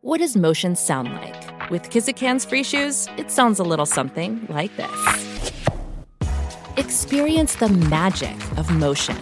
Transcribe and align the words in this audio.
What 0.00 0.18
does 0.18 0.36
motion 0.36 0.76
sound 0.76 1.12
like? 1.12 1.70
With 1.70 1.90
Kizik 1.90 2.18
hands-free 2.18 2.62
shoes, 2.62 3.08
it 3.16 3.30
sounds 3.30 3.58
a 3.58 3.64
little 3.64 3.86
something 3.86 4.46
like 4.48 4.76
this. 4.76 5.42
Experience 6.76 7.56
the 7.56 7.68
magic 7.68 8.36
of 8.56 8.70
motion. 8.70 9.18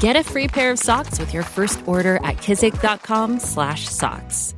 Get 0.00 0.16
a 0.16 0.22
free 0.22 0.48
pair 0.48 0.70
of 0.70 0.78
socks 0.78 1.18
with 1.18 1.32
your 1.32 1.42
first 1.42 1.80
order 1.86 2.16
at 2.16 2.36
kizik.com/socks. 2.36 4.52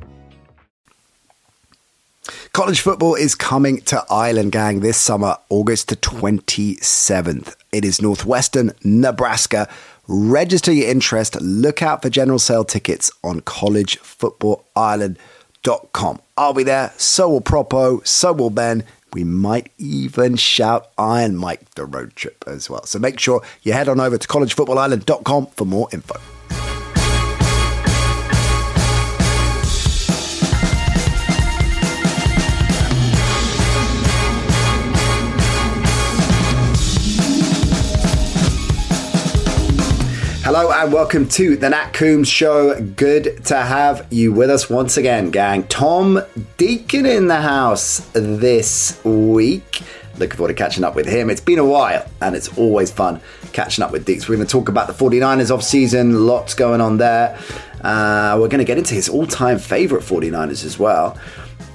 College 2.51 2.81
football 2.81 3.15
is 3.15 3.35
coming 3.35 3.79
to 3.81 4.03
Ireland, 4.09 4.51
gang, 4.51 4.79
this 4.81 4.97
summer, 4.97 5.37
August 5.49 5.87
the 5.87 5.95
27th. 5.95 7.55
It 7.71 7.85
is 7.85 8.01
Northwestern 8.01 8.73
Nebraska. 8.83 9.69
Register 10.07 10.73
your 10.73 10.89
interest. 10.89 11.39
Look 11.39 11.83
out 11.83 12.01
for 12.01 12.09
general 12.09 12.39
sale 12.39 12.65
tickets 12.65 13.11
on 13.23 13.41
collegefootballireland.com. 15.63 16.21
I'll 16.37 16.53
be 16.53 16.63
there. 16.63 16.93
So 16.97 17.29
will 17.29 17.41
Propo. 17.41 18.05
So 18.05 18.33
will 18.33 18.49
Ben. 18.49 18.83
We 19.11 19.23
might 19.23 19.71
even 19.79 20.35
shout 20.35 20.91
Iron 20.97 21.35
Mike 21.35 21.71
the 21.71 21.85
road 21.85 22.15
trip 22.15 22.43
as 22.45 22.69
well. 22.69 22.85
So 22.85 22.99
make 22.99 23.19
sure 23.19 23.41
you 23.63 23.73
head 23.73 23.89
on 23.89 23.99
over 23.99 24.17
to 24.17 24.27
collegefootballireland.com 24.27 25.47
for 25.47 25.65
more 25.65 25.87
info. 25.91 26.19
Hello 40.51 40.71
and 40.71 40.91
welcome 40.91 41.27
to 41.27 41.55
the 41.57 41.69
Nat 41.69 41.91
Coombs 41.91 42.27
Show. 42.27 42.81
Good 42.81 43.45
to 43.45 43.55
have 43.55 44.07
you 44.09 44.33
with 44.33 44.49
us 44.49 44.67
once 44.67 44.97
again, 44.97 45.29
gang. 45.29 45.61
Tom 45.67 46.19
Deacon 46.57 47.05
in 47.05 47.27
the 47.27 47.39
house 47.39 47.99
this 48.13 48.99
week. 49.05 49.83
Looking 50.17 50.37
forward 50.37 50.47
to 50.47 50.55
catching 50.55 50.83
up 50.83 50.95
with 50.95 51.05
him. 51.05 51.29
It's 51.29 51.39
been 51.39 51.59
a 51.59 51.65
while 51.65 52.03
and 52.19 52.35
it's 52.35 52.57
always 52.57 52.89
fun 52.91 53.21
catching 53.53 53.83
up 53.83 53.91
with 53.91 54.07
Deeks. 54.07 54.27
We're 54.27 54.37
going 54.37 54.47
to 54.47 54.51
talk 54.51 54.69
about 54.69 54.87
the 54.87 54.93
49ers 54.93 55.51
off 55.51 55.61
season, 55.61 56.25
lots 56.25 56.55
going 56.55 56.81
on 56.81 56.97
there. 56.97 57.37
Uh, 57.81 58.35
we're 58.41 58.47
going 58.47 58.57
to 58.57 58.65
get 58.65 58.79
into 58.79 58.95
his 58.95 59.07
all 59.07 59.27
time 59.27 59.59
favourite 59.59 60.03
49ers 60.03 60.65
as 60.65 60.79
well 60.79 61.15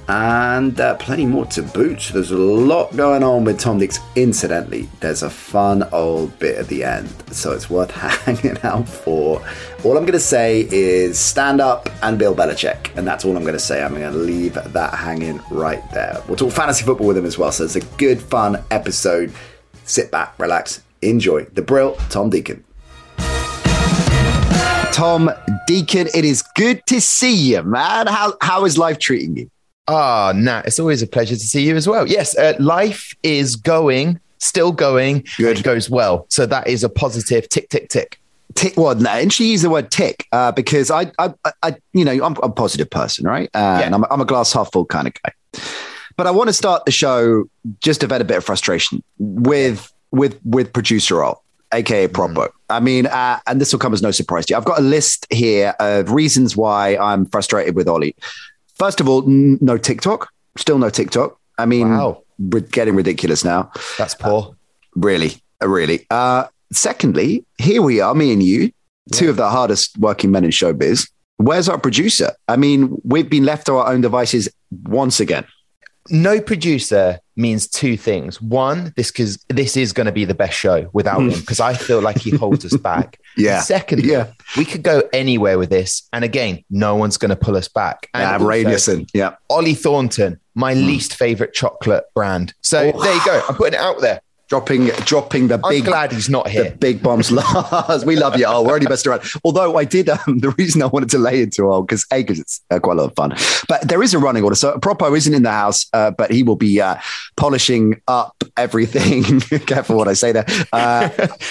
and 0.09 0.79
uh, 0.81 0.95
plenty 0.97 1.27
more 1.27 1.47
to 1.47 1.63
boot. 1.63 2.11
There's 2.13 2.31
a 2.31 2.37
lot 2.37 2.95
going 2.97 3.23
on 3.23 3.45
with 3.45 3.59
Tom 3.59 3.79
Dix. 3.79 3.99
Incidentally, 4.17 4.89
there's 5.01 5.23
a 5.23 5.31
fun 5.31 5.89
old 5.93 6.39
bit 6.39 6.57
at 6.57 6.69
the 6.69 6.85
end, 6.85 7.09
so 7.33 7.53
it's 7.53 7.71
worth 7.71 7.91
hanging 8.25 8.59
out 8.63 8.89
for. 8.89 9.43
All 9.85 9.97
I'm 9.97 10.05
going 10.05 10.13
to 10.13 10.21
say 10.21 10.67
is 10.71 11.19
stand 11.19 11.61
up 11.61 11.89
and 12.03 12.19
Bill 12.19 12.35
Belichick, 12.35 12.97
and 12.97 13.07
that's 13.07 13.25
all 13.25 13.37
I'm 13.37 13.43
going 13.43 13.55
to 13.55 13.59
say. 13.59 13.83
I'm 13.83 13.95
going 13.95 14.13
to 14.13 14.19
leave 14.19 14.55
that 14.55 14.95
hanging 14.95 15.41
right 15.51 15.83
there. 15.93 16.23
We'll 16.27 16.37
talk 16.37 16.53
fantasy 16.53 16.85
football 16.85 17.07
with 17.07 17.17
him 17.19 17.27
as 17.27 17.39
well, 17.39 17.53
so 17.53 17.65
it's 17.65 17.77
a 17.77 17.85
good, 17.97 18.21
fun 18.21 18.63
episode. 18.71 19.33
Sit 19.85 20.11
back, 20.11 20.39
relax, 20.39 20.83
enjoy. 21.03 21.45
The 21.45 21.63
Brill, 21.63 21.95
Tom 22.11 22.31
Deacon. 22.31 22.65
Tom 24.93 25.29
Deacon, 25.67 26.07
it 26.15 26.25
is 26.25 26.43
good 26.55 26.87
to 26.87 27.01
see 27.01 27.35
you, 27.35 27.63
man. 27.65 28.07
How 28.07 28.35
how 28.41 28.65
is 28.65 28.79
life 28.79 29.01
treating 29.01 29.37
you? 29.37 29.51
Ah, 29.87 30.33
Nat, 30.35 30.67
it's 30.67 30.79
always 30.79 31.03
a 31.03 31.07
pleasure 31.07 31.35
to 31.35 31.41
see 31.41 31.67
you 31.67 31.77
as 31.77 31.87
well. 31.87 32.09
Yes, 32.09 32.37
uh, 32.37 32.55
life 32.59 33.15
is 33.23 33.57
going, 33.57 34.19
still 34.39 34.73
going. 34.73 35.25
Good. 35.37 35.59
It 35.59 35.63
goes 35.63 35.91
well. 35.91 36.27
So 36.31 36.47
that 36.47 36.67
is 36.67 36.83
a 36.85 36.89
positive 36.89 37.49
tick, 37.49 37.69
tick, 37.69 37.89
tick. 37.91 38.19
Tick, 38.55 38.75
well, 38.77 38.95
no, 38.95 39.11
and 39.11 39.33
she 39.33 39.51
used 39.51 39.65
the 39.65 39.71
word 39.71 39.91
tick 39.91 40.27
uh, 40.33 40.53
because 40.53 40.91
I, 40.91 41.11
I, 41.19 41.35
I, 41.63 41.77
you 41.93 42.05
know, 42.05 42.13
I'm, 42.13 42.37
I'm 42.43 42.51
a 42.51 42.51
positive 42.51 42.89
person, 42.89 43.27
right? 43.27 43.51
Uh, 43.53 43.79
Yeah. 43.81 43.87
And 43.87 43.95
I'm, 43.95 44.05
I'm 44.11 44.21
a 44.21 44.25
glass 44.25 44.53
half 44.53 44.71
full 44.73 44.87
kind 44.87 45.09
of 45.09 45.15
guy. 45.23 45.61
But 46.17 46.29
I 46.29 46.31
want 46.31 46.49
to 46.49 46.53
start 46.53 46.85
the 46.85 46.93
show 46.93 47.45
just 47.81 48.01
to 48.03 48.07
vent 48.07 48.23
a 48.23 48.25
bit 48.25 48.37
of 48.37 48.45
frustration 48.45 49.03
with 49.19 49.93
with 50.13 50.39
with 50.45 50.73
producer 50.73 51.17
role, 51.17 51.43
aka 51.73 52.07
Propo. 52.07 52.51
I 52.71 52.79
mean, 52.79 53.07
uh, 53.07 53.41
and 53.49 53.61
this 53.61 53.73
will 53.73 53.81
come 53.81 53.93
as 53.93 54.01
no 54.01 54.13
surprise 54.13 54.47
to 54.47 54.53
you. 54.53 54.57
I've 54.57 54.65
got 54.65 54.79
a 54.79 54.83
list 54.83 55.27
here 55.31 55.75
of 55.81 56.13
reasons 56.13 56.57
why 56.57 56.97
I'm 56.97 57.27
frustrated 57.27 57.75
with 57.75 57.89
Ollie. 57.89 58.15
First 58.79 59.01
of 59.01 59.09
all, 59.09 59.23
n- 59.29 59.59
no 59.61 59.77
TikTok. 59.79 60.29
Still 60.59 60.79
no 60.79 60.91
TikTok. 60.91 61.39
I 61.59 61.67
mean, 61.67 61.91
Wow. 61.91 62.23
we're 62.39 62.61
getting 62.61 62.95
ridiculous 62.97 63.45
now. 63.45 63.71
That's 63.99 64.15
poor. 64.15 64.57
Really, 64.97 65.33
uh, 65.63 65.69
really. 65.69 66.07
Uh, 66.11 66.45
secondly, 66.73 67.45
here 67.59 67.83
we 67.83 68.01
are, 68.01 68.15
me 68.15 68.33
and 68.33 68.43
you, 68.43 68.71
two 69.13 69.29
of 69.31 69.37
the 69.37 69.49
hardest 69.49 69.97
working 69.99 70.31
men 70.31 70.45
in 70.45 70.51
showbiz. 70.51 71.09
Where's 71.37 71.69
our 71.69 71.79
producer? 71.79 72.33
I 72.49 72.57
mean, 72.57 72.97
we've 73.05 73.29
been 73.29 73.45
left 73.45 73.67
to 73.67 73.75
our 73.77 73.93
own 73.93 74.01
devices 74.01 74.49
once 74.85 75.19
again. 75.21 75.45
No 76.11 76.41
producer 76.41 77.19
means 77.37 77.67
two 77.67 77.97
things. 77.97 78.41
One, 78.41 78.93
this 78.97 79.11
because 79.11 79.39
this 79.49 79.77
is 79.77 79.93
going 79.93 80.07
to 80.07 80.13
be 80.13 80.25
the 80.25 80.35
best 80.35 80.57
show 80.57 80.89
without 80.93 81.21
him 81.21 81.31
because 81.41 81.61
I 81.61 81.75
feel 81.75 82.01
like 82.01 82.19
he 82.19 82.31
holds 82.31 82.65
us 82.65 82.77
back. 82.77 83.19
Yeah. 83.37 83.63
Second, 83.63 84.05
Yeah. 84.05 84.29
we 84.57 84.65
could 84.65 84.85
go 84.85 85.03
anywhere 85.13 85.59
with 85.59 85.69
this, 85.69 86.09
and 86.13 86.25
again, 86.25 86.63
no 86.71 86.95
one's 86.95 87.17
going 87.17 87.31
to 87.31 87.37
pull 87.37 87.57
us 87.57 87.67
back. 87.67 88.09
And 88.15 88.23
Uh, 88.23 88.33
also, 88.35 88.45
Radisson, 88.47 89.07
yeah. 89.13 89.35
Ollie 89.51 89.75
Thornton, 89.75 90.39
my 90.55 90.73
least 90.75 91.17
favorite 91.17 91.53
chocolate 91.53 92.05
brand. 92.15 92.55
So 92.63 92.93
Oh. 92.95 93.03
there 93.03 93.13
you 93.13 93.25
go. 93.25 93.43
I'm 93.49 93.57
putting 93.57 93.75
it 93.75 93.81
out 93.81 94.01
there. 94.01 94.21
Dropping, 94.49 94.87
dropping 95.07 95.49
the 95.49 95.61
I'm 95.65 95.71
big, 95.71 95.85
glad 95.85 96.13
he's 96.13 96.29
not 96.29 96.49
here. 96.49 96.65
the 96.65 96.69
here. 96.71 96.77
big 96.79 97.03
bombs. 97.03 97.33
Lars, 97.63 98.05
we 98.05 98.15
love 98.17 98.37
you. 98.39 98.45
Oh, 98.47 98.63
we're 98.63 98.75
only 98.75 98.87
best 98.87 99.07
around. 99.07 99.23
Although 99.43 99.77
I 99.79 99.85
did, 99.85 100.09
um, 100.11 100.19
the 100.39 100.51
reason 100.59 100.83
I 100.83 100.87
wanted 100.87 101.09
to 101.11 101.19
lay 101.19 101.43
into 101.43 101.65
all 101.65 101.83
because 101.83 102.07
a 102.13 102.23
because 102.23 102.39
it's 102.39 102.61
uh, 102.71 102.79
quite 102.79 102.99
a 102.99 103.01
lot 103.03 103.11
of 103.11 103.17
fun. 103.17 103.35
But 103.69 103.89
there 103.89 104.03
is 104.03 104.13
a 104.15 104.19
running 104.19 104.45
order. 104.45 104.55
So 104.57 104.77
Propo 104.79 105.17
isn't 105.17 105.33
in 105.33 105.43
the 105.45 105.51
house, 105.51 105.87
uh, 105.93 106.11
but 106.11 106.31
he 106.31 106.43
will 106.43 106.57
be 106.57 106.81
uh, 106.81 106.97
polishing 107.37 108.01
up 108.07 108.45
everything. 108.57 109.41
Careful 109.67 109.97
what 109.97 110.09
I 110.09 110.13
say 110.15 110.33
there. 110.33 110.45
Uh, 110.73 111.09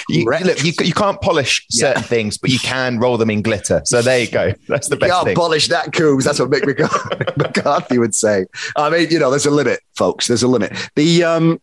You, 0.08 0.24
Re- 0.26 0.44
look, 0.44 0.62
you, 0.64 0.72
you 0.82 0.92
can't 0.94 1.20
polish 1.20 1.66
certain 1.70 2.02
things, 2.04 2.38
but 2.38 2.50
you 2.50 2.58
can 2.60 2.98
roll 2.98 3.16
them 3.18 3.30
in 3.30 3.42
glitter. 3.42 3.82
So 3.84 4.02
there 4.02 4.20
you 4.20 4.30
go. 4.30 4.52
That's 4.68 4.88
the 4.88 4.96
best 4.96 5.08
You 5.08 5.14
Can't 5.14 5.26
thing. 5.26 5.34
polish 5.36 5.68
that, 5.68 5.92
Coombs. 5.92 6.24
That's 6.24 6.38
what 6.38 6.50
Mick 6.50 6.64
McCarthy, 6.64 7.24
McCarthy 7.36 7.98
would 7.98 8.14
say. 8.14 8.46
I 8.76 8.88
mean, 8.90 9.10
you 9.10 9.18
know, 9.18 9.30
there's 9.30 9.46
a 9.46 9.50
limit, 9.50 9.80
folks. 9.96 10.26
There's 10.28 10.42
a 10.42 10.48
limit. 10.48 10.72
The 10.94 11.24
um, 11.24 11.60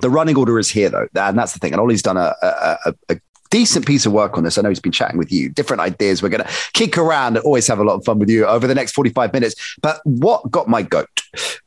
the 0.00 0.10
running 0.10 0.36
order 0.36 0.58
is 0.58 0.68
here, 0.70 0.88
though, 0.90 1.08
and 1.14 1.38
that's 1.38 1.52
the 1.52 1.58
thing. 1.58 1.72
And 1.72 1.80
Ollie's 1.80 2.02
done 2.02 2.16
a, 2.16 2.34
a, 2.42 2.78
a, 2.86 2.94
a 3.10 3.20
decent 3.50 3.86
piece 3.86 4.04
of 4.04 4.12
work 4.12 4.36
on 4.36 4.42
this. 4.42 4.58
I 4.58 4.62
know 4.62 4.68
he's 4.68 4.80
been 4.80 4.90
chatting 4.90 5.16
with 5.16 5.30
you, 5.30 5.48
different 5.48 5.80
ideas. 5.80 6.22
We're 6.22 6.28
going 6.28 6.42
to 6.42 6.50
kick 6.72 6.98
around 6.98 7.36
and 7.36 7.44
always 7.44 7.66
have 7.68 7.78
a 7.78 7.84
lot 7.84 7.94
of 7.94 8.04
fun 8.04 8.18
with 8.18 8.28
you 8.28 8.44
over 8.46 8.66
the 8.66 8.74
next 8.74 8.92
45 8.92 9.32
minutes. 9.32 9.76
But 9.80 10.00
what 10.04 10.50
got 10.50 10.66
my 10.66 10.82
goat 10.82 11.08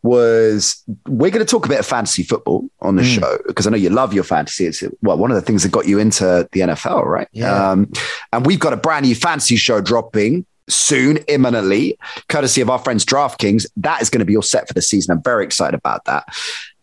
was 0.03 0.83
we're 1.07 1.31
going 1.31 1.45
to 1.45 1.49
talk 1.49 1.65
a 1.65 1.69
bit 1.69 1.79
of 1.79 1.85
fantasy 1.85 2.23
football 2.23 2.69
on 2.81 2.95
the 2.97 3.03
Mm. 3.03 3.19
show 3.19 3.37
because 3.47 3.65
I 3.67 3.69
know 3.69 3.77
you 3.77 3.89
love 3.89 4.13
your 4.13 4.23
fantasy. 4.25 4.65
It's 4.65 4.83
well, 5.01 5.17
one 5.17 5.31
of 5.31 5.35
the 5.35 5.41
things 5.41 5.63
that 5.63 5.71
got 5.71 5.87
you 5.87 5.97
into 5.99 6.47
the 6.51 6.59
NFL, 6.61 7.05
right? 7.05 7.27
Yeah. 7.31 7.71
Um, 7.71 7.91
and 8.33 8.45
we've 8.45 8.59
got 8.59 8.73
a 8.73 8.77
brand 8.77 9.05
new 9.05 9.15
fantasy 9.15 9.55
show 9.55 9.79
dropping 9.79 10.45
soon, 10.69 11.17
imminently, 11.29 11.97
courtesy 12.27 12.59
of 12.59 12.69
our 12.69 12.79
friends 12.79 13.05
DraftKings. 13.05 13.65
That 13.77 14.01
is 14.01 14.09
going 14.09 14.19
to 14.19 14.25
be 14.25 14.35
all 14.35 14.41
set 14.41 14.67
for 14.67 14.73
the 14.73 14.81
season. 14.81 15.15
I'm 15.15 15.23
very 15.23 15.45
excited 15.45 15.77
about 15.77 16.03
that. 16.05 16.25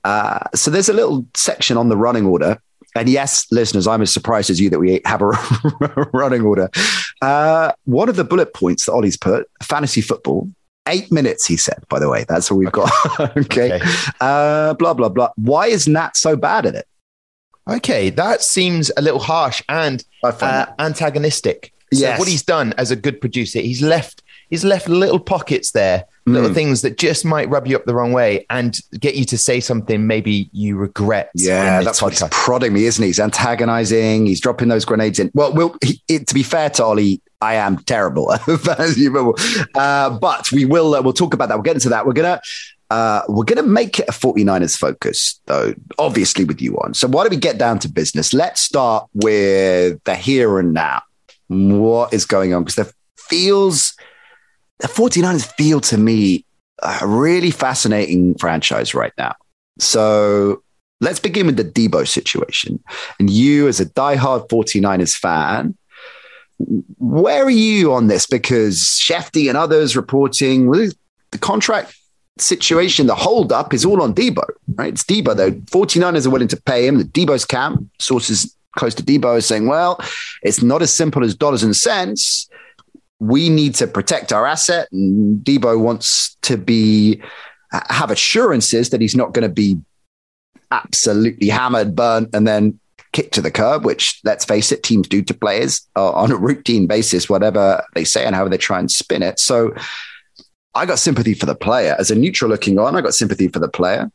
Uh, 0.05 0.39
so 0.55 0.71
there's 0.71 0.89
a 0.89 0.93
little 0.93 1.27
section 1.35 1.77
on 1.77 1.89
the 1.89 1.97
running 1.97 2.27
order. 2.27 2.61
And 2.97 3.09
yes, 3.09 3.47
listeners, 3.51 3.89
I'm 3.89 4.03
as 4.03 4.13
surprised 4.13 4.51
as 4.51 4.61
you 4.61 4.71
that 4.71 4.79
we 4.79 5.01
have 5.05 5.21
a 5.21 5.27
running 6.13 6.43
order. 6.43 6.71
Uh, 7.21 7.73
one 7.85 8.09
of 8.09 8.17
the 8.17 8.25
bullet 8.25 8.55
points 8.55 8.87
that 8.87 8.93
Ollie's 8.93 9.17
put 9.17 9.49
fantasy 9.63 10.01
football 10.01 10.49
Eight 10.87 11.11
minutes, 11.11 11.47
he 11.47 11.57
said, 11.57 11.83
by 11.89 11.99
the 11.99 12.11
way. 12.11 12.25
That's 12.29 12.51
all 12.51 12.59
we've 12.59 12.71
got. 12.71 12.91
okay. 13.21 13.75
okay. 13.75 13.81
Uh, 14.21 14.75
blah, 14.75 14.93
blah, 14.93 15.09
blah. 15.09 15.31
Why 15.37 15.69
is 15.69 15.89
Nat 15.89 16.15
so 16.17 16.37
bad 16.37 16.67
at 16.67 16.75
it? 16.75 16.87
Okay. 17.69 18.11
That 18.11 18.43
seems 18.43 18.91
a 18.99 19.03
little 19.03 19.21
harsh 19.21 19.63
and 19.71 20.05
uh, 20.23 20.67
antagonistic. 20.79 21.73
So 21.93 22.01
yes. 22.01 22.19
what 22.19 22.29
he's 22.29 22.43
done 22.43 22.75
as 22.77 22.91
a 22.91 22.97
good 22.97 23.21
producer, 23.21 23.61
he's 23.61 23.81
left 23.81 24.23
he's 24.51 24.65
left 24.65 24.89
little 24.89 25.21
pockets 25.21 25.71
there, 25.71 26.05
little 26.27 26.51
mm. 26.51 26.55
things 26.55 26.83
that 26.83 26.97
just 26.97 27.25
might 27.25 27.49
rub 27.51 27.67
you 27.67 27.77
up 27.77 27.85
the 27.85 27.95
wrong 27.95 28.13
way 28.13 28.47
and 28.49 28.79
get 28.99 29.15
you 29.15 29.25
to 29.27 29.37
say 29.37 29.61
something 29.61 30.07
maybe 30.07 30.49
you 30.53 30.77
regret. 30.77 31.31
Yeah, 31.35 31.83
that's 31.83 32.01
what 32.01 32.13
he's 32.13 32.27
prodding 32.31 32.73
me, 32.73 32.87
isn't 32.87 33.03
he? 33.03 33.09
He's 33.09 33.21
antagonizing. 33.21 34.27
He's 34.27 34.41
dropping 34.41 34.69
those 34.69 34.85
grenades 34.85 35.19
in. 35.19 35.31
Well, 35.35 35.53
will 35.53 35.77
he, 35.83 36.03
it, 36.09 36.27
to 36.29 36.35
be 36.35 36.43
fair 36.43 36.71
to 36.71 36.85
Ollie, 36.85 37.21
I 37.41 37.55
am 37.55 37.79
terrible, 37.79 38.31
uh, 39.75 40.19
but 40.19 40.51
we 40.51 40.65
will 40.65 40.95
uh, 40.95 41.03
we'll 41.03 41.13
talk 41.13 41.35
about 41.35 41.49
that. 41.51 41.57
We'll 41.57 41.63
get 41.63 41.77
into 41.77 41.91
that. 41.91 42.07
We're 42.07 42.13
gonna. 42.13 42.41
Uh, 42.91 43.23
we're 43.29 43.45
going 43.45 43.57
to 43.57 43.69
make 43.69 43.99
it 43.99 44.09
a 44.09 44.13
49ers 44.13 44.79
focus, 44.79 45.41
though, 45.47 45.75
obviously, 45.99 46.45
with 46.45 46.61
you 46.61 46.77
on. 46.77 46.95
So, 46.95 47.09
why 47.09 47.25
don't 47.25 47.31
we 47.31 47.39
get 47.39 47.59
down 47.59 47.79
to 47.81 47.89
business? 47.89 48.33
Let's 48.33 48.61
start 48.61 49.09
with 49.15 50.01
the 50.05 50.15
here 50.15 50.61
and 50.61 50.75
now. 50.75 51.03
What 51.49 52.13
is 52.13 52.25
going 52.25 52.55
on? 52.55 52.63
Because 52.63 52.77
there 52.77 52.93
feels 53.17 53.97
the 54.81 54.89
49ers 54.89 55.47
feel 55.53 55.81
to 55.81 55.97
me 55.97 56.45
a 56.83 57.07
really 57.07 57.51
fascinating 57.51 58.35
franchise 58.35 58.95
right 58.95 59.13
now. 59.17 59.35
So 59.79 60.63
let's 61.01 61.21
begin 61.21 61.47
with 61.47 61.57
the 61.57 61.65
Deebo 61.65 62.07
situation. 62.07 62.83
And 63.19 63.31
you, 63.31 63.69
as 63.69 63.81
a 63.81 63.87
diehard 63.87 64.49
49ers 64.49 65.15
fan, 65.15 65.77
where 66.99 67.45
are 67.45 67.51
you 67.51 67.93
on 67.93 68.07
this? 68.07 68.27
Because 68.27 68.79
Shefty 68.79 69.49
and 69.49 69.57
others 69.57 69.97
reporting 69.97 70.71
the 70.71 71.39
contract 71.39 71.97
situation, 72.39 73.07
the 73.07 73.15
holdup 73.15 73.73
is 73.73 73.85
all 73.85 74.03
on 74.03 74.15
Deebo, 74.15 74.45
right? 74.75 74.93
It's 74.93 75.05
Deebo, 75.05 75.37
though. 75.37 75.53
49ers 75.53 76.27
are 76.27 76.31
willing 76.31 76.49
to 76.49 76.61
pay 76.61 76.87
him. 76.87 76.99
The 76.99 77.05
Deebo's 77.05 77.45
camp, 77.45 77.89
sources 78.01 78.57
close 78.77 78.95
to 78.97 79.03
Deebo, 79.03 79.37
are 79.37 79.41
saying, 79.41 79.67
well, 79.67 80.01
it's 80.43 80.63
not 80.63 80.83
as 80.83 80.93
simple 80.93 81.25
as 81.25 81.35
dollars 81.35 81.63
and 81.63 81.77
cents 81.77 82.49
we 83.21 83.49
need 83.49 83.75
to 83.77 83.87
protect 83.87 84.33
our 84.33 84.47
asset. 84.47 84.89
And 84.93 85.45
Deebo 85.45 85.81
wants 85.81 86.37
to 86.43 86.57
be 86.57 87.23
have 87.89 88.11
assurances 88.11 88.91
that 88.91 89.01
he's 89.01 89.17
not 89.17 89.33
going 89.33 89.49
to 89.49 89.53
be 89.53 89.81
absolutely 90.71 91.49
hammered, 91.49 91.95
burnt, 91.95 92.35
and 92.35 92.47
then 92.47 92.79
kicked 93.13 93.35
to 93.35 93.41
the 93.41 93.51
curb, 93.51 93.85
which 93.85 94.21
let's 94.25 94.45
face 94.45 94.73
it, 94.73 94.83
teams 94.83 95.09
do 95.09 95.23
to 95.23 95.35
players 95.35 95.89
uh, 95.97 96.11
on 96.13 96.33
a 96.33 96.37
routine 96.37 96.87
basis, 96.87 97.29
whatever 97.29 97.85
they 97.95 98.05
say 98.05 98.25
and 98.25 98.35
how 98.35 98.47
they 98.49 98.59
try 98.59 98.79
and 98.79 98.91
spin 98.91 99.23
it. 99.23 99.39
So 99.39 99.73
I 100.75 100.87
got 100.87 100.99
sympathy 100.99 101.35
for 101.35 101.47
the 101.47 101.55
player. 101.55 101.97
As 101.99 102.11
a 102.11 102.17
neutral 102.17 102.51
looking 102.51 102.79
on, 102.79 102.97
I 102.97 103.01
got 103.01 103.15
sympathy 103.15 103.49
for 103.49 103.61
the 103.61 103.69
player. 103.69 104.11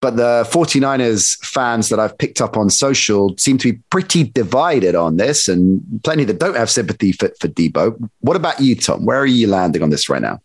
But 0.00 0.16
the 0.16 0.48
49ers 0.50 1.44
fans 1.44 1.88
that 1.88 1.98
I've 1.98 2.16
picked 2.16 2.40
up 2.40 2.56
on 2.56 2.70
social 2.70 3.36
seem 3.36 3.58
to 3.58 3.72
be 3.72 3.80
pretty 3.90 4.24
divided 4.24 4.94
on 4.94 5.16
this, 5.16 5.48
and 5.48 5.82
plenty 6.04 6.24
that 6.24 6.38
don't 6.38 6.56
have 6.56 6.70
sympathy 6.70 7.12
for, 7.12 7.30
for 7.40 7.48
Deebo. 7.48 8.08
What 8.20 8.36
about 8.36 8.60
you, 8.60 8.76
Tom? 8.76 9.04
Where 9.04 9.18
are 9.18 9.26
you 9.26 9.48
landing 9.48 9.82
on 9.82 9.90
this 9.90 10.08
right 10.08 10.22
now? 10.22 10.40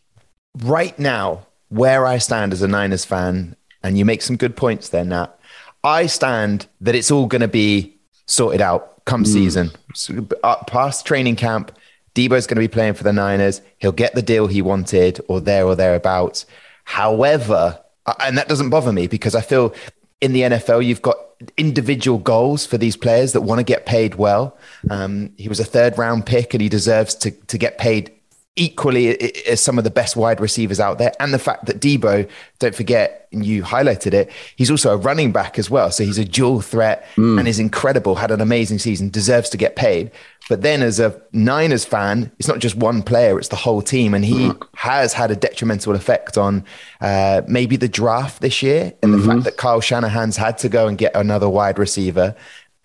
Right 0.63 0.97
now, 0.97 1.45
where 1.69 2.05
I 2.05 2.17
stand 2.17 2.53
as 2.53 2.61
a 2.61 2.67
Niners 2.67 3.05
fan, 3.05 3.55
and 3.83 3.97
you 3.97 4.05
make 4.05 4.21
some 4.21 4.37
good 4.37 4.55
points 4.55 4.89
there, 4.89 5.05
Nat. 5.05 5.37
I 5.83 6.05
stand 6.07 6.67
that 6.81 6.95
it's 6.95 7.11
all 7.11 7.27
going 7.27 7.41
to 7.41 7.47
be 7.47 7.97
sorted 8.25 8.61
out 8.61 9.05
come 9.05 9.23
mm. 9.23 9.27
season. 9.27 9.71
So, 9.93 10.27
uh, 10.43 10.63
past 10.63 11.05
training 11.05 11.35
camp, 11.35 11.71
Deebo's 12.15 12.47
going 12.47 12.55
to 12.55 12.61
be 12.61 12.67
playing 12.67 12.93
for 12.93 13.03
the 13.03 13.13
Niners. 13.13 13.61
He'll 13.77 13.91
get 13.91 14.15
the 14.15 14.21
deal 14.21 14.47
he 14.47 14.61
wanted, 14.61 15.19
or 15.27 15.41
there 15.41 15.65
or 15.65 15.75
thereabouts. 15.75 16.45
However, 16.85 17.79
and 18.19 18.37
that 18.37 18.47
doesn't 18.47 18.69
bother 18.69 18.91
me 18.91 19.07
because 19.07 19.35
I 19.35 19.41
feel 19.41 19.73
in 20.21 20.33
the 20.33 20.41
NFL 20.41 20.85
you've 20.85 21.01
got 21.01 21.17
individual 21.57 22.17
goals 22.17 22.65
for 22.65 22.77
these 22.77 22.95
players 22.95 23.33
that 23.33 23.41
want 23.41 23.59
to 23.59 23.63
get 23.63 23.85
paid 23.85 24.15
well. 24.15 24.57
Um, 24.89 25.33
he 25.37 25.49
was 25.49 25.59
a 25.59 25.65
third 25.65 25.97
round 25.97 26.25
pick 26.25 26.53
and 26.53 26.61
he 26.61 26.69
deserves 26.69 27.15
to 27.15 27.31
to 27.31 27.57
get 27.57 27.77
paid 27.77 28.11
equally 28.55 29.19
as 29.47 29.59
some 29.61 29.79
of 29.79 29.83
the 29.83 29.89
best 29.89 30.15
wide 30.15 30.39
receivers 30.39 30.79
out 30.79 30.99
there. 30.99 31.11
And 31.19 31.33
the 31.33 31.39
fact 31.39 31.65
that 31.65 31.79
Deebo, 31.79 32.29
don't 32.59 32.75
forget, 32.75 33.27
and 33.31 33.43
you 33.43 33.63
highlighted 33.63 34.13
it, 34.13 34.31
he's 34.55 34.69
also 34.69 34.93
a 34.93 34.97
running 34.97 35.31
back 35.31 35.57
as 35.57 35.71
well. 35.71 35.89
So 35.89 36.03
he's 36.03 36.19
a 36.19 36.25
dual 36.25 36.61
threat 36.61 37.07
mm. 37.15 37.39
and 37.39 37.47
is 37.47 37.57
incredible, 37.57 38.15
had 38.15 38.29
an 38.29 38.41
amazing 38.41 38.77
season, 38.77 39.09
deserves 39.09 39.49
to 39.49 39.57
get 39.57 39.75
paid. 39.75 40.11
But 40.49 40.61
then 40.61 40.83
as 40.83 40.99
a 40.99 41.19
Niners 41.31 41.83
fan, 41.83 42.31
it's 42.37 42.47
not 42.47 42.59
just 42.59 42.75
one 42.75 43.01
player, 43.01 43.39
it's 43.39 43.47
the 43.47 43.55
whole 43.55 43.81
team. 43.81 44.13
And 44.13 44.23
he 44.23 44.49
mm. 44.49 44.67
has 44.75 45.13
had 45.13 45.31
a 45.31 45.35
detrimental 45.35 45.95
effect 45.95 46.37
on 46.37 46.63
uh, 47.01 47.41
maybe 47.47 47.75
the 47.75 47.87
draft 47.87 48.41
this 48.41 48.61
year 48.61 48.93
and 49.01 49.13
mm-hmm. 49.13 49.27
the 49.27 49.33
fact 49.33 49.45
that 49.45 49.57
Kyle 49.57 49.81
Shanahan's 49.81 50.37
had 50.37 50.59
to 50.59 50.69
go 50.69 50.87
and 50.87 50.95
get 50.95 51.15
another 51.15 51.49
wide 51.49 51.79
receiver 51.79 52.35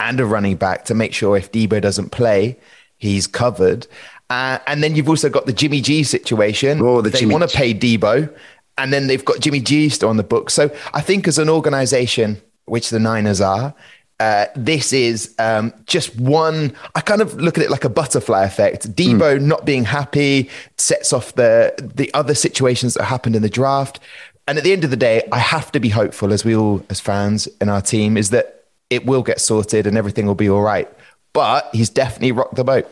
and 0.01 0.19
a 0.19 0.25
running 0.25 0.57
back 0.57 0.87
to 0.87 0.95
make 0.95 1.13
sure 1.13 1.37
if 1.37 1.53
Deebo 1.53 1.83
doesn't 1.83 2.11
play, 2.11 2.59
he's 2.97 3.27
covered. 3.27 3.87
Uh, 4.31 4.59
and 4.67 4.83
then 4.83 4.95
you've 4.95 5.09
also 5.09 5.31
got 5.31 5.47
the 5.47 5.53
Jimmy 5.53 5.81
G 5.81 6.03
situation. 6.03 6.81
Oh, 6.83 7.01
the 7.01 7.11
they 7.11 7.21
Jimmy 7.21 7.35
want 7.35 7.51
to 7.51 7.57
pay 7.57 7.73
Deebo, 7.73 8.35
and 8.77 8.93
then 8.93 9.07
they've 9.07 9.25
got 9.25 9.41
Jimmy 9.41 9.61
G 9.61 9.89
still 9.89 10.09
on 10.09 10.17
the 10.17 10.23
book. 10.23 10.51
So 10.51 10.75
I 10.93 11.01
think 11.01 11.27
as 11.27 11.39
an 11.39 11.49
organization, 11.49 12.41
which 12.67 12.91
the 12.91 13.01
Niners 13.01 13.41
are, 13.41 13.75
uh, 14.21 14.47
this 14.57 14.93
is 14.93 15.35
um, 15.39 15.73
just 15.87 16.19
one. 16.19 16.75
I 16.95 17.01
kind 17.01 17.23
of 17.23 17.41
look 17.41 17.57
at 17.57 17.65
it 17.65 17.71
like 17.71 17.85
a 17.85 17.89
butterfly 17.89 18.45
effect. 18.45 18.95
Deebo 18.95 19.39
mm. 19.39 19.43
not 19.43 19.65
being 19.65 19.85
happy 19.85 20.51
sets 20.77 21.13
off 21.13 21.35
the 21.35 21.73
the 21.95 22.13
other 22.15 22.35
situations 22.35 22.95
that 22.95 23.05
happened 23.05 23.37
in 23.37 23.43
the 23.43 23.49
draft. 23.49 24.01
And 24.49 24.57
at 24.57 24.65
the 24.65 24.73
end 24.73 24.83
of 24.83 24.91
the 24.91 24.97
day, 24.97 25.29
I 25.31 25.39
have 25.39 25.71
to 25.73 25.81
be 25.81 25.91
hopeful, 25.91 26.33
as 26.33 26.43
we 26.43 26.57
all, 26.57 26.83
as 26.89 27.01
fans 27.01 27.47
in 27.61 27.69
our 27.69 27.83
team, 27.83 28.17
is 28.17 28.31
that 28.31 28.65
it 28.89 29.05
will 29.05 29.23
get 29.23 29.41
sorted 29.41 29.87
and 29.87 29.99
everything 29.99 30.27
will 30.27 30.35
be 30.35 30.49
all 30.49 30.63
right. 30.63 30.89
But 31.35 31.69
he's 31.75 31.91
definitely 31.91 32.33
rocked 32.33 32.55
the 32.55 32.65
boat. 32.65 32.89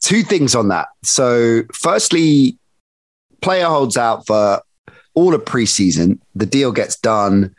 Two 0.00 0.22
things 0.22 0.54
on 0.54 0.68
that. 0.68 0.88
So, 1.02 1.62
firstly, 1.72 2.58
player 3.40 3.66
holds 3.66 3.96
out 3.96 4.26
for 4.26 4.62
all 5.14 5.34
of 5.34 5.44
preseason. 5.44 6.18
The 6.34 6.46
deal 6.46 6.72
gets 6.72 6.96
done, 6.96 7.54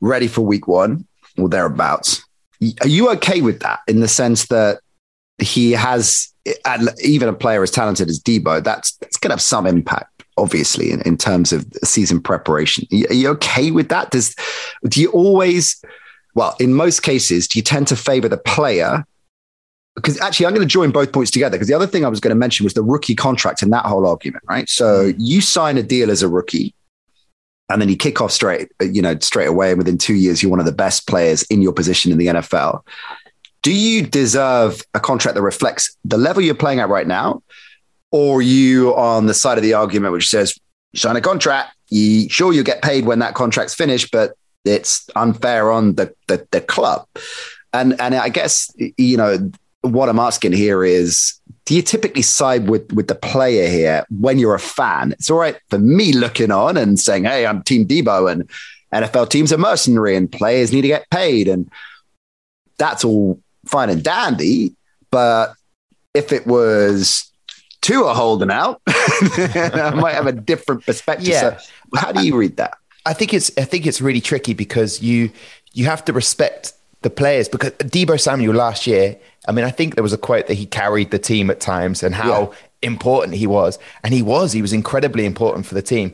ready 0.00 0.28
for 0.28 0.42
week 0.42 0.66
one 0.66 1.06
or 1.36 1.48
thereabouts. 1.48 2.24
Are 2.80 2.88
you 2.88 3.10
okay 3.10 3.40
with 3.40 3.60
that 3.60 3.80
in 3.86 4.00
the 4.00 4.08
sense 4.08 4.46
that 4.46 4.80
he 5.38 5.72
has, 5.72 6.32
even 7.04 7.28
a 7.28 7.32
player 7.32 7.62
as 7.62 7.70
talented 7.70 8.08
as 8.08 8.20
Deebo, 8.20 8.62
that's, 8.62 8.96
that's 8.96 9.16
going 9.16 9.30
to 9.30 9.34
have 9.34 9.40
some 9.40 9.66
impact, 9.66 10.24
obviously, 10.36 10.90
in, 10.90 11.00
in 11.02 11.16
terms 11.16 11.52
of 11.52 11.64
season 11.84 12.20
preparation. 12.20 12.86
Are 13.08 13.14
you 13.14 13.28
okay 13.30 13.70
with 13.70 13.88
that? 13.90 14.10
Does, 14.10 14.34
do 14.88 15.00
you 15.00 15.10
always, 15.10 15.82
well, 16.34 16.56
in 16.58 16.74
most 16.74 17.02
cases, 17.02 17.46
do 17.46 17.58
you 17.58 17.62
tend 17.62 17.86
to 17.88 17.96
favor 17.96 18.28
the 18.28 18.36
player 18.36 19.06
because 19.98 20.20
actually 20.20 20.46
I'm 20.46 20.54
going 20.54 20.66
to 20.66 20.72
join 20.72 20.90
both 20.90 21.12
points 21.12 21.30
together 21.30 21.56
because 21.56 21.68
the 21.68 21.74
other 21.74 21.86
thing 21.86 22.04
I 22.04 22.08
was 22.08 22.20
going 22.20 22.30
to 22.30 22.38
mention 22.38 22.64
was 22.64 22.74
the 22.74 22.82
rookie 22.82 23.14
contract 23.14 23.62
and 23.62 23.72
that 23.72 23.84
whole 23.84 24.06
argument, 24.06 24.44
right? 24.48 24.68
So 24.68 25.10
mm-hmm. 25.10 25.20
you 25.20 25.40
sign 25.40 25.76
a 25.76 25.82
deal 25.82 26.10
as 26.10 26.22
a 26.22 26.28
rookie 26.28 26.74
and 27.68 27.82
then 27.82 27.88
you 27.88 27.96
kick 27.96 28.20
off 28.20 28.32
straight, 28.32 28.70
you 28.80 29.02
know, 29.02 29.18
straight 29.18 29.48
away. 29.48 29.70
And 29.70 29.78
within 29.78 29.98
two 29.98 30.14
years, 30.14 30.42
you're 30.42 30.50
one 30.50 30.60
of 30.60 30.66
the 30.66 30.72
best 30.72 31.06
players 31.06 31.42
in 31.44 31.60
your 31.60 31.72
position 31.72 32.12
in 32.12 32.18
the 32.18 32.26
NFL. 32.26 32.82
Do 33.62 33.72
you 33.72 34.06
deserve 34.06 34.82
a 34.94 35.00
contract 35.00 35.34
that 35.34 35.42
reflects 35.42 35.96
the 36.04 36.16
level 36.16 36.42
you're 36.42 36.54
playing 36.54 36.80
at 36.80 36.88
right 36.88 37.06
now? 37.06 37.42
Or 38.10 38.40
you 38.40 38.94
on 38.96 39.26
the 39.26 39.34
side 39.34 39.58
of 39.58 39.62
the 39.62 39.74
argument 39.74 40.14
which 40.14 40.28
says, 40.28 40.58
sign 40.94 41.16
a 41.16 41.20
contract, 41.20 41.74
you 41.90 42.28
sure 42.30 42.52
you'll 42.52 42.64
get 42.64 42.80
paid 42.80 43.04
when 43.04 43.18
that 43.18 43.34
contract's 43.34 43.74
finished, 43.74 44.10
but 44.10 44.32
it's 44.64 45.08
unfair 45.14 45.70
on 45.70 45.96
the, 45.96 46.14
the, 46.26 46.46
the 46.50 46.60
club. 46.62 47.06
And 47.74 48.00
and 48.00 48.14
I 48.14 48.30
guess, 48.30 48.72
you 48.96 49.18
know, 49.18 49.50
what 49.82 50.08
I'm 50.08 50.18
asking 50.18 50.52
here 50.52 50.84
is 50.84 51.34
do 51.64 51.74
you 51.74 51.82
typically 51.82 52.22
side 52.22 52.68
with 52.68 52.92
with 52.92 53.08
the 53.08 53.14
player 53.14 53.68
here 53.68 54.04
when 54.10 54.38
you're 54.38 54.54
a 54.54 54.60
fan? 54.60 55.12
It's 55.12 55.30
all 55.30 55.38
right 55.38 55.56
for 55.68 55.78
me 55.78 56.12
looking 56.12 56.50
on 56.50 56.76
and 56.76 56.98
saying, 56.98 57.24
"Hey, 57.24 57.46
I'm 57.46 57.62
Team 57.62 57.86
Deebo," 57.86 58.30
and 58.30 58.48
NFL 58.92 59.28
teams 59.28 59.52
are 59.52 59.58
mercenary, 59.58 60.16
and 60.16 60.30
players 60.30 60.72
need 60.72 60.82
to 60.82 60.88
get 60.88 61.10
paid, 61.10 61.46
and 61.46 61.70
that's 62.78 63.04
all 63.04 63.40
fine 63.66 63.90
and 63.90 64.02
dandy. 64.02 64.74
But 65.10 65.52
if 66.14 66.32
it 66.32 66.46
was 66.46 67.30
two 67.80 68.04
are 68.04 68.14
holding 68.14 68.50
out, 68.50 68.80
I 68.88 69.92
might 69.94 70.14
have 70.14 70.26
a 70.26 70.32
different 70.32 70.84
perspective. 70.84 71.28
Yeah. 71.28 71.58
So 71.58 71.68
how 71.96 72.12
do 72.12 72.26
you 72.26 72.36
read 72.36 72.56
that? 72.56 72.78
I 73.06 73.12
think 73.12 73.32
it's 73.32 73.50
I 73.56 73.64
think 73.64 73.86
it's 73.86 74.00
really 74.00 74.20
tricky 74.20 74.54
because 74.54 75.02
you 75.02 75.30
you 75.72 75.84
have 75.84 76.04
to 76.06 76.12
respect 76.12 76.72
the 77.02 77.10
players 77.10 77.48
because 77.48 77.70
Deebo 77.72 78.20
Samuel 78.20 78.54
last 78.54 78.86
year, 78.86 79.16
I 79.46 79.52
mean, 79.52 79.64
I 79.64 79.70
think 79.70 79.94
there 79.94 80.02
was 80.02 80.12
a 80.12 80.18
quote 80.18 80.46
that 80.48 80.54
he 80.54 80.66
carried 80.66 81.10
the 81.10 81.18
team 81.18 81.50
at 81.50 81.60
times 81.60 82.02
and 82.02 82.14
how 82.14 82.40
yeah. 82.40 82.56
important 82.82 83.36
he 83.36 83.46
was. 83.46 83.78
And 84.02 84.12
he 84.12 84.22
was, 84.22 84.52
he 84.52 84.62
was 84.62 84.72
incredibly 84.72 85.24
important 85.24 85.66
for 85.66 85.74
the 85.74 85.82
team. 85.82 86.12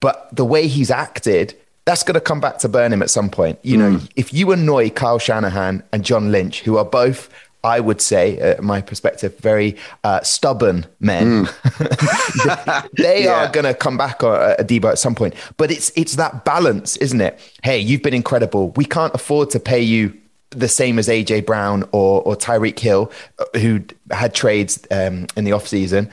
But 0.00 0.34
the 0.34 0.44
way 0.44 0.66
he's 0.66 0.90
acted, 0.90 1.54
that's 1.84 2.02
going 2.02 2.14
to 2.14 2.20
come 2.20 2.40
back 2.40 2.58
to 2.58 2.68
burn 2.68 2.92
him 2.92 3.02
at 3.02 3.10
some 3.10 3.28
point. 3.28 3.58
You 3.62 3.76
know, 3.76 3.90
mm. 3.96 4.10
if 4.16 4.32
you 4.32 4.52
annoy 4.52 4.90
Kyle 4.90 5.18
Shanahan 5.18 5.82
and 5.92 6.04
John 6.04 6.30
Lynch, 6.30 6.60
who 6.60 6.78
are 6.78 6.84
both 6.84 7.28
I 7.62 7.80
would 7.80 8.00
say, 8.00 8.40
uh, 8.40 8.62
my 8.62 8.80
perspective, 8.80 9.38
very 9.38 9.76
uh, 10.02 10.22
stubborn 10.22 10.86
men. 10.98 11.46
Mm. 11.46 12.92
they 12.96 13.24
yeah. 13.24 13.44
are 13.44 13.52
going 13.52 13.66
to 13.66 13.74
come 13.74 13.98
back 13.98 14.22
on 14.22 14.34
uh, 14.34 14.56
a 14.58 14.64
Deebo 14.64 14.90
at 14.90 14.98
some 14.98 15.14
point. 15.14 15.34
But 15.58 15.70
it's 15.70 15.92
it's 15.94 16.16
that 16.16 16.44
balance, 16.44 16.96
isn't 16.98 17.20
it? 17.20 17.38
Hey, 17.62 17.78
you've 17.78 18.02
been 18.02 18.14
incredible. 18.14 18.70
We 18.70 18.86
can't 18.86 19.14
afford 19.14 19.50
to 19.50 19.60
pay 19.60 19.82
you 19.82 20.16
the 20.50 20.68
same 20.68 20.98
as 20.98 21.08
AJ 21.08 21.46
Brown 21.46 21.84
or 21.92 22.22
or 22.22 22.36
Tyreek 22.36 22.78
Hill, 22.78 23.10
uh, 23.38 23.58
who 23.58 23.82
had 24.10 24.34
trades 24.34 24.86
um, 24.90 25.26
in 25.36 25.44
the 25.44 25.52
off 25.52 25.66
season, 25.66 26.10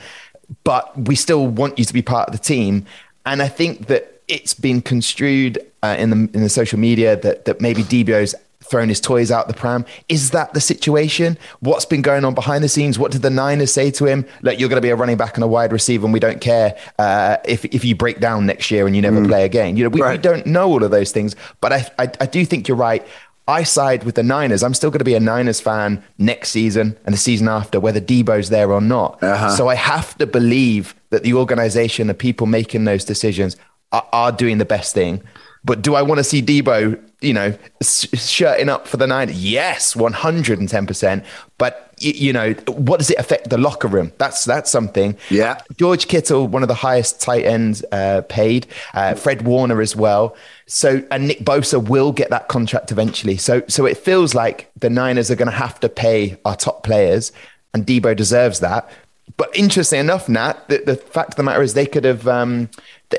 but 0.64 0.96
we 1.08 1.14
still 1.14 1.46
want 1.46 1.78
you 1.78 1.84
to 1.84 1.92
be 1.92 2.02
part 2.02 2.28
of 2.28 2.32
the 2.32 2.42
team. 2.42 2.86
And 3.26 3.42
I 3.42 3.48
think 3.48 3.88
that 3.88 4.22
it's 4.28 4.54
been 4.54 4.80
construed 4.80 5.58
uh, 5.82 5.96
in 5.98 6.10
the 6.10 6.16
in 6.34 6.42
the 6.42 6.48
social 6.48 6.78
media 6.78 7.16
that 7.16 7.44
that 7.46 7.60
maybe 7.60 7.82
Deebo's 7.82 8.34
thrown 8.68 8.88
his 8.88 9.00
toys 9.00 9.30
out 9.30 9.48
the 9.48 9.54
pram. 9.54 9.84
Is 10.08 10.30
that 10.30 10.52
the 10.52 10.60
situation? 10.60 11.38
What's 11.60 11.84
been 11.84 12.02
going 12.02 12.24
on 12.24 12.34
behind 12.34 12.62
the 12.62 12.68
scenes? 12.68 12.98
What 12.98 13.12
did 13.12 13.22
the 13.22 13.30
Niners 13.30 13.72
say 13.72 13.90
to 13.92 14.04
him? 14.04 14.26
Like, 14.42 14.60
you're 14.60 14.68
going 14.68 14.76
to 14.78 14.82
be 14.82 14.90
a 14.90 14.96
running 14.96 15.16
back 15.16 15.36
and 15.36 15.44
a 15.44 15.46
wide 15.46 15.72
receiver, 15.72 16.04
and 16.04 16.12
we 16.12 16.20
don't 16.20 16.40
care 16.40 16.76
uh, 16.98 17.38
if 17.44 17.64
if 17.66 17.84
you 17.84 17.94
break 17.94 18.20
down 18.20 18.46
next 18.46 18.70
year 18.70 18.86
and 18.86 18.94
you 18.94 19.02
never 19.02 19.20
mm. 19.20 19.28
play 19.28 19.44
again. 19.44 19.76
You 19.76 19.84
know, 19.84 19.90
we, 19.90 20.02
right. 20.02 20.12
we, 20.12 20.18
don't 20.18 20.46
know 20.46 20.68
all 20.68 20.84
of 20.84 20.90
those 20.90 21.12
things. 21.12 21.34
But 21.60 21.72
I, 21.72 21.90
I, 21.98 22.10
I 22.20 22.26
do 22.26 22.44
think 22.44 22.68
you're 22.68 22.76
right. 22.76 23.06
I 23.48 23.62
side 23.62 24.04
with 24.04 24.14
the 24.14 24.22
Niners. 24.22 24.62
I'm 24.62 24.74
still 24.74 24.90
going 24.90 24.98
to 24.98 25.04
be 25.04 25.14
a 25.14 25.20
Niners 25.20 25.58
fan 25.58 26.04
next 26.18 26.50
season 26.50 26.98
and 27.06 27.14
the 27.14 27.18
season 27.18 27.48
after, 27.48 27.80
whether 27.80 28.00
Deebo's 28.00 28.50
there 28.50 28.70
or 28.70 28.82
not. 28.82 29.20
Uh-huh. 29.22 29.48
So 29.50 29.68
I 29.68 29.74
have 29.74 30.16
to 30.18 30.26
believe 30.26 30.94
that 31.08 31.22
the 31.22 31.32
organization, 31.32 32.08
the 32.08 32.14
people 32.14 32.46
making 32.46 32.84
those 32.84 33.06
decisions, 33.06 33.56
are, 33.90 34.06
are 34.12 34.32
doing 34.32 34.58
the 34.58 34.66
best 34.66 34.94
thing. 34.94 35.22
But 35.64 35.80
do 35.80 35.94
I 35.94 36.02
want 36.02 36.18
to 36.18 36.24
see 36.24 36.42
Deebo, 36.42 37.02
you 37.20 37.32
know, 37.32 37.56
shirting 37.82 38.68
up 38.68 38.86
for 38.86 38.96
the 38.96 39.06
nine? 39.06 39.30
Yes, 39.32 39.94
110%. 39.94 41.24
But, 41.58 41.92
you 41.98 42.32
know, 42.32 42.52
what 42.68 42.98
does 42.98 43.10
it 43.10 43.18
affect 43.18 43.50
the 43.50 43.58
locker 43.58 43.88
room? 43.88 44.12
That's 44.18 44.44
that's 44.44 44.70
something. 44.70 45.16
Yeah. 45.28 45.60
George 45.76 46.06
Kittle, 46.06 46.46
one 46.46 46.62
of 46.62 46.68
the 46.68 46.74
highest 46.74 47.20
tight 47.20 47.44
ends 47.44 47.84
uh, 47.90 48.22
paid. 48.28 48.68
Uh, 48.94 49.14
Fred 49.14 49.42
Warner 49.42 49.80
as 49.80 49.96
well. 49.96 50.36
So, 50.66 51.02
and 51.10 51.26
Nick 51.26 51.40
Bosa 51.40 51.86
will 51.86 52.12
get 52.12 52.30
that 52.30 52.46
contract 52.46 52.92
eventually. 52.92 53.36
So, 53.36 53.62
so 53.66 53.84
it 53.84 53.96
feels 53.96 54.34
like 54.34 54.70
the 54.76 54.90
Niners 54.90 55.30
are 55.30 55.36
going 55.36 55.50
to 55.50 55.56
have 55.56 55.80
to 55.80 55.88
pay 55.88 56.38
our 56.44 56.54
top 56.54 56.84
players, 56.84 57.32
and 57.74 57.84
Deebo 57.84 58.14
deserves 58.14 58.60
that. 58.60 58.88
But 59.36 59.56
interesting 59.56 60.00
enough, 60.00 60.28
Nat, 60.28 60.68
the, 60.68 60.78
the 60.78 60.96
fact 60.96 61.30
of 61.30 61.36
the 61.36 61.42
matter 61.42 61.62
is 61.62 61.74
they 61.74 61.86
could 61.86 62.04
have 62.04 62.26
um, 62.26 62.70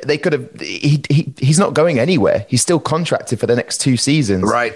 they 0.03 0.17
could 0.17 0.33
have. 0.33 0.59
He, 0.59 1.03
he 1.09 1.33
he's 1.37 1.59
not 1.59 1.73
going 1.73 1.99
anywhere. 1.99 2.45
He's 2.47 2.61
still 2.61 2.79
contracted 2.79 3.39
for 3.39 3.47
the 3.47 3.55
next 3.55 3.79
two 3.79 3.97
seasons. 3.97 4.43
Right. 4.43 4.73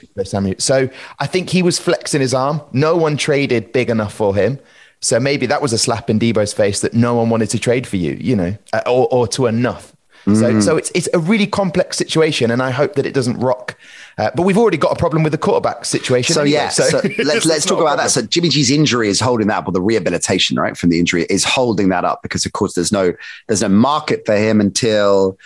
So 0.62 0.89
I 1.20 1.27
think 1.27 1.50
he 1.50 1.62
was 1.62 1.79
flexing 1.79 2.22
his 2.22 2.34
arm. 2.34 2.62
No 2.72 2.96
one 2.96 3.17
traded 3.17 3.72
big 3.72 3.89
enough 3.89 4.13
for 4.13 4.36
him. 4.36 4.60
So 5.01 5.20
maybe 5.20 5.46
that 5.48 5.62
was 5.62 5.74
a 5.74 5.77
slap 5.77 6.10
in 6.10 6.17
Deebo's 6.17 6.53
face 6.53 6.79
that 6.79 6.93
no 6.93 7.15
one 7.15 7.29
wanted 7.29 7.50
to 7.50 7.60
trade 7.60 7.86
for 7.86 7.98
you, 7.98 8.13
you 8.13 8.38
know, 8.38 8.58
uh, 8.72 8.82
or, 8.88 9.08
or 9.12 9.27
to 9.27 9.48
enough. 9.48 9.93
Mm. 10.25 10.39
So, 10.39 10.60
so 10.62 10.77
it's 10.77 10.92
it's 10.96 11.10
a 11.13 11.20
really 11.20 11.48
complex 11.48 11.98
situation, 11.98 12.50
and 12.51 12.62
I 12.62 12.72
hope 12.72 12.96
that 12.96 13.06
it 13.06 13.13
doesn't 13.13 13.39
rock. 13.39 13.77
Uh, 14.18 14.30
but 14.36 14.44
we've 14.44 14.58
already 14.58 14.77
got 14.77 14.92
a 14.92 14.96
problem 14.96 15.24
with 15.24 15.32
the 15.32 15.38
quarterback 15.38 15.86
situation. 15.86 16.34
So 16.34 16.42
anyway, 16.42 16.56
yeah, 16.56 16.70
so, 16.70 16.84
so 16.84 17.01
let's 17.24 17.46
let's 17.46 17.65
talk 17.65 17.82
about 17.82 17.98
that. 17.98 18.12
So 18.12 18.22
Jimmy 18.22 18.50
G's 18.50 18.72
injury 18.72 19.10
is 19.10 19.20
holding 19.20 19.48
that 19.48 19.58
up, 19.58 19.68
or 19.68 19.72
the 19.72 19.82
rehabilitation 19.82 20.58
right 20.58 20.77
from 20.77 20.89
the 20.92 21.00
injury 21.00 21.25
is 21.30 21.44
holding 21.44 21.89
that 21.89 22.06
up 22.06 22.22
because 22.22 22.46
of 22.46 22.53
course 22.53 22.74
there's 22.74 22.92
no 22.92 23.13
there's 23.48 23.62
no 23.62 23.70
market 23.70 24.25
for 24.25 24.36
him 24.36 24.62
until 24.62 25.38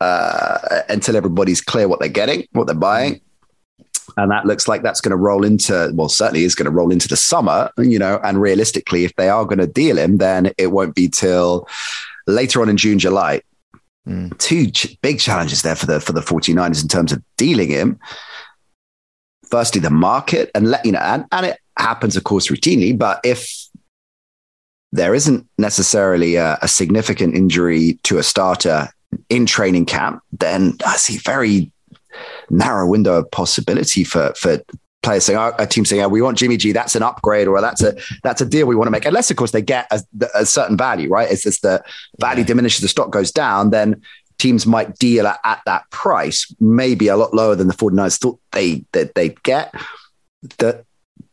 uh, 0.00 0.58
until 0.88 1.16
everybody's 1.16 1.60
clear 1.60 1.86
what 1.86 2.00
they're 2.00 2.08
getting, 2.08 2.46
what 2.52 2.66
they're 2.66 2.74
buying. 2.74 3.20
And 4.16 4.30
that 4.30 4.46
looks 4.46 4.68
like 4.68 4.82
that's 4.82 5.00
going 5.00 5.10
to 5.10 5.16
roll 5.16 5.44
into, 5.44 5.90
well, 5.94 6.08
certainly 6.08 6.44
is 6.44 6.54
going 6.54 6.66
to 6.66 6.70
roll 6.70 6.92
into 6.92 7.08
the 7.08 7.16
summer, 7.16 7.70
you 7.78 7.98
know. 7.98 8.20
And 8.22 8.40
realistically, 8.40 9.04
if 9.04 9.14
they 9.16 9.28
are 9.28 9.44
going 9.44 9.58
to 9.58 9.66
deal 9.66 9.98
him, 9.98 10.18
then 10.18 10.52
it 10.58 10.68
won't 10.68 10.94
be 10.94 11.08
till 11.08 11.66
later 12.26 12.60
on 12.62 12.68
in 12.68 12.76
June, 12.76 12.98
July. 12.98 13.42
Mm. 14.08 14.36
Two 14.38 14.70
ch- 14.70 15.00
big 15.00 15.18
challenges 15.18 15.62
there 15.62 15.76
for 15.76 15.86
the 15.86 16.00
for 16.00 16.12
the 16.12 16.20
49ers 16.20 16.82
in 16.82 16.88
terms 16.88 17.12
of 17.12 17.22
dealing 17.36 17.70
him. 17.70 17.98
Firstly, 19.50 19.80
the 19.80 19.90
market, 19.90 20.50
and 20.54 20.70
let 20.70 20.84
you 20.84 20.92
know, 20.92 20.98
and, 20.98 21.24
and 21.32 21.46
it 21.46 21.58
happens, 21.78 22.16
of 22.16 22.24
course, 22.24 22.48
routinely. 22.48 22.96
But 22.96 23.20
if 23.24 23.68
there 24.92 25.14
isn't 25.14 25.46
necessarily 25.58 26.36
a, 26.36 26.58
a 26.60 26.68
significant 26.68 27.34
injury 27.34 27.98
to 28.04 28.18
a 28.18 28.22
starter 28.22 28.88
in 29.28 29.46
training 29.46 29.86
camp, 29.86 30.22
then 30.32 30.76
I 30.86 30.96
see 30.96 31.18
very 31.18 31.70
narrow 32.50 32.86
window 32.86 33.18
of 33.18 33.30
possibility 33.30 34.04
for 34.04 34.34
for 34.34 34.60
players 35.04 35.24
saying, 35.24 35.38
oh, 35.38 35.52
a 35.58 35.66
team 35.66 35.84
saying, 35.84 36.02
oh, 36.02 36.08
we 36.08 36.22
want 36.22 36.38
Jimmy 36.38 36.56
G, 36.56 36.72
that's 36.72 36.96
an 36.96 37.02
upgrade 37.02 37.46
or 37.46 37.60
that's 37.60 37.82
a 37.82 37.96
that's 38.22 38.40
a 38.40 38.46
deal 38.46 38.66
we 38.66 38.74
want 38.74 38.86
to 38.88 38.90
make. 38.90 39.04
Unless, 39.04 39.30
of 39.30 39.36
course, 39.36 39.52
they 39.52 39.62
get 39.62 39.86
a, 39.92 40.02
a 40.34 40.46
certain 40.46 40.76
value, 40.76 41.08
right? 41.08 41.30
It's 41.30 41.44
just 41.44 41.62
the 41.62 41.84
value 42.18 42.40
yeah. 42.40 42.46
diminishes, 42.46 42.80
the 42.80 42.88
stock 42.88 43.10
goes 43.10 43.30
down, 43.30 43.70
then 43.70 44.02
teams 44.38 44.66
might 44.66 44.98
deal 44.98 45.26
at, 45.26 45.38
at, 45.44 45.60
that 45.66 45.88
price, 45.90 46.52
maybe 46.58 47.06
a 47.08 47.16
lot 47.16 47.34
lower 47.34 47.54
than 47.54 47.68
the 47.68 47.74
49ers 47.74 48.18
thought 48.18 48.40
they 48.50 48.84
that 48.92 49.14
they'd 49.14 49.40
get. 49.44 49.72
The 50.58 50.84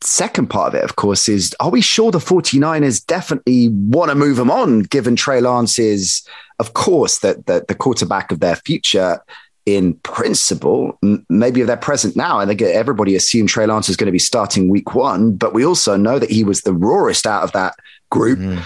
second 0.02 0.50
part 0.50 0.70
of 0.70 0.76
it, 0.76 0.84
of 0.84 0.96
course, 0.96 1.28
is 1.28 1.56
are 1.60 1.70
we 1.70 1.82
sure 1.82 2.12
the 2.12 2.20
49ers 2.20 3.06
definitely 3.06 3.70
want 3.70 4.10
to 4.10 4.16
move 4.16 4.38
him 4.38 4.52
on, 4.52 4.82
given 4.82 5.16
Trey 5.16 5.42
Lance 5.42 5.80
is, 5.80 6.28
of 6.60 6.74
course, 6.74 7.20
that 7.20 7.46
the, 7.48 7.66
the 7.68 7.76
quarterback 7.76 8.32
of 8.32 8.40
their 8.40 8.56
future 8.56 9.20
in 9.66 9.94
principle, 9.96 10.98
maybe 11.30 11.62
if 11.62 11.68
they're 11.68 11.78
present 11.78 12.16
now, 12.16 12.40
I 12.40 12.46
think 12.46 12.62
everybody 12.62 13.16
assumed 13.16 13.50
Trey 13.50 13.66
Lance 13.66 13.90
is 13.90 13.96
going 13.96 14.08
to 14.08 14.12
be 14.12 14.20
starting 14.20 14.70
week 14.70 14.96
one, 14.96 15.36
but 15.36 15.54
we 15.54 15.66
also 15.66 15.96
know 15.96 16.18
that 16.20 16.32
he 16.32 16.44
was 16.44 16.62
the 16.62 16.74
rawest 16.74 17.28
out 17.28 17.44
of 17.44 17.52
that 17.52 17.76
group. 18.10 18.40
Mm. 18.40 18.64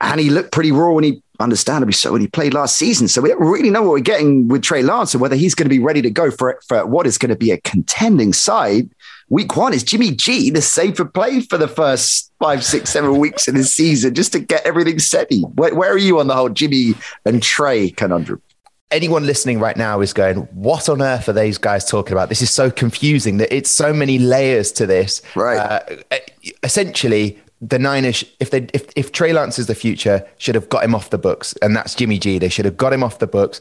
And 0.00 0.20
he 0.20 0.30
looked 0.30 0.50
pretty 0.50 0.72
raw 0.72 0.90
when 0.90 1.04
he, 1.04 1.22
understandably 1.38 1.92
so, 1.92 2.10
when 2.10 2.20
he 2.20 2.26
played 2.26 2.54
last 2.54 2.76
season. 2.76 3.06
So 3.06 3.20
we 3.20 3.28
don't 3.28 3.40
really 3.40 3.70
know 3.70 3.82
what 3.82 3.92
we're 3.92 4.00
getting 4.00 4.48
with 4.48 4.62
Trey 4.62 4.82
Lance 4.82 5.14
and 5.14 5.20
whether 5.20 5.36
he's 5.36 5.54
going 5.54 5.66
to 5.66 5.70
be 5.70 5.78
ready 5.78 6.02
to 6.02 6.10
go 6.10 6.30
for 6.30 6.60
for 6.66 6.84
what 6.86 7.06
is 7.06 7.18
going 7.18 7.30
to 7.30 7.36
be 7.36 7.52
a 7.52 7.60
contending 7.60 8.32
side. 8.32 8.90
Week 9.28 9.56
one 9.56 9.72
is 9.72 9.84
Jimmy 9.84 10.10
G, 10.10 10.50
the 10.50 10.60
safer 10.60 11.04
play 11.04 11.40
for 11.40 11.56
the 11.56 11.68
first 11.68 12.32
five, 12.40 12.64
six, 12.64 12.90
seven 12.90 13.18
weeks 13.18 13.46
in 13.46 13.54
the 13.54 13.64
season, 13.64 14.14
just 14.14 14.32
to 14.32 14.40
get 14.40 14.66
everything 14.66 14.98
set. 14.98 15.30
Where, 15.54 15.74
where 15.74 15.92
are 15.92 15.98
you 15.98 16.18
on 16.18 16.26
the 16.26 16.34
whole 16.34 16.48
Jimmy 16.50 16.94
and 17.24 17.42
Trey 17.42 17.90
conundrum? 17.90 18.42
Anyone 18.92 19.26
listening 19.26 19.58
right 19.58 19.76
now 19.76 20.00
is 20.00 20.12
going, 20.12 20.36
what 20.52 20.88
on 20.88 21.02
earth 21.02 21.28
are 21.28 21.32
these 21.32 21.58
guys 21.58 21.84
talking 21.84 22.12
about? 22.12 22.28
This 22.28 22.42
is 22.42 22.50
so 22.50 22.70
confusing 22.70 23.38
that 23.38 23.52
it's 23.54 23.70
so 23.70 23.92
many 23.92 24.18
layers 24.18 24.70
to 24.72 24.86
this. 24.86 25.22
Right. 25.34 25.56
Uh, 25.58 26.18
essentially, 26.62 27.38
the 27.60 27.78
Niners, 27.78 28.24
if 28.40 28.50
they 28.50 28.68
if 28.74 28.86
if 28.96 29.12
Trey 29.12 29.32
Lance 29.32 29.58
is 29.58 29.66
the 29.66 29.74
future, 29.74 30.26
should 30.38 30.54
have 30.54 30.68
got 30.68 30.84
him 30.84 30.94
off 30.94 31.10
the 31.10 31.18
books, 31.18 31.54
and 31.62 31.74
that's 31.74 31.94
Jimmy 31.94 32.18
G. 32.18 32.38
They 32.38 32.48
should 32.48 32.64
have 32.64 32.76
got 32.76 32.92
him 32.92 33.02
off 33.02 33.18
the 33.18 33.26
books. 33.26 33.60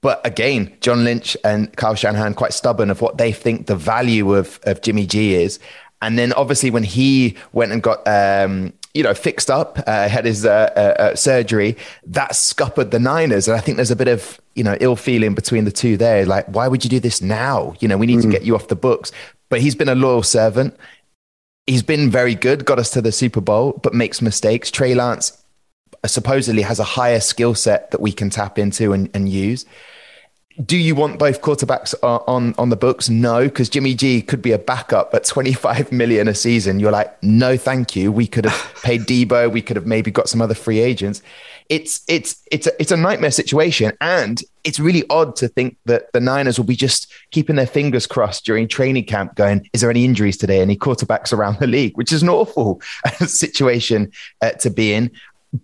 But 0.00 0.26
again, 0.26 0.74
John 0.80 1.04
Lynch 1.04 1.36
and 1.44 1.74
Kyle 1.76 1.94
Shanahan 1.94 2.34
quite 2.34 2.52
stubborn 2.52 2.90
of 2.90 3.00
what 3.00 3.16
they 3.16 3.32
think 3.32 3.66
the 3.66 3.76
value 3.76 4.34
of 4.34 4.60
of 4.64 4.82
Jimmy 4.82 5.06
G 5.06 5.34
is. 5.34 5.58
And 6.02 6.18
then 6.18 6.34
obviously 6.34 6.70
when 6.70 6.82
he 6.82 7.36
went 7.52 7.72
and 7.72 7.82
got 7.82 8.06
um, 8.06 8.74
you 8.94 9.02
know, 9.02 9.12
fixed 9.12 9.50
up, 9.50 9.78
uh, 9.86 10.08
had 10.08 10.24
his 10.24 10.46
uh, 10.46 10.72
uh, 10.76 11.02
uh, 11.02 11.14
surgery, 11.16 11.76
that 12.06 12.34
scuppered 12.34 12.92
the 12.92 13.00
Niners. 13.00 13.48
And 13.48 13.56
I 13.56 13.60
think 13.60 13.76
there's 13.76 13.90
a 13.90 13.96
bit 13.96 14.08
of, 14.08 14.40
you 14.54 14.62
know, 14.62 14.76
ill 14.80 14.96
feeling 14.96 15.34
between 15.34 15.64
the 15.64 15.72
two 15.72 15.96
there. 15.96 16.24
Like, 16.24 16.46
why 16.46 16.68
would 16.68 16.84
you 16.84 16.90
do 16.90 17.00
this 17.00 17.20
now? 17.20 17.74
You 17.80 17.88
know, 17.88 17.98
we 17.98 18.06
need 18.06 18.20
mm. 18.20 18.22
to 18.22 18.28
get 18.28 18.44
you 18.44 18.54
off 18.54 18.68
the 18.68 18.76
books. 18.76 19.10
But 19.50 19.60
he's 19.60 19.74
been 19.74 19.88
a 19.88 19.94
loyal 19.94 20.22
servant. 20.22 20.76
He's 21.66 21.82
been 21.82 22.08
very 22.08 22.34
good, 22.34 22.64
got 22.64 22.78
us 22.78 22.90
to 22.90 23.02
the 23.02 23.12
Super 23.12 23.40
Bowl, 23.40 23.80
but 23.82 23.94
makes 23.94 24.22
mistakes. 24.22 24.70
Trey 24.70 24.94
Lance 24.94 25.42
supposedly 26.06 26.62
has 26.62 26.78
a 26.78 26.84
higher 26.84 27.20
skill 27.20 27.54
set 27.54 27.90
that 27.90 28.00
we 28.00 28.12
can 28.12 28.30
tap 28.30 28.58
into 28.58 28.92
and, 28.92 29.10
and 29.14 29.28
use 29.28 29.64
do 30.62 30.76
you 30.76 30.94
want 30.94 31.18
both 31.18 31.40
quarterbacks 31.40 31.94
on 32.02 32.54
on 32.58 32.68
the 32.68 32.76
books? 32.76 33.08
No, 33.08 33.44
because 33.44 33.68
Jimmy 33.68 33.94
G 33.94 34.22
could 34.22 34.40
be 34.40 34.52
a 34.52 34.58
backup 34.58 35.12
at 35.12 35.24
25 35.24 35.90
million 35.90 36.28
a 36.28 36.34
season. 36.34 36.78
You're 36.78 36.92
like, 36.92 37.20
no, 37.22 37.56
thank 37.56 37.96
you. 37.96 38.12
We 38.12 38.26
could 38.26 38.46
have 38.46 38.74
paid 38.82 39.02
Deebo. 39.02 39.50
We 39.50 39.62
could 39.62 39.76
have 39.76 39.86
maybe 39.86 40.10
got 40.10 40.28
some 40.28 40.40
other 40.40 40.54
free 40.54 40.78
agents. 40.78 41.22
It's 41.68 42.02
it's 42.08 42.40
it's 42.52 42.68
a, 42.68 42.80
it's 42.80 42.92
a 42.92 42.96
nightmare 42.96 43.32
situation, 43.32 43.92
and 44.00 44.40
it's 44.62 44.78
really 44.78 45.02
odd 45.10 45.34
to 45.36 45.48
think 45.48 45.76
that 45.86 46.12
the 46.12 46.20
Niners 46.20 46.58
will 46.58 46.66
be 46.66 46.76
just 46.76 47.10
keeping 47.30 47.56
their 47.56 47.66
fingers 47.66 48.06
crossed 48.06 48.44
during 48.44 48.68
training 48.68 49.04
camp, 49.04 49.34
going, 49.34 49.68
"Is 49.72 49.80
there 49.80 49.90
any 49.90 50.04
injuries 50.04 50.36
today? 50.36 50.60
Any 50.60 50.76
quarterbacks 50.76 51.32
around 51.32 51.58
the 51.58 51.66
league?" 51.66 51.96
Which 51.96 52.12
is 52.12 52.22
an 52.22 52.28
awful 52.28 52.80
situation 53.26 54.12
uh, 54.40 54.52
to 54.52 54.70
be 54.70 54.92
in. 54.92 55.10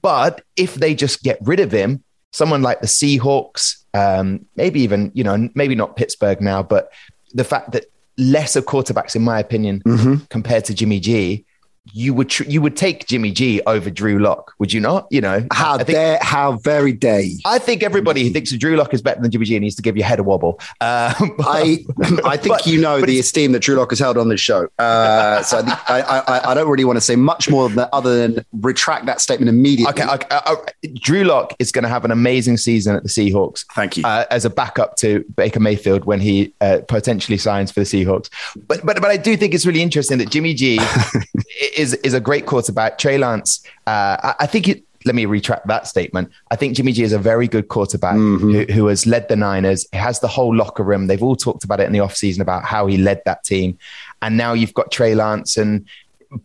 But 0.02 0.42
if 0.56 0.76
they 0.76 0.94
just 0.94 1.22
get 1.22 1.38
rid 1.42 1.60
of 1.60 1.70
him, 1.70 2.02
someone 2.32 2.62
like 2.62 2.80
the 2.80 2.86
Seahawks, 2.86 3.84
um, 3.94 4.46
maybe 4.56 4.80
even, 4.80 5.10
you 5.14 5.24
know, 5.24 5.48
maybe 5.54 5.74
not 5.74 5.96
Pittsburgh 5.96 6.40
now, 6.40 6.62
but 6.62 6.92
the 7.34 7.44
fact 7.44 7.72
that 7.72 7.86
lesser 8.18 8.62
quarterbacks, 8.62 9.16
in 9.16 9.22
my 9.22 9.40
opinion, 9.40 9.82
mm-hmm. 9.84 10.24
compared 10.28 10.64
to 10.66 10.74
Jimmy 10.74 11.00
G, 11.00 11.44
you 11.92 12.14
would 12.14 12.28
tr- 12.28 12.44
you 12.44 12.60
would 12.62 12.76
take 12.76 13.06
Jimmy 13.06 13.30
G 13.30 13.60
over 13.66 13.90
Drew 13.90 14.18
Lock, 14.18 14.54
would 14.58 14.72
you 14.72 14.80
not? 14.80 15.06
You 15.10 15.20
know, 15.20 15.46
how 15.52 15.76
think, 15.78 15.88
dare, 15.90 16.18
how 16.22 16.52
very 16.58 16.92
dare 16.92 17.20
you. 17.20 17.38
I 17.44 17.58
think 17.58 17.82
everybody 17.82 18.24
who 18.24 18.30
thinks 18.30 18.52
Drew 18.52 18.76
Lock 18.76 18.94
is 18.94 19.02
better 19.02 19.20
than 19.20 19.30
Jimmy 19.30 19.46
G 19.46 19.58
needs 19.58 19.74
to 19.76 19.82
give 19.82 19.96
your 19.96 20.06
head 20.06 20.18
a 20.18 20.22
wobble. 20.22 20.60
Uh, 20.80 21.14
but, 21.36 21.46
I 21.46 21.84
I 22.24 22.36
think 22.36 22.56
but- 22.56 22.66
you 22.66 22.80
know 22.80 23.00
the 23.00 23.18
esteem 23.18 23.52
that 23.52 23.60
Drew 23.60 23.76
Lock 23.76 23.90
has 23.90 23.98
held 23.98 24.18
on 24.18 24.28
this 24.28 24.40
show. 24.40 24.68
Uh, 24.78 25.42
so 25.42 25.58
I, 25.58 25.62
think, 25.62 25.90
I, 25.90 26.00
I 26.00 26.50
I 26.50 26.54
don't 26.54 26.68
really 26.68 26.84
want 26.84 26.96
to 26.96 27.00
say 27.00 27.16
much 27.16 27.48
more 27.50 27.68
than 27.68 27.76
that, 27.76 27.90
other 27.92 28.16
than 28.16 28.44
retract 28.60 29.06
that 29.06 29.20
statement 29.20 29.48
immediately. 29.48 30.02
Okay, 30.02 30.12
okay, 30.14 30.26
uh, 30.30 30.40
uh, 30.46 30.56
Drew 30.94 31.24
Lock 31.24 31.54
is 31.58 31.72
going 31.72 31.82
to 31.84 31.88
have 31.88 32.04
an 32.04 32.10
amazing 32.10 32.56
season 32.56 32.96
at 32.96 33.02
the 33.02 33.08
Seahawks. 33.08 33.64
Thank 33.74 33.96
you. 33.96 34.04
Uh, 34.04 34.24
as 34.30 34.44
a 34.44 34.50
backup 34.50 34.96
to 34.96 35.24
Baker 35.36 35.60
Mayfield 35.60 36.04
when 36.04 36.20
he 36.20 36.52
uh, 36.60 36.80
potentially 36.88 37.38
signs 37.38 37.70
for 37.70 37.80
the 37.80 37.86
Seahawks. 37.86 38.30
But 38.66 38.84
but 38.84 39.00
but 39.00 39.10
I 39.10 39.16
do 39.16 39.36
think 39.36 39.54
it's 39.54 39.66
really 39.66 39.82
interesting 39.82 40.18
that 40.18 40.30
Jimmy 40.30 40.54
G 40.54 40.78
is 41.80 41.94
is 41.94 42.14
a 42.14 42.20
great 42.20 42.46
quarterback. 42.46 42.98
Trey 42.98 43.18
Lance, 43.18 43.64
uh, 43.86 44.16
I, 44.22 44.34
I 44.40 44.46
think 44.46 44.68
it. 44.68 44.84
Let 45.06 45.14
me 45.14 45.24
retract 45.24 45.66
that 45.66 45.86
statement. 45.86 46.30
I 46.50 46.56
think 46.56 46.76
Jimmy 46.76 46.92
G 46.92 47.02
is 47.02 47.14
a 47.14 47.18
very 47.18 47.48
good 47.48 47.68
quarterback 47.68 48.16
who, 48.16 48.64
who 48.64 48.86
has 48.88 49.06
led 49.06 49.30
the 49.30 49.36
Niners, 49.36 49.86
has 49.94 50.20
the 50.20 50.28
whole 50.28 50.54
locker 50.54 50.82
room. 50.82 51.06
They've 51.06 51.22
all 51.22 51.36
talked 51.36 51.64
about 51.64 51.80
it 51.80 51.84
in 51.84 51.92
the 51.92 52.00
offseason 52.00 52.40
about 52.40 52.64
how 52.66 52.86
he 52.86 52.98
led 52.98 53.22
that 53.24 53.42
team. 53.42 53.78
And 54.20 54.36
now 54.36 54.52
you've 54.52 54.74
got 54.74 54.92
Trey 54.92 55.14
Lance 55.14 55.56
and 55.56 55.86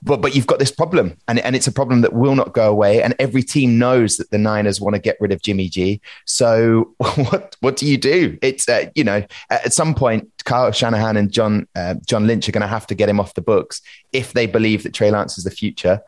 but 0.01 0.21
but 0.21 0.35
you've 0.35 0.47
got 0.47 0.59
this 0.59 0.71
problem, 0.71 1.17
and 1.27 1.39
and 1.39 1.55
it's 1.55 1.67
a 1.67 1.71
problem 1.71 2.01
that 2.01 2.13
will 2.13 2.35
not 2.35 2.53
go 2.53 2.69
away. 2.69 3.03
And 3.03 3.13
every 3.19 3.43
team 3.43 3.77
knows 3.77 4.17
that 4.17 4.31
the 4.31 4.37
Niners 4.37 4.81
want 4.81 4.95
to 4.95 5.01
get 5.01 5.17
rid 5.19 5.31
of 5.31 5.41
Jimmy 5.41 5.69
G. 5.69 6.01
So 6.25 6.93
what 6.97 7.55
what 7.59 7.75
do 7.75 7.85
you 7.85 7.97
do? 7.97 8.37
It's 8.41 8.67
uh, 8.67 8.89
you 8.95 9.03
know 9.03 9.23
at 9.49 9.73
some 9.73 9.93
point 9.93 10.31
Kyle 10.43 10.71
Shanahan 10.71 11.17
and 11.17 11.31
John 11.31 11.67
uh, 11.75 11.95
John 12.05 12.25
Lynch 12.25 12.49
are 12.49 12.51
going 12.51 12.61
to 12.61 12.67
have 12.67 12.87
to 12.87 12.95
get 12.95 13.09
him 13.09 13.19
off 13.19 13.35
the 13.35 13.41
books 13.41 13.81
if 14.11 14.33
they 14.33 14.47
believe 14.47 14.83
that 14.83 14.93
Trey 14.93 15.11
Lance 15.11 15.37
is 15.37 15.43
the 15.43 15.51
future. 15.51 16.01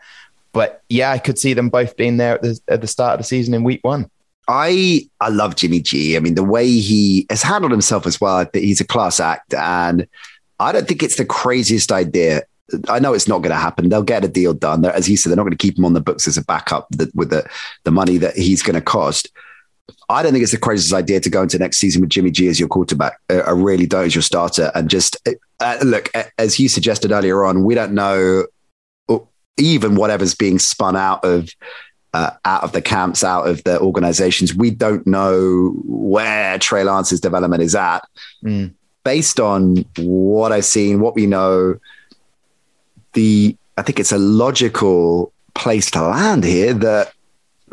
But 0.53 0.81
yeah, 0.89 1.11
I 1.11 1.19
could 1.19 1.37
see 1.37 1.53
them 1.53 1.69
both 1.69 1.97
being 1.97 2.17
there 2.17 2.35
at 2.35 2.41
the, 2.41 2.59
at 2.67 2.81
the 2.81 2.87
start 2.87 3.13
of 3.13 3.19
the 3.19 3.25
season 3.25 3.53
in 3.53 3.63
week 3.63 3.83
one. 3.83 4.09
I 4.47 5.07
I 5.19 5.29
love 5.29 5.55
Jimmy 5.55 5.81
G. 5.81 6.15
I 6.15 6.19
mean, 6.19 6.35
the 6.35 6.43
way 6.43 6.67
he 6.67 7.27
has 7.29 7.43
handled 7.43 7.71
himself 7.71 8.07
as 8.07 8.19
well. 8.19 8.47
He's 8.53 8.81
a 8.81 8.87
class 8.87 9.19
act, 9.19 9.53
and 9.53 10.07
I 10.59 10.71
don't 10.71 10.87
think 10.87 11.03
it's 11.03 11.17
the 11.17 11.25
craziest 11.25 11.91
idea. 11.91 12.43
I 12.89 12.99
know 12.99 13.13
it's 13.13 13.27
not 13.27 13.39
going 13.39 13.51
to 13.51 13.55
happen. 13.55 13.89
They'll 13.89 14.03
get 14.03 14.25
a 14.25 14.27
deal 14.27 14.53
done. 14.53 14.81
They're, 14.81 14.93
as 14.93 15.09
you 15.09 15.17
said, 15.17 15.29
they're 15.29 15.37
not 15.37 15.43
going 15.43 15.57
to 15.57 15.57
keep 15.57 15.77
him 15.77 15.85
on 15.85 15.93
the 15.93 16.01
books 16.01 16.27
as 16.27 16.37
a 16.37 16.43
backup 16.43 16.87
that, 16.91 17.13
with 17.15 17.29
the 17.29 17.49
the 17.83 17.91
money 17.91 18.17
that 18.17 18.35
he's 18.35 18.61
going 18.61 18.75
to 18.75 18.81
cost. 18.81 19.29
I 20.09 20.21
don't 20.21 20.33
think 20.33 20.43
it's 20.43 20.51
the 20.51 20.57
craziest 20.57 20.93
idea 20.93 21.19
to 21.21 21.29
go 21.29 21.43
into 21.43 21.57
next 21.57 21.77
season 21.77 22.01
with 22.01 22.09
Jimmy 22.09 22.31
G 22.31 22.47
as 22.47 22.59
your 22.59 22.67
quarterback. 22.69 23.19
I 23.29 23.51
really 23.51 23.85
don't 23.85 24.05
as 24.05 24.15
your 24.15 24.21
starter. 24.21 24.71
And 24.75 24.89
just 24.89 25.15
uh, 25.61 25.77
look, 25.83 26.11
as 26.37 26.59
you 26.59 26.67
suggested 26.67 27.11
earlier 27.11 27.45
on, 27.45 27.63
we 27.63 27.75
don't 27.75 27.93
know 27.93 28.45
even 29.57 29.95
whatever's 29.95 30.35
being 30.35 30.59
spun 30.59 30.95
out 30.95 31.23
of 31.25 31.49
uh, 32.13 32.31
out 32.45 32.63
of 32.63 32.71
the 32.71 32.81
camps, 32.81 33.23
out 33.23 33.47
of 33.47 33.63
the 33.63 33.79
organizations. 33.79 34.55
We 34.55 34.71
don't 34.71 35.05
know 35.05 35.73
where 35.85 36.57
Trey 36.57 36.83
Lance's 36.83 37.19
development 37.19 37.61
is 37.61 37.75
at. 37.75 37.99
Mm. 38.43 38.73
Based 39.03 39.39
on 39.39 39.85
what 39.97 40.51
I've 40.51 40.65
seen, 40.65 40.99
what 40.99 41.15
we 41.15 41.27
know, 41.27 41.75
the 43.17 43.55
I 43.77 43.81
think 43.81 43.99
it's 43.99 44.11
a 44.11 44.17
logical 44.17 45.33
place 45.53 45.89
to 45.91 46.01
land 46.01 46.43
here 46.43 46.73
that 46.73 47.07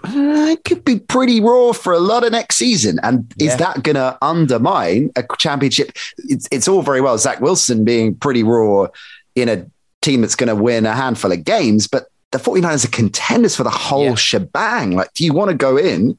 uh, 0.04 0.48
it 0.54 0.64
could 0.64 0.84
be 0.84 0.98
pretty 0.98 1.40
raw 1.40 1.72
for 1.72 1.92
a 1.92 1.98
lot 2.00 2.24
of 2.24 2.32
next 2.32 2.56
season. 2.56 2.98
And 3.02 3.32
Yeah. 3.36 3.52
is 3.52 3.56
that 3.58 3.82
going 3.82 3.94
to 3.96 4.18
undermine 4.20 5.10
a 5.16 5.24
championship? 5.38 5.92
It's, 6.18 6.46
it's 6.50 6.68
all 6.68 6.82
very 6.82 7.00
well 7.00 7.16
Zach 7.18 7.40
Wilson 7.40 7.84
being 7.84 8.14
pretty 8.16 8.42
raw 8.42 8.88
in 9.34 9.48
a 9.48 9.66
team 10.02 10.20
that's 10.22 10.34
going 10.36 10.48
to 10.54 10.62
win 10.62 10.84
a 10.86 10.94
handful 10.94 11.32
of 11.32 11.44
games, 11.44 11.86
but 11.88 12.08
the 12.32 12.38
49ers 12.38 12.84
are 12.84 12.88
contenders 12.88 13.54
for 13.56 13.62
the 13.64 13.70
whole 13.70 14.04
Yeah. 14.10 14.14
shebang. 14.16 14.90
Like, 14.92 15.12
do 15.14 15.24
you 15.24 15.32
want 15.32 15.50
to 15.50 15.56
go 15.56 15.76
in 15.78 16.18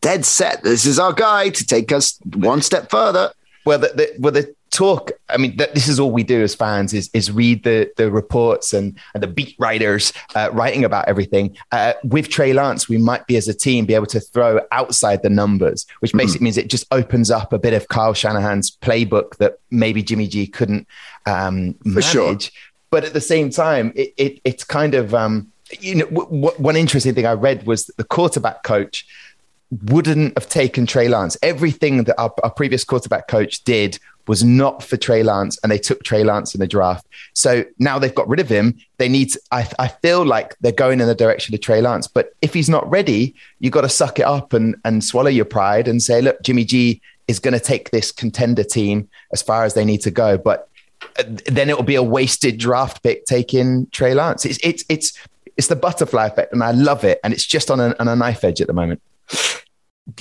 dead 0.00 0.24
set? 0.24 0.62
This 0.62 0.86
is 0.86 0.98
our 0.98 1.12
guy 1.12 1.50
to 1.50 1.66
take 1.66 1.90
us 1.92 2.18
one 2.34 2.62
step 2.62 2.90
further. 2.90 3.32
Well, 3.66 3.78
the, 3.80 3.88
the 3.88 4.06
well 4.18 4.32
the 4.32 4.54
talk. 4.70 5.12
I 5.28 5.36
mean, 5.36 5.56
that 5.56 5.74
this 5.74 5.88
is 5.88 6.00
all 6.00 6.10
we 6.10 6.22
do 6.22 6.42
as 6.42 6.54
fans 6.54 6.94
is 6.94 7.10
is 7.12 7.30
read 7.30 7.64
the 7.64 7.90
the 7.96 8.10
reports 8.10 8.72
and 8.72 8.98
and 9.14 9.22
the 9.22 9.26
beat 9.26 9.56
writers 9.58 10.12
uh, 10.34 10.50
writing 10.52 10.84
about 10.84 11.08
everything. 11.08 11.56
Uh, 11.72 11.94
with 12.04 12.28
Trey 12.28 12.52
Lance, 12.52 12.88
we 12.88 12.98
might 12.98 13.26
be 13.26 13.36
as 13.36 13.48
a 13.48 13.54
team 13.54 13.86
be 13.86 13.94
able 13.94 14.06
to 14.06 14.20
throw 14.20 14.60
outside 14.72 15.22
the 15.22 15.30
numbers, 15.30 15.86
which 16.00 16.12
basically 16.12 16.44
means 16.44 16.56
it 16.56 16.68
just 16.68 16.86
opens 16.90 17.30
up 17.30 17.52
a 17.52 17.58
bit 17.58 17.72
of 17.72 17.88
Kyle 17.88 18.14
Shanahan's 18.14 18.70
playbook 18.70 19.36
that 19.36 19.58
maybe 19.70 20.02
Jimmy 20.02 20.28
G 20.28 20.46
couldn't 20.46 20.86
um, 21.26 21.74
manage. 21.84 22.04
sure. 22.04 22.38
But 22.90 23.04
at 23.04 23.12
the 23.12 23.20
same 23.20 23.50
time, 23.50 23.92
it, 23.94 24.14
it 24.16 24.40
it's 24.44 24.64
kind 24.64 24.94
of 24.94 25.14
um, 25.14 25.52
you 25.80 25.96
know 25.96 26.06
w- 26.06 26.42
w- 26.42 26.62
one 26.62 26.76
interesting 26.76 27.14
thing 27.14 27.26
I 27.26 27.32
read 27.32 27.66
was 27.66 27.86
that 27.86 27.96
the 27.96 28.04
quarterback 28.04 28.62
coach 28.62 29.06
wouldn't 29.84 30.36
have 30.38 30.48
taken 30.48 30.86
Trey 30.86 31.08
Lance. 31.08 31.36
Everything 31.42 32.04
that 32.04 32.18
our, 32.18 32.32
our 32.42 32.50
previous 32.50 32.84
quarterback 32.84 33.28
coach 33.28 33.64
did 33.64 33.98
was 34.28 34.44
not 34.44 34.82
for 34.82 34.96
Trey 34.96 35.22
Lance, 35.22 35.58
and 35.62 35.72
they 35.72 35.78
took 35.78 36.04
Trey 36.04 36.22
Lance 36.22 36.54
in 36.54 36.60
the 36.60 36.66
draft. 36.66 37.06
So 37.32 37.64
now 37.78 37.98
they've 37.98 38.14
got 38.14 38.28
rid 38.28 38.40
of 38.40 38.48
him. 38.48 38.78
They 38.98 39.08
need. 39.08 39.32
To, 39.32 39.40
I, 39.50 39.68
I 39.78 39.88
feel 39.88 40.24
like 40.24 40.56
they're 40.60 40.72
going 40.72 41.00
in 41.00 41.08
the 41.08 41.14
direction 41.14 41.54
of 41.54 41.60
Trey 41.60 41.80
Lance. 41.80 42.06
But 42.06 42.34
if 42.42 42.54
he's 42.54 42.68
not 42.68 42.88
ready, 42.90 43.34
you 43.58 43.70
got 43.70 43.80
to 43.80 43.88
suck 43.88 44.18
it 44.18 44.26
up 44.26 44.52
and 44.52 44.76
and 44.84 45.02
swallow 45.02 45.30
your 45.30 45.44
pride 45.46 45.88
and 45.88 46.02
say, 46.02 46.20
look, 46.20 46.42
Jimmy 46.42 46.64
G 46.64 47.00
is 47.26 47.38
going 47.38 47.54
to 47.54 47.60
take 47.60 47.90
this 47.90 48.12
contender 48.12 48.64
team 48.64 49.08
as 49.32 49.42
far 49.42 49.64
as 49.64 49.74
they 49.74 49.84
need 49.84 50.02
to 50.02 50.10
go. 50.10 50.38
But 50.38 50.68
uh, 51.18 51.24
then 51.46 51.68
it 51.68 51.76
will 51.76 51.84
be 51.84 51.94
a 51.94 52.02
wasted 52.02 52.58
draft 52.58 53.02
pick 53.02 53.24
taking 53.24 53.86
Trey 53.90 54.14
Lance. 54.14 54.44
It's 54.44 54.58
it's 54.62 54.84
it's 54.88 55.18
it's 55.56 55.66
the 55.66 55.76
butterfly 55.76 56.26
effect, 56.26 56.52
and 56.52 56.62
I 56.62 56.70
love 56.70 57.02
it. 57.02 57.18
And 57.24 57.32
it's 57.32 57.46
just 57.46 57.70
on 57.70 57.80
a, 57.80 57.96
on 57.98 58.08
a 58.08 58.14
knife 58.14 58.44
edge 58.44 58.60
at 58.60 58.66
the 58.66 58.72
moment. 58.72 59.00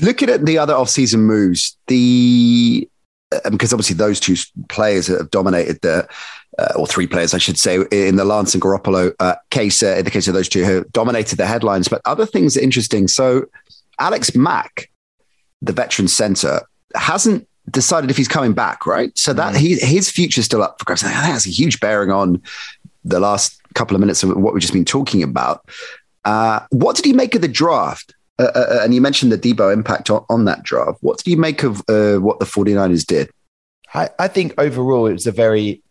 looking 0.01 0.29
at 0.29 0.45
the 0.45 0.57
other 0.57 0.73
off-season 0.73 1.21
moves, 1.21 1.77
the 1.87 2.89
because 3.51 3.73
obviously 3.73 3.95
those 3.95 4.19
two 4.19 4.35
players 4.69 5.07
have 5.07 5.29
dominated 5.31 5.79
the, 5.81 6.07
uh, 6.57 6.73
or 6.75 6.87
three 6.87 7.07
players, 7.07 7.33
I 7.33 7.37
should 7.37 7.57
say, 7.57 7.79
in 7.91 8.15
the 8.15 8.25
Lance 8.25 8.53
and 8.53 8.63
Garoppolo 8.63 9.13
uh, 9.19 9.35
case. 9.49 9.83
Uh, 9.83 9.95
in 9.97 10.05
the 10.05 10.11
case 10.11 10.27
of 10.27 10.33
those 10.33 10.49
two, 10.49 10.63
who 10.63 10.83
dominated 10.91 11.37
the 11.37 11.45
headlines. 11.45 11.87
But 11.87 12.01
other 12.05 12.25
things 12.25 12.57
are 12.57 12.61
interesting. 12.61 13.07
So 13.07 13.45
Alex 13.99 14.35
Mack, 14.35 14.89
the 15.61 15.73
veteran 15.73 16.07
center, 16.07 16.61
hasn't 16.95 17.47
decided 17.69 18.09
if 18.09 18.17
he's 18.17 18.29
coming 18.29 18.53
back. 18.53 18.85
Right, 18.85 19.15
so 19.17 19.33
that 19.33 19.55
he, 19.55 19.75
his 19.75 20.09
future's 20.09 20.45
still 20.45 20.63
up 20.63 20.79
for 20.79 20.85
grabs. 20.85 21.03
I 21.03 21.07
think 21.07 21.17
that 21.17 21.31
has 21.31 21.45
a 21.45 21.49
huge 21.49 21.79
bearing 21.79 22.11
on 22.11 22.41
the 23.03 23.19
last 23.19 23.61
couple 23.73 23.95
of 23.95 23.99
minutes 23.99 24.23
of 24.23 24.35
what 24.35 24.53
we've 24.53 24.61
just 24.61 24.73
been 24.73 24.85
talking 24.85 25.23
about. 25.23 25.67
Uh, 26.25 26.61
what 26.71 26.95
did 26.95 27.05
he 27.05 27.13
make 27.13 27.35
of 27.35 27.41
the 27.41 27.47
draft? 27.47 28.13
Uh, 28.39 28.51
uh, 28.53 28.79
and 28.83 28.93
you 28.93 29.01
mentioned 29.01 29.31
the 29.31 29.37
Deebo 29.37 29.73
impact 29.73 30.09
on, 30.09 30.23
on 30.29 30.45
that 30.45 30.63
draft. 30.63 30.99
What 31.01 31.17
did 31.17 31.29
you 31.29 31.37
make 31.37 31.63
of 31.63 31.81
uh, 31.89 32.17
what 32.17 32.39
the 32.39 32.45
49ers 32.45 33.05
did? 33.05 33.31
I, 33.93 34.09
I 34.19 34.27
think 34.27 34.53
overall 34.57 35.07
it 35.07 35.13
was 35.13 35.27
a 35.27 35.31
very 35.31 35.81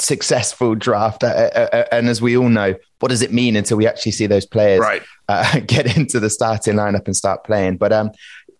successful 0.00 0.74
draft. 0.74 1.24
Uh, 1.24 1.50
uh, 1.54 1.68
uh, 1.72 1.84
and 1.92 2.08
as 2.08 2.22
we 2.22 2.36
all 2.36 2.48
know, 2.48 2.74
what 3.00 3.08
does 3.08 3.22
it 3.22 3.32
mean 3.32 3.56
until 3.56 3.76
we 3.76 3.86
actually 3.86 4.12
see 4.12 4.26
those 4.26 4.46
players 4.46 4.84
uh, 5.28 5.60
get 5.66 5.96
into 5.96 6.20
the 6.20 6.30
starting 6.30 6.74
lineup 6.74 7.06
and 7.06 7.16
start 7.16 7.44
playing? 7.44 7.76
But 7.76 7.92
um, 7.92 8.12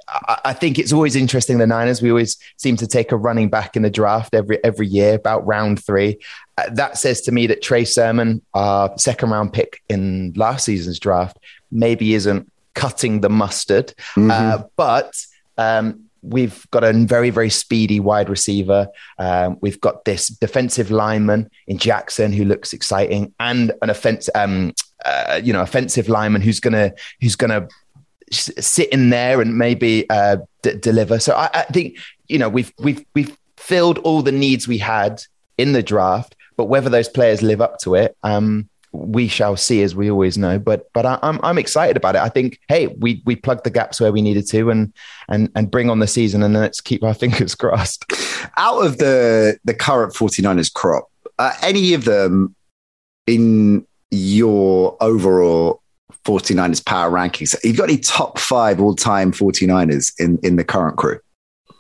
I, 0.09 0.41
I 0.47 0.53
think 0.53 0.79
it's 0.79 0.93
always 0.93 1.17
interesting. 1.17 1.59
The 1.59 1.67
Niners, 1.67 2.03
we 2.03 2.11
always 2.11 2.37
seem 2.57 2.77
to 2.77 2.87
take 2.87 3.13
a 3.13 3.17
running 3.17 3.51
back 3.51 3.77
in 3.77 3.83
the 3.83 3.91
draft 3.91 4.35
every 4.35 4.63
every 4.65 4.87
year, 4.87 5.15
about 5.15 5.47
round 5.47 5.85
three. 5.85 6.19
Uh, 6.57 6.71
that 6.71 6.99
says 6.99 7.21
to 7.23 7.33
me 7.33 7.47
that 7.47 7.63
Trey 7.63 7.85
Sermon, 7.85 8.43
our 8.55 8.97
second 8.99 9.31
round 9.31 9.53
pick 9.53 9.83
in 9.89 10.33
last 10.35 10.65
season's 10.65 10.99
draft, 10.99 11.39
maybe 11.71 12.15
isn't 12.15 12.51
cutting 12.79 13.21
the 13.23 13.29
mustard. 13.29 13.93
Uh, 14.31 14.63
but 14.77 15.13
um, 15.59 16.05
we've 16.23 16.65
got 16.71 16.85
a 16.85 16.93
very, 16.93 17.31
very 17.31 17.51
speedy 17.51 17.99
wide 17.99 18.29
receiver. 18.29 18.87
Um, 19.19 19.59
we've 19.61 19.81
got 19.81 20.05
this 20.05 20.29
defensive 20.29 20.91
lineman 20.93 21.51
in 21.67 21.79
Jackson 21.79 22.33
who 22.33 22.45
looks 22.45 22.73
exciting, 22.73 23.35
and 23.41 23.73
an 23.83 23.91
offense, 23.91 24.31
um, 24.37 24.73
uh, 25.05 25.41
you 25.43 25.53
know, 25.53 25.61
offensive 25.61 26.09
lineman 26.09 26.41
who's 26.41 26.61
gonna 26.61 26.93
who's 27.21 27.35
gonna 27.35 27.67
sit 28.31 28.89
in 28.91 29.11
there 29.11 29.41
and 29.41 29.59
maybe 29.59 30.09
uh, 30.09 30.37
d- 30.63 30.77
deliver. 30.77 31.19
So 31.19 31.35
I, 31.35 31.51
I 31.53 31.63
think 31.65 31.99
you 32.29 32.39
know 32.39 32.49
we've 32.49 32.73
we've 32.79 33.05
we've 33.15 33.37
filled 33.57 33.99
all 33.99 34.23
the 34.23 34.33
needs 34.33 34.69
we 34.69 34.79
had 34.79 35.21
in 35.57 35.73
the 35.73 35.83
draft, 35.83 36.37
but 36.57 36.67
whether 36.67 36.89
those 36.89 37.09
players 37.09 37.43
live 37.43 37.61
up 37.61 37.79
to 37.81 37.97
it. 37.97 38.17
Um, 38.23 38.69
we 38.93 39.29
shall 39.29 39.57
see, 39.57 39.83
as 39.83 39.95
we 39.95 40.11
always 40.11 40.39
know. 40.39 40.59
But 40.59 40.91
but 40.93 41.07
I, 41.07 41.19
I'm 41.23 41.41
I'm 41.43 41.59
excited 41.59 41.97
about 41.97 42.17
it. 42.17 42.23
I 42.23 42.29
think 42.29 42.61
hey, 42.69 42.89
we 42.89 43.23
we 43.27 43.37
plugged 43.37 43.65
the 43.65 43.71
gaps 43.71 44.01
where 44.01 44.13
we 44.13 44.23
needed 44.23 44.47
to, 44.49 44.71
and 44.71 44.93
and 45.29 45.51
and 45.55 45.71
bring 45.71 45.91
on 45.91 45.99
the 45.99 46.07
season, 46.07 46.43
and 46.43 46.55
let's 46.55 46.81
keep 46.81 47.03
our 47.03 47.15
fingers 47.23 47.55
crossed. 47.55 48.05
Out 48.57 48.85
of 48.85 48.99
the, 48.99 49.59
the 49.65 49.75
current 49.75 50.15
49ers 50.15 50.73
crop, 50.73 51.11
uh, 51.39 51.53
any 51.63 51.95
of 51.95 52.05
them 52.05 52.55
in 53.27 53.87
your 54.11 54.97
overall 55.01 55.83
49ers 56.25 56.85
power 56.85 57.11
rankings, 57.11 57.55
you've 57.65 57.77
got 57.77 57.89
any 57.89 57.99
top 57.99 58.39
five 58.39 58.81
all 58.81 58.95
time 58.95 59.33
49ers 59.33 60.13
in, 60.19 60.39
in 60.43 60.57
the 60.57 60.65
current 60.65 60.97
crew? 60.97 61.19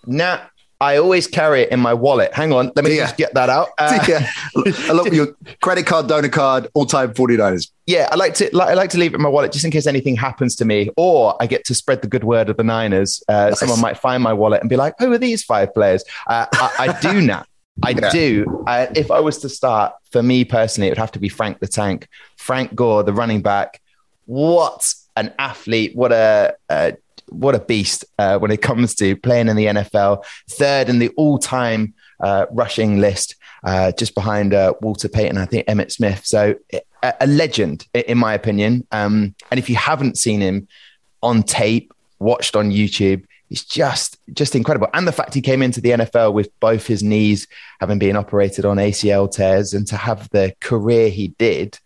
Now, 0.07 0.49
I 0.81 0.97
always 0.99 1.27
carry 1.27 1.63
it 1.63 1.73
in 1.73 1.81
my 1.81 1.93
wallet. 1.93 2.33
Hang 2.33 2.53
on, 2.53 2.71
let 2.77 2.85
me 2.85 2.95
Yeah. 2.97 3.05
just 3.07 3.17
get 3.17 3.35
that 3.35 3.49
out. 3.51 3.71
Uh, 3.79 3.99
yeah. 4.09 4.31
Your 5.13 5.35
credit 5.61 5.87
card, 5.87 6.07
donor 6.07 6.29
card, 6.29 6.69
all 6.75 6.87
time 6.87 7.13
49ers. 7.15 7.71
yeah, 7.87 8.09
I 8.13 8.15
like 8.15 8.35
to 8.35 8.49
like, 8.53 8.69
I 8.69 8.75
like 8.75 8.91
to 8.91 8.99
leave 8.99 9.13
it 9.13 9.17
in 9.17 9.23
my 9.23 9.29
wallet 9.29 9.51
just 9.51 9.65
in 9.65 9.71
case 9.73 9.87
anything 9.89 10.15
happens 10.15 10.55
to 10.57 10.65
me, 10.65 10.91
or 10.97 11.37
I 11.41 11.47
get 11.49 11.65
to 11.65 11.75
spread 11.75 12.01
the 12.03 12.07
good 12.09 12.23
word 12.23 12.49
of 12.49 12.57
the 12.57 12.63
Niners. 12.65 13.23
Uh, 13.29 13.53
Someone 13.55 13.81
might 13.81 13.99
find 13.99 14.23
my 14.23 14.33
wallet 14.33 14.61
and 14.61 14.71
be 14.71 14.77
like, 14.77 14.95
"Who 15.01 15.13
are 15.13 15.19
these 15.19 15.43
five 15.43 15.75
players?" 15.75 16.05
Uh, 16.29 16.47
I, 16.53 16.71
I 16.79 17.01
do 17.01 17.21
now. 17.35 17.45
I 17.83 17.91
Yeah. 17.91 18.11
do. 18.11 18.65
Uh, 18.67 18.87
if 18.95 19.11
I 19.11 19.19
was 19.21 19.39
to 19.39 19.49
start, 19.49 19.95
for 20.13 20.23
me 20.23 20.45
personally, 20.45 20.89
it 20.89 20.93
would 20.93 20.99
have 20.99 21.13
to 21.13 21.19
be 21.19 21.29
Frank 21.29 21.59
the 21.61 21.67
Tank, 21.69 22.09
Frank 22.37 22.75
Gore, 22.77 23.03
the 23.03 23.13
running 23.13 23.43
back. 23.43 23.81
What 24.27 24.93
an 25.17 25.33
athlete! 25.41 25.97
What 25.97 26.13
a 26.13 26.55
uh, 26.69 26.93
what 27.31 27.55
a 27.55 27.61
beast 27.61 28.05
uh, 28.19 28.39
when 28.39 28.51
it 28.51 28.63
comes 28.63 28.95
to 28.97 29.17
playing 29.17 29.49
in 29.49 29.57
the 29.57 29.67
NFL. 29.67 30.25
Third 30.51 30.89
in 30.89 30.99
the 30.99 31.09
all-time 31.11 31.95
uh, 32.21 32.47
rushing 32.51 33.01
list, 33.01 33.37
uh, 33.65 33.93
just 33.93 34.15
behind 34.15 34.55
uh, 34.55 34.75
Walter 34.81 35.09
Payton, 35.09 35.39
I 35.39 35.47
think 35.47 35.67
Emmitt 35.67 35.93
Smith. 35.93 36.25
So 36.25 36.55
a, 37.03 37.15
a 37.21 37.27
legend, 37.27 37.87
in 37.95 38.19
my 38.19 38.35
opinion. 38.35 38.87
Um, 38.93 39.35
and 39.51 39.59
if 39.59 39.69
you 39.71 39.77
haven't 39.77 40.19
seen 40.19 40.41
him 40.41 40.69
on 41.23 41.43
tape, 41.43 41.93
watched 42.19 42.57
on 42.57 42.71
YouTube, 42.71 43.25
he's 43.49 43.65
just 43.65 44.19
just 44.33 44.55
incredible. 44.55 44.89
And 44.95 45.07
the 45.07 45.13
fact 45.13 45.35
he 45.35 45.41
came 45.41 45.63
into 45.63 45.81
the 45.81 45.91
NFL 45.91 46.33
with 46.33 46.51
both 46.61 46.87
his 46.87 47.03
knees 47.03 47.47
having 47.81 47.99
been 47.99 48.17
operated 48.17 48.65
on 48.65 48.77
ACL 48.77 49.31
tears, 49.31 49.75
and 49.75 49.87
to 49.89 49.97
have 49.97 50.29
the 50.31 50.55
career 50.61 51.09
he 51.09 51.29
did. 51.29 51.79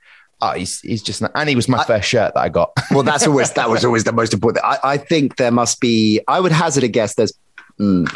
Oh, 0.45 0.51
he's, 0.51 0.81
he's 0.81 1.03
just, 1.03 1.23
and 1.37 1.49
he 1.49 1.55
was 1.55 1.69
my 1.69 1.85
first 1.85 2.09
shirt 2.09 2.35
that 2.35 2.41
I 2.41 2.49
got. 2.49 2.73
Well, 2.91 3.05
that's 3.05 3.27
always 3.27 3.53
that 3.53 3.71
was 3.71 3.85
always 3.87 4.05
the 4.05 4.13
most 4.13 4.35
important. 4.35 4.63
I, 4.65 4.79
I 4.85 4.97
think 4.99 5.37
there 5.37 5.51
must 5.51 5.81
be. 5.81 6.21
I 6.29 6.41
would 6.41 6.53
hazard 6.53 6.85
a 6.85 6.89
guess. 6.89 7.15
There's 7.15 7.33
mm, 7.81 8.07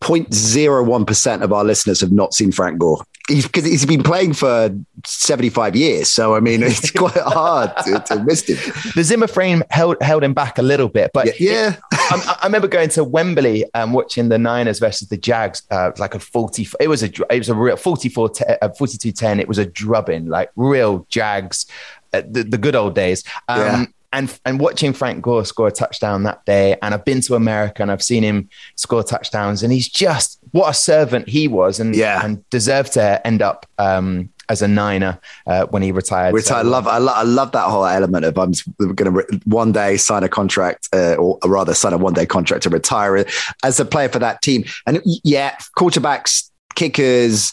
0.01 0.00 1.06
percent 1.06 1.42
of 1.44 1.52
our 1.52 1.62
listeners 1.62 2.00
have 2.00 2.10
not 2.10 2.34
seen 2.34 2.50
Frank 2.50 2.80
Gore 2.80 3.04
because 3.28 3.64
he's 3.64 3.84
been 3.84 4.02
playing 4.02 4.32
for 4.32 4.74
75 5.04 5.76
years. 5.76 6.08
So 6.08 6.34
I 6.34 6.40
mean, 6.40 6.62
it's 6.62 6.90
quite 7.04 7.12
hard 7.16 7.76
to, 7.84 8.00
to 8.08 8.24
miss 8.24 8.48
him. 8.48 8.56
the 8.94 9.04
Zimmer 9.04 9.26
frame 9.26 9.62
held 9.70 9.96
held 10.00 10.24
him 10.24 10.32
back 10.34 10.58
a 10.58 10.62
little 10.62 10.88
bit, 10.88 11.10
but 11.12 11.38
Yeah, 11.40 11.50
yeah. 11.52 11.76
I, 11.92 12.38
I 12.42 12.46
remember 12.46 12.68
going 12.68 12.88
to 12.90 13.04
Wembley 13.04 13.64
and 13.74 13.92
watching 13.92 14.28
the 14.30 14.38
Niners 14.38 14.78
versus 14.78 15.08
the 15.08 15.16
Jags. 15.18 15.62
Uh, 15.70 15.88
it 15.88 15.92
was 15.92 16.00
like 16.00 16.14
a 16.14 16.20
forty. 16.20 16.66
It 16.80 16.88
was 16.88 17.02
a 17.02 17.06
it 17.30 17.38
was 17.38 17.48
a 17.48 17.54
real 17.54 17.76
44 17.76 18.28
te- 18.30 18.44
uh, 18.62 18.68
42-10. 18.70 19.40
It 19.40 19.48
was 19.48 19.58
a 19.58 19.66
drubbing, 19.66 20.28
like 20.28 20.50
real 20.56 21.06
Jags, 21.10 21.66
uh, 22.12 22.22
the, 22.28 22.42
the 22.44 22.58
good 22.58 22.74
old 22.74 22.94
days. 22.94 23.22
Um, 23.48 23.58
Yeah. 23.60 23.84
And 24.12 24.38
and 24.46 24.58
watching 24.58 24.94
Frank 24.94 25.22
Gore 25.22 25.44
score 25.44 25.68
a 25.68 25.70
touchdown 25.70 26.22
that 26.22 26.44
day, 26.46 26.76
and 26.82 26.94
I've 26.94 27.04
been 27.04 27.20
to 27.22 27.34
America 27.34 27.82
and 27.82 27.90
I've 27.92 28.02
seen 28.02 28.22
him 28.22 28.48
score 28.74 29.02
touchdowns, 29.02 29.62
and 29.62 29.70
he's 29.72 29.86
just 29.88 30.38
what 30.52 30.70
a 30.70 30.74
servant 30.74 31.28
he 31.28 31.46
was, 31.46 31.78
and 31.78 31.94
Yeah. 31.94 32.24
and 32.24 32.48
deserved 32.48 32.94
to 32.94 33.26
end 33.26 33.42
up 33.42 33.66
um, 33.76 34.30
as 34.48 34.62
a 34.62 34.68
Niner 34.68 35.18
uh, 35.46 35.66
when 35.66 35.82
he 35.82 35.92
retired. 35.92 36.32
Which 36.32 36.46
So, 36.46 36.54
I 36.56 36.62
love. 36.62 36.86
I, 36.88 36.96
lo- 36.96 37.12
I 37.14 37.22
love 37.22 37.52
that 37.52 37.64
whole 37.68 37.84
element 37.84 38.24
of 38.24 38.38
I'm 38.38 38.52
going 38.94 39.14
to 39.14 39.40
one 39.44 39.72
day 39.72 39.98
sign 39.98 40.22
a 40.22 40.28
contract, 40.30 40.88
uh, 40.94 41.16
or 41.16 41.38
rather 41.44 41.74
sign 41.74 41.92
a 41.92 41.98
one 41.98 42.14
day 42.14 42.24
contract 42.24 42.62
to 42.62 42.70
retire 42.70 43.26
as 43.62 43.78
a 43.78 43.84
player 43.84 44.08
for 44.08 44.20
that 44.20 44.40
team. 44.40 44.64
And 44.86 45.02
yeah, 45.04 45.54
quarterbacks, 45.78 46.50
kickers, 46.76 47.52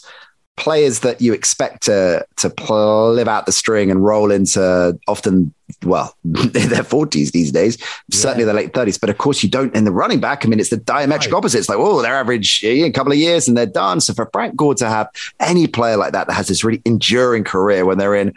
players 0.56 1.00
that 1.00 1.20
you 1.20 1.32
expect 1.32 1.82
to 1.82 2.24
to 2.36 2.50
pl- 2.50 3.12
live 3.12 3.28
out 3.28 3.46
the 3.46 3.52
string 3.52 3.90
and 3.90 4.04
roll 4.04 4.30
into 4.30 4.98
often 5.06 5.52
well 5.84 6.14
their 6.24 6.82
40s 6.82 7.32
these 7.32 7.52
days 7.52 7.76
certainly 8.10 8.44
their 8.44 8.54
late 8.54 8.72
30s 8.72 8.98
but 9.00 9.10
of 9.10 9.18
course 9.18 9.42
you 9.42 9.48
don't 9.48 9.74
in 9.74 9.84
the 9.84 9.92
running 9.92 10.20
back 10.20 10.44
i 10.44 10.48
mean 10.48 10.60
it's 10.60 10.70
the 10.70 10.76
diametric 10.76 11.32
opposite. 11.32 11.58
It's 11.58 11.68
like 11.68 11.78
oh 11.78 12.00
they're 12.00 12.14
average 12.16 12.62
yeah, 12.62 12.86
a 12.86 12.92
couple 12.92 13.12
of 13.12 13.18
years 13.18 13.48
and 13.48 13.56
they're 13.56 13.66
done. 13.66 14.00
So 14.00 14.14
for 14.14 14.28
frank 14.32 14.56
gore 14.56 14.74
to 14.76 14.88
have 14.88 15.08
any 15.40 15.66
player 15.66 15.96
like 15.96 16.12
that 16.12 16.26
that 16.28 16.34
has 16.34 16.48
this 16.48 16.64
really 16.64 16.82
enduring 16.84 17.44
career 17.44 17.84
when 17.84 17.98
they're 17.98 18.14
in 18.14 18.32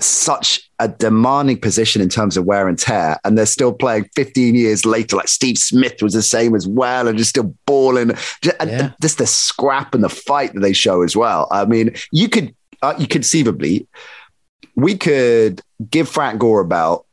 such 0.00 0.68
a 0.80 0.88
demanding 0.88 1.58
position 1.60 2.02
in 2.02 2.08
terms 2.08 2.36
of 2.36 2.44
wear 2.44 2.66
and 2.68 2.78
tear, 2.78 3.16
and 3.24 3.38
they're 3.38 3.46
still 3.46 3.72
playing 3.72 4.08
15 4.16 4.54
years 4.54 4.84
later. 4.84 5.16
Like 5.16 5.28
Steve 5.28 5.56
Smith 5.58 6.02
was 6.02 6.14
the 6.14 6.22
same 6.22 6.54
as 6.54 6.66
well, 6.66 7.06
and 7.08 7.16
just 7.16 7.30
still 7.30 7.54
balling. 7.66 8.10
Just, 8.42 8.56
and- 8.60 8.70
Yeah. 8.70 8.90
just 9.00 9.18
the 9.18 9.26
scrap 9.26 9.94
and 9.94 10.02
the 10.02 10.08
fight 10.08 10.52
that 10.54 10.60
they 10.60 10.72
show 10.72 11.02
as 11.02 11.16
well. 11.16 11.46
I 11.50 11.64
mean, 11.64 11.94
you 12.10 12.28
could, 12.28 12.54
uh, 12.82 12.94
you 12.98 13.06
conceivably, 13.06 13.86
we 14.74 14.96
could 14.96 15.60
give 15.90 16.08
Frank 16.08 16.40
Gore 16.40 16.60
a 16.60 16.64
belt 16.64 17.06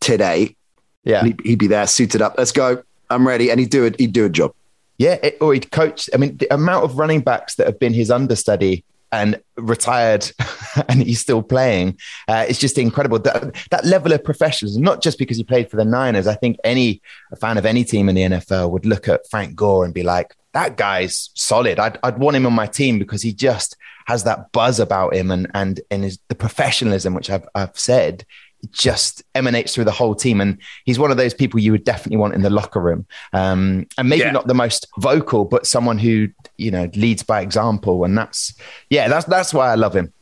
today. 0.00 0.56
yeah. 1.04 1.22
He'd, 1.24 1.40
he'd 1.44 1.58
be 1.58 1.66
there, 1.66 1.86
suited 1.86 2.22
up. 2.22 2.34
Let's 2.38 2.52
go. 2.52 2.82
I'm 3.10 3.28
ready, 3.28 3.50
and 3.50 3.60
he'd 3.60 3.68
do 3.70 3.84
it. 3.84 4.00
He'd 4.00 4.12
do 4.14 4.24
a 4.24 4.30
job. 4.30 4.54
Yeah, 4.96 5.18
it, 5.22 5.36
or 5.42 5.52
he'd 5.52 5.70
coach. 5.70 6.08
I 6.14 6.16
mean, 6.16 6.38
the 6.38 6.52
amount 6.54 6.84
of 6.84 6.96
running 6.98 7.20
backs 7.20 7.56
that 7.56 7.66
have 7.66 7.78
been 7.78 7.92
his 7.92 8.10
understudy 8.10 8.82
and 9.14 9.40
retired, 9.56 10.30
and 10.88 11.02
he's 11.02 11.20
still 11.20 11.42
playing. 11.42 11.98
Uh, 12.28 12.44
it's 12.48 12.58
just 12.58 12.78
incredible. 12.78 13.18
That, 13.18 13.54
that 13.70 13.84
level 13.84 14.12
of 14.12 14.24
professionalism, 14.24 14.82
not 14.82 15.02
just 15.02 15.18
because 15.18 15.36
he 15.36 15.44
played 15.44 15.70
for 15.70 15.76
the 15.76 15.84
Niners. 15.84 16.26
I 16.26 16.34
think 16.34 16.56
any 16.64 17.02
fan 17.40 17.58
of 17.58 17.66
any 17.66 17.84
team 17.84 18.08
in 18.08 18.14
the 18.14 18.22
NFL 18.22 18.70
would 18.70 18.86
look 18.86 19.08
at 19.08 19.28
Frank 19.30 19.54
Gore 19.54 19.84
and 19.84 19.94
be 19.94 20.02
like, 20.02 20.34
"That 20.52 20.76
guy's 20.76 21.30
solid. 21.34 21.78
I'd, 21.78 21.98
I'd 22.02 22.18
want 22.18 22.36
him 22.36 22.46
on 22.46 22.52
my 22.52 22.66
team 22.66 22.98
because 22.98 23.22
he 23.22 23.32
just 23.32 23.76
has 24.06 24.24
that 24.24 24.52
buzz 24.52 24.80
about 24.80 25.14
him, 25.14 25.30
and 25.30 25.50
and 25.54 25.80
and 25.90 26.04
his, 26.04 26.18
the 26.28 26.34
professionalism, 26.34 27.14
which 27.14 27.30
I've 27.30 27.46
I've 27.54 27.78
said." 27.78 28.24
It 28.64 28.72
Just 28.72 29.22
emanates 29.34 29.74
through 29.74 29.84
the 29.84 29.92
whole 29.92 30.14
team, 30.14 30.40
and 30.40 30.58
he's 30.84 30.98
one 30.98 31.10
of 31.10 31.16
those 31.16 31.34
people 31.34 31.60
you 31.60 31.72
would 31.72 31.84
definitely 31.84 32.16
want 32.18 32.34
in 32.34 32.42
the 32.42 32.50
locker 32.50 32.80
room. 32.80 33.06
Um, 33.32 33.86
and 33.98 34.08
maybe 34.08 34.22
Yeah. 34.22 34.30
not 34.32 34.46
the 34.46 34.54
most 34.54 34.86
vocal, 34.98 35.44
but 35.44 35.66
someone 35.66 35.98
who 35.98 36.28
you 36.58 36.70
know 36.70 36.90
leads 36.94 37.22
by 37.22 37.40
example, 37.40 38.04
and 38.04 38.16
that's 38.18 38.54
yeah, 38.90 39.08
that's 39.08 39.26
that's 39.26 39.52
why 39.54 39.70
I 39.70 39.74
love 39.76 39.94
him. 39.94 40.12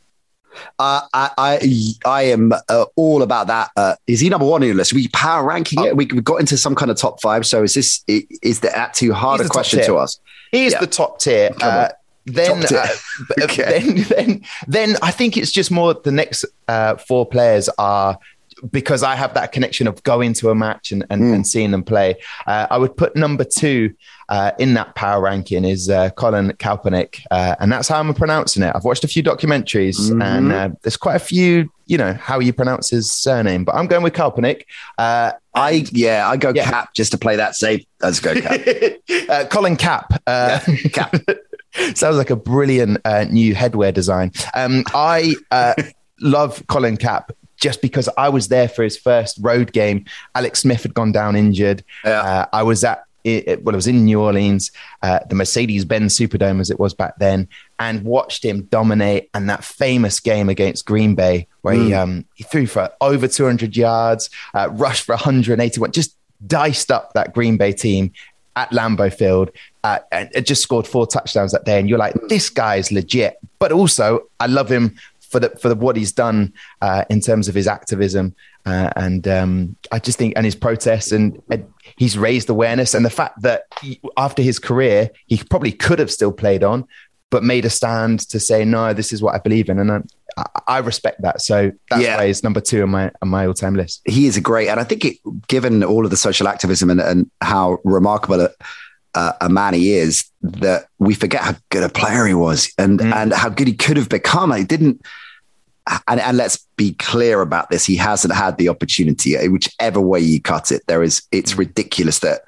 Uh, 0.77 1.01
I, 1.13 1.31
I, 1.35 1.59
I 2.05 2.21
am 2.23 2.51
uh, 2.69 2.85
all 2.95 3.23
about 3.23 3.47
that. 3.47 3.71
Uh, 3.75 3.95
is 4.05 4.19
he 4.19 4.29
number 4.29 4.45
one 4.45 4.61
on 4.61 4.67
your 4.67 4.75
list? 4.75 4.93
We 4.93 5.07
power 5.07 5.43
ranking 5.43 5.83
it. 5.83 5.95
We, 5.97 6.05
we 6.05 6.21
got 6.21 6.39
into 6.41 6.57
some 6.57 6.75
kind 6.75 6.91
of 6.91 6.97
top 6.97 7.19
five. 7.21 7.47
So 7.47 7.63
is 7.63 7.73
this 7.73 8.03
i- 8.07 8.27
is 8.43 8.59
that 8.59 8.93
too 8.93 9.13
hard 9.13 9.39
He's 9.39 9.47
a 9.47 9.49
question 9.49 9.79
tier. 9.79 9.87
to 9.87 9.95
us? 9.97 10.19
He's 10.51 10.73
Yeah. 10.73 10.79
the 10.81 10.85
top 10.87 11.19
tier. 11.19 11.49
Come 11.59 11.69
on. 11.69 11.77
Uh, 11.85 11.89
then, 12.25 12.63
uh, 12.71 12.87
Okay. 13.41 13.79
then, 13.79 13.95
then, 14.09 14.41
then 14.67 14.95
I 15.01 15.09
think 15.09 15.37
it's 15.37 15.51
just 15.51 15.71
more 15.71 15.95
the 15.95 16.11
next 16.11 16.45
uh, 16.67 16.97
four 16.97 17.25
players 17.25 17.67
are 17.79 18.19
because 18.71 19.03
I 19.03 19.15
have 19.15 19.33
that 19.33 19.51
connection 19.51 19.87
of 19.87 20.01
going 20.03 20.33
to 20.35 20.49
a 20.49 20.55
match 20.55 20.91
and, 20.91 21.05
and, 21.09 21.21
Mm. 21.21 21.33
and 21.35 21.47
seeing 21.47 21.71
them 21.71 21.83
play. 21.83 22.15
Uh, 22.47 22.67
I 22.69 22.77
would 22.77 22.95
put 22.97 23.15
number 23.15 23.43
two 23.43 23.93
uh, 24.29 24.51
in 24.57 24.73
that 24.75 24.95
power 24.95 25.21
ranking 25.21 25.65
is 25.65 25.89
uh, 25.89 26.09
Colin 26.11 26.51
Kaepernick, 26.53 27.19
uh, 27.29 27.55
and 27.59 27.71
that's 27.71 27.87
how 27.87 27.99
I'm 27.99 28.13
pronouncing 28.13 28.63
it. 28.63 28.71
I've 28.73 28.83
watched 28.85 29.03
a 29.03 29.07
few 29.07 29.21
documentaries, 29.23 29.97
Mhm. 30.11 30.23
and 30.23 30.51
uh, 30.51 30.69
there's 30.81 30.97
quite 30.97 31.15
a 31.17 31.19
few, 31.19 31.69
you 31.87 31.97
know, 31.97 32.13
how 32.13 32.39
you 32.39 32.53
pronounce 32.53 32.89
his 32.89 33.11
surname, 33.11 33.63
but 33.65 33.75
I'm 33.75 33.87
going 33.87 34.01
with 34.03 34.13
Kaepernick. 34.13 34.63
Uh, 34.97 35.33
I 35.53 35.85
yeah, 35.91 36.27
I 36.27 36.37
go 36.37 36.51
Yeah. 36.55 36.69
cap 36.69 36.93
just 36.95 37.11
to 37.11 37.17
play 37.17 37.35
that 37.35 37.55
safe. 37.55 37.83
Let's 38.01 38.19
go 38.19 38.33
cap. 38.33 38.59
uh, 39.29 39.45
Colin 39.49 39.75
Cap. 39.75 40.21
Uh, 40.25 40.59
Cap. 40.93 41.15
Sounds 41.95 42.17
like 42.17 42.29
a 42.29 42.35
brilliant 42.35 42.99
uh, 43.03 43.25
new 43.29 43.53
headwear 43.55 43.93
design. 43.93 44.31
Um, 44.53 44.83
I 44.93 45.35
uh, 45.51 45.73
love 46.21 46.63
Colin 46.67 46.97
Cap 46.97 47.31
just 47.63 47.81
because 47.81 48.09
I 48.17 48.27
was 48.27 48.49
there 48.49 48.67
for 48.67 48.83
his 48.83 48.97
first 48.97 49.37
road 49.39 49.71
game. 49.71 50.03
Alex 50.35 50.59
Smith 50.59 50.83
had 50.83 50.93
gone 50.93 51.13
down 51.13 51.37
injured. 51.37 51.81
Yeah. 52.03 52.21
Uh, 52.21 52.45
I 52.51 52.63
was 52.63 52.83
at 52.83 53.05
it, 53.23 53.63
well, 53.63 53.73
it 53.73 53.77
was 53.77 53.87
in 53.87 54.03
New 54.03 54.19
Orleans, 54.19 54.69
uh, 55.01 55.19
the 55.29 55.35
Mercedes 55.35 55.85
Benz 55.85 56.13
Superdome 56.19 56.59
as 56.59 56.69
it 56.69 56.77
was 56.77 56.93
back 56.93 57.13
then, 57.19 57.47
and 57.79 58.03
watched 58.03 58.43
him 58.43 58.63
dominate. 58.63 59.29
And 59.33 59.49
that 59.49 59.63
famous 59.63 60.19
game 60.19 60.49
against 60.49 60.85
Green 60.85 61.15
Bay, 61.15 61.47
where 61.61 61.73
he 61.73 61.93
um, 61.93 62.25
he 62.35 62.43
threw 62.43 62.67
for 62.67 62.91
over 62.99 63.29
200 63.29 63.77
yards, 63.77 64.29
uh, 64.53 64.67
rushed 64.73 65.05
for 65.05 65.13
181, 65.15 65.93
just 65.93 66.17
diced 66.45 66.91
up 66.91 67.13
that 67.13 67.33
Green 67.33 67.55
Bay 67.55 67.71
team 67.71 68.11
at 68.57 68.69
Lambeau 68.71 69.11
Field. 69.13 69.51
Uh, 69.85 69.99
and 70.11 70.29
it 70.33 70.45
just 70.45 70.61
scored 70.61 70.85
four 70.85 71.07
touchdowns 71.07 71.53
that 71.53 71.63
day, 71.63 71.79
and 71.79 71.87
you're 71.87 71.97
like, 71.97 72.15
this 72.27 72.49
guy's 72.49 72.91
legit. 72.91 73.37
But 73.57 73.71
also, 73.71 74.27
I 74.41 74.47
love 74.47 74.69
him 74.69 74.97
for 75.33 75.39
the 75.41 75.49
for 75.61 75.67
the, 75.69 75.75
what 75.75 75.95
he's 75.97 76.13
done 76.13 76.53
uh, 76.81 77.03
in 77.09 77.19
terms 77.19 77.47
of 77.49 77.55
his 77.55 77.67
activism, 77.67 78.33
uh, 78.65 78.89
and 78.95 79.27
um, 79.27 79.75
I 79.91 79.99
just 79.99 80.17
think 80.17 80.33
and 80.37 80.45
his 80.45 80.55
protests, 80.55 81.11
and, 81.11 81.41
and 81.51 81.65
he's 81.97 82.17
raised 82.17 82.49
awareness, 82.49 82.93
and 82.93 83.03
the 83.05 83.09
fact 83.21 83.41
that 83.41 83.63
he, 83.81 83.99
after 84.15 84.41
his 84.41 84.59
career, 84.59 85.09
he 85.27 85.37
probably 85.49 85.71
could 85.73 85.99
have 85.99 86.11
still 86.11 86.31
played 86.31 86.63
on, 86.63 86.85
but 87.29 87.43
made 87.43 87.65
a 87.65 87.69
stand 87.69 88.19
to 88.29 88.39
say, 88.39 88.63
no, 88.63 88.93
this 88.93 89.11
is 89.11 89.21
what 89.23 89.33
I 89.35 89.39
believe 89.39 89.67
in, 89.69 89.79
and 89.79 89.91
I, 89.91 90.45
I, 90.67 90.77
respect 90.77 91.21
that. 91.23 91.41
So 91.41 91.71
that's 91.89 92.03
Yeah. 92.03 92.17
why 92.17 92.27
he's 92.27 92.43
number 92.43 92.61
two 92.61 92.83
on 92.83 92.89
my 92.89 93.11
on 93.21 93.29
my 93.29 93.47
all 93.47 93.53
time 93.55 93.75
list. 93.75 94.01
he 94.05 94.27
is 94.27 94.37
a 94.37 94.41
great, 94.41 94.69
and 94.69 94.79
I 94.79 94.83
think 94.85 95.03
it, 95.03 95.17
given 95.47 95.83
all 95.83 96.05
of 96.05 96.11
the 96.11 96.17
social 96.17 96.47
activism 96.47 96.89
and, 96.91 97.01
and 97.01 97.29
how 97.41 97.79
remarkable 97.83 98.41
a, 98.41 98.49
uh, 99.15 99.33
a 99.41 99.49
man 99.49 99.73
he 99.73 99.93
is, 99.93 100.25
that 100.41 100.87
we 100.99 101.13
forget 101.13 101.41
how 101.41 101.55
good 101.69 101.83
a 101.83 101.89
player 101.89 102.25
he 102.25 102.33
was 102.33 102.71
and 102.77 102.99
Mm. 102.99 103.13
and 103.15 103.33
how 103.33 103.49
good 103.49 103.67
he 103.67 103.73
could 103.85 103.97
have 103.97 104.09
become. 104.09 104.51
I 104.51 104.63
didn't. 104.63 105.01
And, 106.07 106.19
and 106.19 106.37
let's 106.37 106.65
be 106.77 106.93
clear 106.93 107.41
about 107.41 107.69
this. 107.69 107.85
He 107.85 107.95
hasn't 107.95 108.33
had 108.33 108.57
the 108.57 108.69
opportunity, 108.69 109.37
uh, 109.37 109.49
whichever 109.49 109.99
way 109.99 110.19
you 110.19 110.41
cut 110.41 110.71
it. 110.71 110.81
There 110.87 111.03
is, 111.03 111.21
it's 111.31 111.53
mm. 111.53 111.59
ridiculous 111.59 112.19
that 112.19 112.41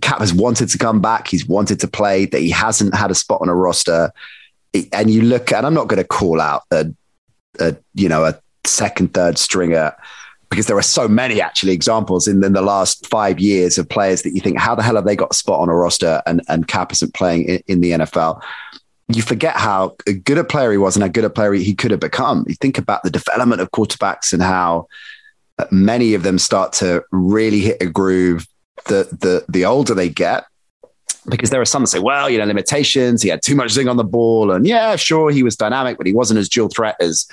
Cap 0.00 0.18
has 0.18 0.34
wanted 0.34 0.68
to 0.70 0.78
come 0.78 1.00
back. 1.00 1.28
He's 1.28 1.46
wanted 1.46 1.80
to 1.80 1.88
play. 1.88 2.26
That 2.26 2.40
he 2.40 2.50
hasn't 2.50 2.94
had 2.94 3.10
a 3.10 3.14
spot 3.14 3.42
on 3.42 3.48
a 3.48 3.54
roster. 3.54 4.12
And 4.92 5.10
you 5.10 5.22
look, 5.22 5.52
and 5.52 5.66
I'm 5.66 5.74
not 5.74 5.88
going 5.88 6.02
to 6.02 6.08
call 6.08 6.40
out 6.40 6.62
a, 6.72 6.92
a 7.60 7.76
you 7.94 8.08
know 8.08 8.24
a 8.24 8.38
second, 8.64 9.14
third 9.14 9.38
stringer 9.38 9.94
because 10.50 10.66
there 10.66 10.78
are 10.78 10.82
so 10.82 11.08
many 11.08 11.40
actually 11.40 11.72
examples 11.72 12.28
in, 12.28 12.42
in, 12.44 12.52
the 12.52 12.62
last 12.62 13.06
five 13.08 13.40
years 13.40 13.76
of 13.76 13.88
players 13.88 14.22
that 14.22 14.34
you 14.34 14.40
think, 14.40 14.58
how 14.58 14.74
the 14.74 14.82
hell 14.82 14.94
have 14.94 15.04
they 15.04 15.16
got 15.16 15.32
a 15.32 15.34
spot 15.34 15.58
on 15.58 15.68
a 15.68 15.74
roster 15.74 16.22
and, 16.26 16.42
and 16.48 16.68
Cap 16.68 16.92
isn't 16.92 17.12
playing 17.12 17.44
in, 17.44 17.62
in 17.66 17.80
the 17.80 17.90
NFL? 17.90 18.40
You 19.08 19.22
forget 19.22 19.56
how 19.56 19.96
good 20.24 20.38
a 20.38 20.44
player 20.44 20.72
he 20.72 20.78
was 20.78 20.96
and 20.96 21.02
how 21.02 21.08
good 21.08 21.24
a 21.24 21.30
player 21.30 21.52
he 21.52 21.74
could 21.74 21.90
have 21.90 22.00
become. 22.00 22.44
You 22.48 22.54
think 22.54 22.78
about 22.78 23.02
the 23.02 23.10
development 23.10 23.60
of 23.60 23.70
quarterbacks 23.70 24.32
and 24.32 24.42
how 24.42 24.88
many 25.70 26.14
of 26.14 26.22
them 26.22 26.38
start 26.38 26.72
to 26.74 27.04
really 27.12 27.60
hit 27.60 27.82
a 27.82 27.86
groove 27.86 28.46
the 28.86 29.04
the 29.20 29.44
the 29.48 29.64
older 29.64 29.94
they 29.94 30.08
get 30.08 30.44
because 31.28 31.50
there 31.50 31.60
are 31.60 31.66
some 31.66 31.82
that 31.82 31.88
say, 31.88 31.98
well, 31.98 32.28
you 32.28 32.38
know, 32.38 32.44
limitations. 32.44 33.22
He 33.22 33.30
had 33.30 33.42
too 33.42 33.54
much 33.54 33.70
zing 33.70 33.88
on 33.88 33.96
the 33.96 34.04
ball, 34.04 34.50
and 34.50 34.66
yeah, 34.66 34.96
sure, 34.96 35.30
he 35.30 35.42
was 35.42 35.56
dynamic, 35.56 35.96
but 35.96 36.06
he 36.06 36.12
wasn't 36.12 36.38
as 36.38 36.48
dual 36.48 36.68
threat 36.68 36.96
as 37.00 37.26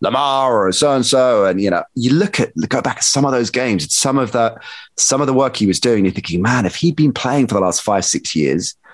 Lamar 0.00 0.66
or 0.66 0.72
so 0.72 0.94
and 0.94 1.06
so. 1.06 1.46
And 1.46 1.60
you 1.60 1.70
know, 1.70 1.84
you 1.94 2.12
look 2.12 2.40
at 2.40 2.52
go 2.68 2.82
back 2.82 2.98
at 2.98 3.04
some 3.04 3.24
of 3.24 3.32
those 3.32 3.50
games, 3.50 3.92
some 3.94 4.18
of 4.18 4.32
the 4.32 4.58
some 4.96 5.20
of 5.20 5.26
the 5.26 5.34
work 5.34 5.56
he 5.56 5.66
was 5.66 5.80
doing. 5.80 6.04
You're 6.04 6.14
thinking, 6.14 6.42
man, 6.42 6.66
if 6.66 6.76
he'd 6.76 6.96
been 6.96 7.12
playing 7.12 7.46
for 7.46 7.54
the 7.54 7.60
last 7.60 7.82
five 7.82 8.04
six 8.04 8.34
years 8.34 8.74
uh, 8.84 8.85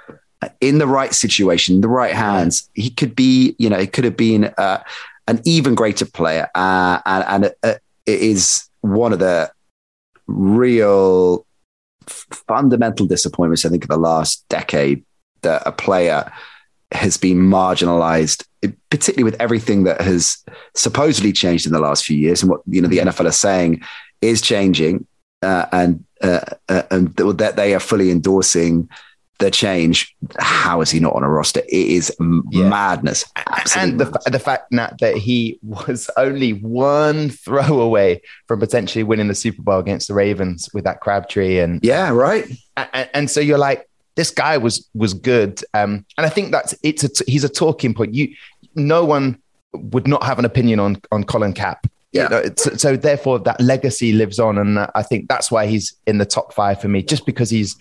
in 0.60 0.78
the 0.78 0.86
right 0.86 1.14
situation, 1.14 1.80
the 1.80 1.88
right 1.88 2.14
hands, 2.14 2.68
he 2.74 2.90
could 2.90 3.14
be. 3.14 3.54
You 3.58 3.70
know, 3.70 3.78
it 3.78 3.92
could 3.92 4.04
have 4.04 4.16
been 4.16 4.52
uh, 4.58 4.82
an 5.28 5.40
even 5.44 5.74
greater 5.74 6.06
player, 6.06 6.48
uh, 6.54 7.00
and, 7.06 7.44
and 7.44 7.54
uh, 7.62 7.78
it 8.06 8.20
is 8.20 8.68
one 8.80 9.12
of 9.12 9.18
the 9.18 9.50
real 10.26 11.46
fundamental 12.08 13.06
disappointments, 13.06 13.64
I 13.64 13.68
think, 13.68 13.84
of 13.84 13.88
the 13.88 13.96
last 13.96 14.44
decade 14.48 15.04
that 15.42 15.62
a 15.66 15.72
player 15.72 16.30
has 16.92 17.16
been 17.16 17.38
marginalized, 17.38 18.44
particularly 18.90 19.24
with 19.24 19.40
everything 19.40 19.84
that 19.84 20.00
has 20.00 20.44
supposedly 20.74 21.32
changed 21.32 21.66
in 21.66 21.72
the 21.72 21.80
last 21.80 22.04
few 22.04 22.16
years 22.16 22.42
and 22.42 22.50
what 22.50 22.60
you 22.66 22.80
know 22.80 22.88
the 22.88 22.98
NFL 22.98 23.26
is 23.26 23.38
saying 23.38 23.82
is 24.20 24.40
changing, 24.40 25.06
uh, 25.42 25.66
and 25.72 26.04
uh, 26.22 26.40
uh, 26.68 26.82
and 26.90 27.14
that 27.16 27.56
they 27.56 27.74
are 27.74 27.80
fully 27.80 28.10
endorsing 28.10 28.88
the 29.42 29.50
change. 29.50 30.14
How 30.38 30.80
is 30.80 30.90
he 30.90 31.00
not 31.00 31.14
on 31.14 31.22
a 31.22 31.28
roster? 31.28 31.60
It 31.60 31.72
is 31.72 32.14
yeah. 32.20 32.68
madness. 32.68 33.24
Absolutely 33.36 33.90
and 33.90 34.00
the, 34.00 34.04
madness. 34.06 34.24
the 34.24 34.38
fact 34.38 34.72
Nat, 34.72 34.98
that 35.00 35.16
he 35.16 35.58
was 35.62 36.10
only 36.16 36.52
one 36.52 37.30
throw 37.44 37.80
away 37.80 38.22
from 38.46 38.60
potentially 38.60 39.02
winning 39.02 39.28
the 39.28 39.34
Super 39.34 39.62
Bowl 39.62 39.78
against 39.78 40.08
the 40.08 40.14
Ravens 40.14 40.68
with 40.72 40.84
that 40.84 41.00
Crabtree 41.00 41.58
and 41.58 41.80
yeah, 41.82 42.10
right. 42.10 42.46
And, 42.76 43.10
and 43.14 43.30
so 43.30 43.40
you're 43.40 43.58
like, 43.58 43.88
this 44.14 44.30
guy 44.30 44.58
was 44.58 44.88
was 44.94 45.14
good, 45.14 45.62
um, 45.72 46.04
and 46.18 46.26
I 46.26 46.28
think 46.28 46.52
that's 46.52 46.74
it's 46.82 47.02
a 47.02 47.24
he's 47.26 47.44
a 47.44 47.48
talking 47.48 47.94
point. 47.94 48.12
You, 48.12 48.34
no 48.74 49.04
one 49.04 49.40
would 49.72 50.06
not 50.06 50.22
have 50.22 50.38
an 50.38 50.44
opinion 50.44 50.80
on 50.80 51.00
on 51.10 51.24
Colin 51.24 51.54
Cap. 51.54 51.86
Yeah. 52.12 52.24
You 52.24 52.28
know, 52.28 52.54
so 52.56 52.94
therefore, 52.94 53.38
that 53.40 53.58
legacy 53.58 54.12
lives 54.12 54.38
on, 54.38 54.58
and 54.58 54.86
I 54.94 55.02
think 55.02 55.28
that's 55.28 55.50
why 55.50 55.66
he's 55.66 55.94
in 56.06 56.18
the 56.18 56.26
top 56.26 56.52
five 56.52 56.78
for 56.78 56.88
me, 56.88 57.02
just 57.02 57.24
because 57.24 57.48
he's 57.48 57.74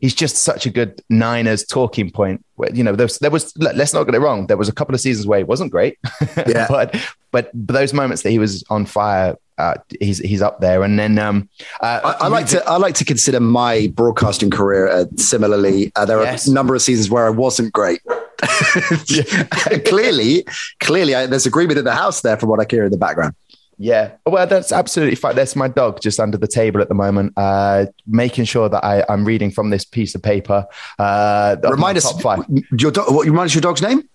he's 0.00 0.14
just 0.14 0.36
such 0.36 0.66
a 0.66 0.70
good 0.70 1.02
Niners 1.08 1.64
talking 1.64 2.10
point. 2.10 2.44
Where, 2.56 2.74
you 2.74 2.82
know, 2.82 2.94
there 2.94 3.06
was, 3.06 3.18
there 3.18 3.30
was, 3.30 3.56
let's 3.56 3.92
not 3.94 4.04
get 4.04 4.14
it 4.14 4.20
wrong. 4.20 4.46
There 4.46 4.56
was 4.56 4.68
a 4.68 4.72
couple 4.72 4.94
of 4.94 5.00
seasons 5.00 5.26
where 5.26 5.38
he 5.38 5.44
wasn't 5.44 5.70
great, 5.70 5.98
yeah. 6.46 6.66
but, 6.68 6.96
but 7.30 7.50
those 7.54 7.92
moments 7.92 8.22
that 8.22 8.30
he 8.30 8.38
was 8.38 8.64
on 8.70 8.86
fire, 8.86 9.36
uh, 9.58 9.74
he's 10.00 10.18
he's 10.18 10.40
up 10.40 10.60
there. 10.60 10.82
And 10.82 10.98
then 10.98 11.18
um, 11.18 11.48
uh, 11.82 12.00
I, 12.02 12.24
I, 12.24 12.28
like 12.28 12.46
to 12.46 12.64
I 12.66 12.78
like 12.78 12.94
to 12.94 13.04
consider 13.04 13.40
my 13.40 13.92
broadcasting 13.94 14.50
career 14.50 14.88
uh, 14.88 15.04
similarly. 15.16 15.92
Uh, 15.94 16.06
there 16.06 16.22
yes. 16.22 16.48
are 16.48 16.50
a 16.50 16.54
number 16.54 16.74
of 16.74 16.80
seasons 16.80 17.10
where 17.10 17.26
I 17.26 17.30
wasn't 17.30 17.72
great. 17.72 18.00
clearly, 19.84 20.46
clearly, 20.80 21.14
I, 21.14 21.26
there's 21.26 21.44
agreement 21.44 21.78
in 21.78 21.84
the 21.84 21.94
house 21.94 22.22
there 22.22 22.38
from 22.38 22.48
what 22.48 22.58
I 22.58 22.64
hear 22.68 22.84
in 22.84 22.90
the 22.90 22.96
background. 22.96 23.34
Yeah, 23.82 24.12
well, 24.26 24.46
that's 24.46 24.72
absolutely 24.72 25.14
fine. 25.14 25.34
That's 25.34 25.56
my 25.56 25.66
dog 25.66 26.02
just 26.02 26.20
under 26.20 26.36
the 26.36 26.46
table 26.46 26.82
at 26.82 26.90
the 26.90 26.94
moment, 26.94 27.32
uh, 27.38 27.86
making 28.06 28.44
sure 28.44 28.68
that 28.68 28.84
I, 28.84 29.02
am 29.08 29.24
reading 29.24 29.50
from 29.50 29.70
this 29.70 29.86
piece 29.86 30.14
of 30.14 30.22
paper. 30.22 30.66
Uh, 30.98 31.56
remind 31.64 31.96
us, 31.96 32.12
five. 32.20 32.44
Your 32.78 32.90
dog. 32.90 33.10
What 33.10 33.24
remind 33.26 33.46
us 33.46 33.54
your 33.54 33.62
dog's 33.62 33.80
name? 33.80 34.06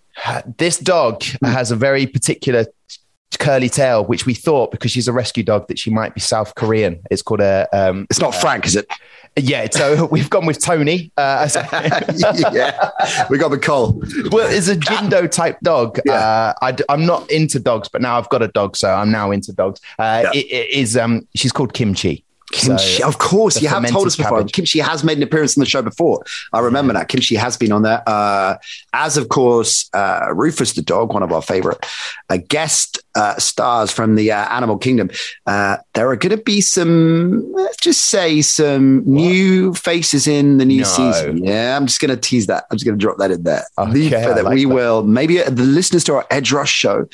This 0.60 0.78
dog 0.78 1.23
has 1.43 1.71
a 1.71 1.75
very 1.75 2.06
particular 2.06 2.67
curly 3.40 3.70
tail, 3.70 4.06
which 4.06 4.26
we 4.26 4.34
thought 4.34 4.72
because 4.72 4.92
she's 4.92 5.08
a 5.08 5.14
rescue 5.14 5.44
dog 5.44 5.68
that 5.68 5.78
she 5.78 5.90
might 5.90 6.14
be 6.14 6.22
South 6.22 6.56
Korean. 6.56 7.02
It's 7.12 7.22
called 7.22 7.42
a. 7.42 7.68
Um, 7.74 8.08
it's 8.10 8.20
not 8.20 8.36
uh, 8.36 8.40
Frank, 8.40 8.66
is 8.66 8.76
it? 8.76 8.88
Yeah, 9.38 9.68
so 9.70 10.06
we've 10.12 10.30
gone 10.30 10.46
with 10.46 10.62
Tony. 10.64 11.12
Uh, 11.18 11.50
yeah, 12.52 12.90
we 13.30 13.38
got 13.38 13.50
the 13.50 13.60
Cole. 13.60 14.02
Well, 14.32 14.50
it's 14.52 14.70
a 14.70 14.76
Jindo 14.76 15.30
type 15.30 15.60
dog. 15.62 16.00
Yeah. 16.06 16.14
Uh, 16.14 16.54
I, 16.62 16.94
am 16.94 17.06
not 17.06 17.30
into 17.30 17.60
dogs, 17.60 17.90
but 17.90 18.02
now 18.02 18.18
I've 18.18 18.30
got 18.30 18.42
a 18.42 18.48
dog, 18.48 18.78
so 18.78 18.90
I'm 18.90 19.12
now 19.12 19.32
into 19.32 19.52
dogs. 19.54 19.82
Uh, 20.00 20.24
yeah. 20.26 20.40
it, 20.40 20.46
it 20.46 20.70
is. 20.72 20.96
Um, 20.96 21.28
she's 21.36 21.52
called 21.52 21.74
Kim 21.74 21.94
Chee. 21.94 22.24
Kim 22.51 22.77
Chee, 22.77 23.01
so, 23.01 23.08
of 23.08 23.17
course, 23.17 23.62
you 23.62 23.67
have 23.67 23.86
told 23.88 24.08
us 24.08 24.15
before. 24.15 24.38
Cabbage. 24.38 24.53
Kim 24.53 24.65
Chee 24.65 24.79
has 24.79 25.03
made 25.03 25.17
an 25.17 25.23
appearance 25.23 25.58
on 25.58 25.62
the 25.62 25.65
show 25.65 25.81
before. 25.81 26.23
I 26.53 26.60
remember 26.60 26.93
yeah. 26.93 26.99
that. 26.99 27.10
Kim 27.10 27.19
Chee 27.19 27.36
has 27.36 27.58
been 27.58 27.71
on 27.71 27.81
there. 27.81 28.03
Uh, 28.08 28.58
as 28.93 29.17
of 29.17 29.29
course, 29.29 29.89
uh, 29.93 30.27
Rufus 30.34 30.73
the 30.73 30.81
dog, 30.81 31.12
one 31.13 31.23
of 31.23 31.31
our 31.31 31.41
favorite 31.41 31.84
uh, 32.29 32.38
guest 32.47 32.99
uh, 33.15 33.36
stars 33.38 33.91
from 33.91 34.15
the 34.15 34.31
uh, 34.31 34.47
Animal 34.49 34.77
Kingdom. 34.77 35.10
Uh, 35.47 35.77
there 35.93 36.08
are 36.10 36.15
going 36.15 36.38
to 36.38 36.43
be 36.43 36.62
some, 36.62 37.51
let's 37.53 37.77
just 37.77 38.01
say, 38.10 38.41
some 38.41 38.97
what? 38.97 39.08
new 39.08 39.73
faces 39.73 40.27
in 40.27 40.58
the 40.58 40.65
new 40.65 40.81
no. 40.81 40.88
season. 40.88 41.43
Yeah, 41.43 41.75
I'm 41.75 41.88
just 41.88 41.99
going 41.99 42.13
to 42.13 42.17
tease 42.17 42.47
that. 42.47 42.65
I'm 42.69 42.77
just 42.77 42.86
going 42.86 42.97
to 42.97 43.01
drop 43.01 43.17
that 43.17 43.31
in 43.31 43.43
there. 43.43 43.63
Okay, 43.77 44.10
that 44.10 44.43
like 44.43 44.53
we 44.53 44.65
that. 44.65 44.73
will 44.73 45.03
maybe 45.03 45.41
the 45.41 45.63
listeners 45.63 46.03
to 46.05 46.15
our 46.15 46.25
Edge 46.29 46.51
Rush 46.51 46.71
show 46.71 47.08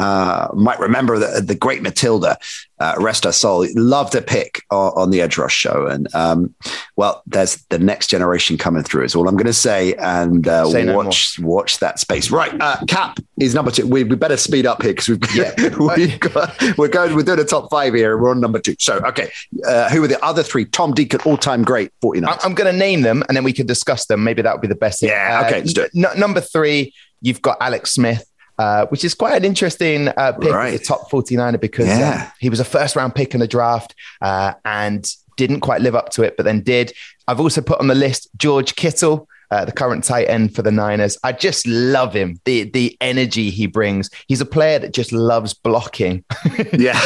uh, 0.00 0.48
might 0.54 0.80
remember 0.80 1.18
the, 1.18 1.42
the 1.42 1.54
great 1.54 1.82
Matilda, 1.82 2.38
uh, 2.78 2.94
rest 2.98 3.24
her 3.24 3.32
soul, 3.32 3.66
loved 3.74 4.14
a 4.14 4.22
pick 4.22 4.62
on, 4.70 4.92
on, 4.96 5.10
the 5.10 5.20
Edge 5.20 5.36
Rush 5.36 5.54
show. 5.54 5.86
And 5.86 6.12
um, 6.14 6.54
well, 6.96 7.22
there's 7.26 7.56
the 7.68 7.78
next 7.78 8.06
generation 8.06 8.56
coming 8.56 8.82
through, 8.82 9.04
is 9.04 9.14
all 9.14 9.28
I'm 9.28 9.36
going 9.36 9.44
to 9.44 9.52
say. 9.52 9.92
And 9.94 10.48
uh, 10.48 10.64
say 10.70 10.94
watch 10.94 11.38
no 11.38 11.46
watch 11.46 11.80
that 11.80 11.98
space. 11.98 12.30
Right. 12.30 12.58
Uh, 12.58 12.78
Cap 12.88 13.18
is 13.38 13.54
number 13.54 13.70
two. 13.70 13.86
We, 13.86 14.04
we 14.04 14.16
better 14.16 14.38
speed 14.38 14.64
up 14.64 14.80
here 14.80 14.92
because 14.92 15.10
we've, 15.10 15.34
yeah. 15.34 15.54
we've 15.96 16.18
got, 16.18 16.78
we're 16.78 16.88
going, 16.88 17.14
we're 17.14 17.22
doing 17.22 17.40
a 17.40 17.44
top 17.44 17.70
five 17.70 17.92
here. 17.92 18.16
We're 18.16 18.30
on 18.30 18.40
number 18.40 18.58
two. 18.58 18.76
So, 18.78 19.00
okay. 19.00 19.30
Uh, 19.66 19.90
who 19.90 20.02
are 20.02 20.08
the 20.08 20.24
other 20.24 20.42
three? 20.42 20.64
Tom 20.64 20.94
Deacon, 20.94 21.20
all 21.26 21.36
time 21.36 21.62
great, 21.62 21.92
49. 22.00 22.38
I'm 22.42 22.54
going 22.54 22.72
to 22.72 22.78
name 22.78 23.02
them 23.02 23.22
and 23.28 23.36
then 23.36 23.44
we 23.44 23.52
can 23.52 23.66
discuss 23.66 24.06
them. 24.06 24.24
Maybe 24.24 24.40
that 24.40 24.54
would 24.54 24.62
be 24.62 24.68
the 24.68 24.74
best 24.74 25.00
thing. 25.00 25.10
Yeah. 25.10 25.42
Okay. 25.44 25.58
Let's 25.58 25.74
do 25.74 25.82
it. 25.82 25.90
N- 25.94 26.18
number 26.18 26.40
three, 26.40 26.94
you've 27.20 27.42
got 27.42 27.58
Alex 27.60 27.92
Smith. 27.92 28.29
Uh, 28.60 28.84
which 28.88 29.06
is 29.06 29.14
quite 29.14 29.34
an 29.34 29.42
interesting 29.42 30.08
uh, 30.08 30.32
pick 30.38 30.52
right. 30.52 30.72
the 30.72 30.78
top 30.78 31.10
49er 31.10 31.58
because 31.58 31.86
yeah. 31.86 32.26
uh, 32.26 32.30
he 32.40 32.50
was 32.50 32.60
a 32.60 32.64
first 32.64 32.94
round 32.94 33.14
pick 33.14 33.32
in 33.32 33.40
the 33.40 33.48
draft 33.48 33.94
uh, 34.20 34.52
and 34.66 35.14
didn't 35.38 35.60
quite 35.60 35.80
live 35.80 35.94
up 35.94 36.10
to 36.10 36.22
it, 36.22 36.36
but 36.36 36.42
then 36.42 36.60
did. 36.60 36.92
I've 37.26 37.40
also 37.40 37.62
put 37.62 37.80
on 37.80 37.86
the 37.86 37.94
list 37.94 38.28
George 38.36 38.76
Kittle. 38.76 39.26
Uh, 39.50 39.64
the 39.64 39.72
current 39.72 40.04
tight 40.04 40.28
end 40.28 40.54
for 40.54 40.60
the 40.62 40.70
Niners. 40.70 41.16
I 41.24 41.32
just 41.32 41.66
love 41.66 42.14
him. 42.14 42.38
The 42.44 42.64
the 42.70 42.96
energy 43.00 43.50
he 43.50 43.66
brings. 43.66 44.08
He's 44.28 44.40
a 44.40 44.46
player 44.46 44.78
that 44.78 44.92
just 44.92 45.10
loves 45.10 45.54
blocking. 45.54 46.22
Yeah. 46.78 47.00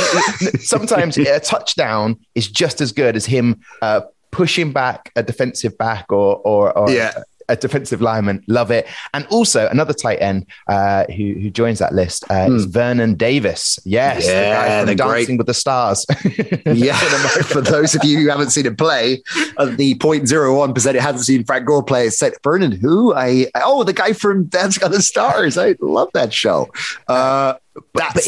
Sometimes 0.58 1.16
a 1.16 1.40
touchdown 1.40 2.18
is 2.34 2.48
just 2.48 2.82
as 2.82 2.92
good 2.92 3.16
as 3.16 3.24
him 3.24 3.60
uh, 3.80 4.02
pushing 4.30 4.72
back 4.72 5.10
a 5.16 5.22
defensive 5.22 5.78
back 5.78 6.06
or 6.10 6.36
or, 6.38 6.76
or 6.76 6.90
yeah 6.90 7.22
a 7.48 7.56
defensive 7.56 8.00
lineman. 8.00 8.42
Love 8.48 8.70
it. 8.70 8.86
And 9.12 9.26
also 9.26 9.68
another 9.68 9.92
tight 9.92 10.20
end 10.20 10.46
uh, 10.68 11.04
who 11.06 11.34
who 11.34 11.50
joins 11.50 11.78
that 11.78 11.94
list 11.94 12.24
uh, 12.30 12.46
mm. 12.46 12.56
is 12.56 12.64
Vernon 12.66 13.14
Davis. 13.14 13.78
Yes, 13.84 14.26
yeah, 14.26 14.84
the 14.84 14.94
guy 14.94 15.04
from 15.04 15.14
Dancing 15.14 15.26
great. 15.26 15.38
with 15.38 15.46
the 15.46 15.54
Stars. 15.54 16.06
yeah, 16.66 16.96
for 17.44 17.60
those 17.60 17.94
of 17.94 18.04
you 18.04 18.18
who 18.18 18.28
haven't 18.28 18.50
seen 18.50 18.66
him 18.66 18.76
play, 18.76 19.22
uh, 19.56 19.66
the 19.66 19.94
0.01 19.96 20.74
percent 20.74 20.96
who 20.96 21.02
hasn't 21.02 21.24
seen 21.24 21.44
Frank 21.44 21.66
Gore 21.66 21.82
play 21.82 22.10
said 22.10 22.34
Vernon 22.42 22.72
who 22.72 23.14
I 23.14 23.46
oh 23.56 23.84
the 23.84 23.92
guy 23.92 24.12
from 24.12 24.44
Dancing 24.44 24.82
with 24.82 24.92
the 24.92 25.02
Stars. 25.02 25.58
I 25.58 25.76
love 25.80 26.10
that 26.14 26.32
show. 26.32 26.70
Uh. 27.08 27.54
But 27.92 28.24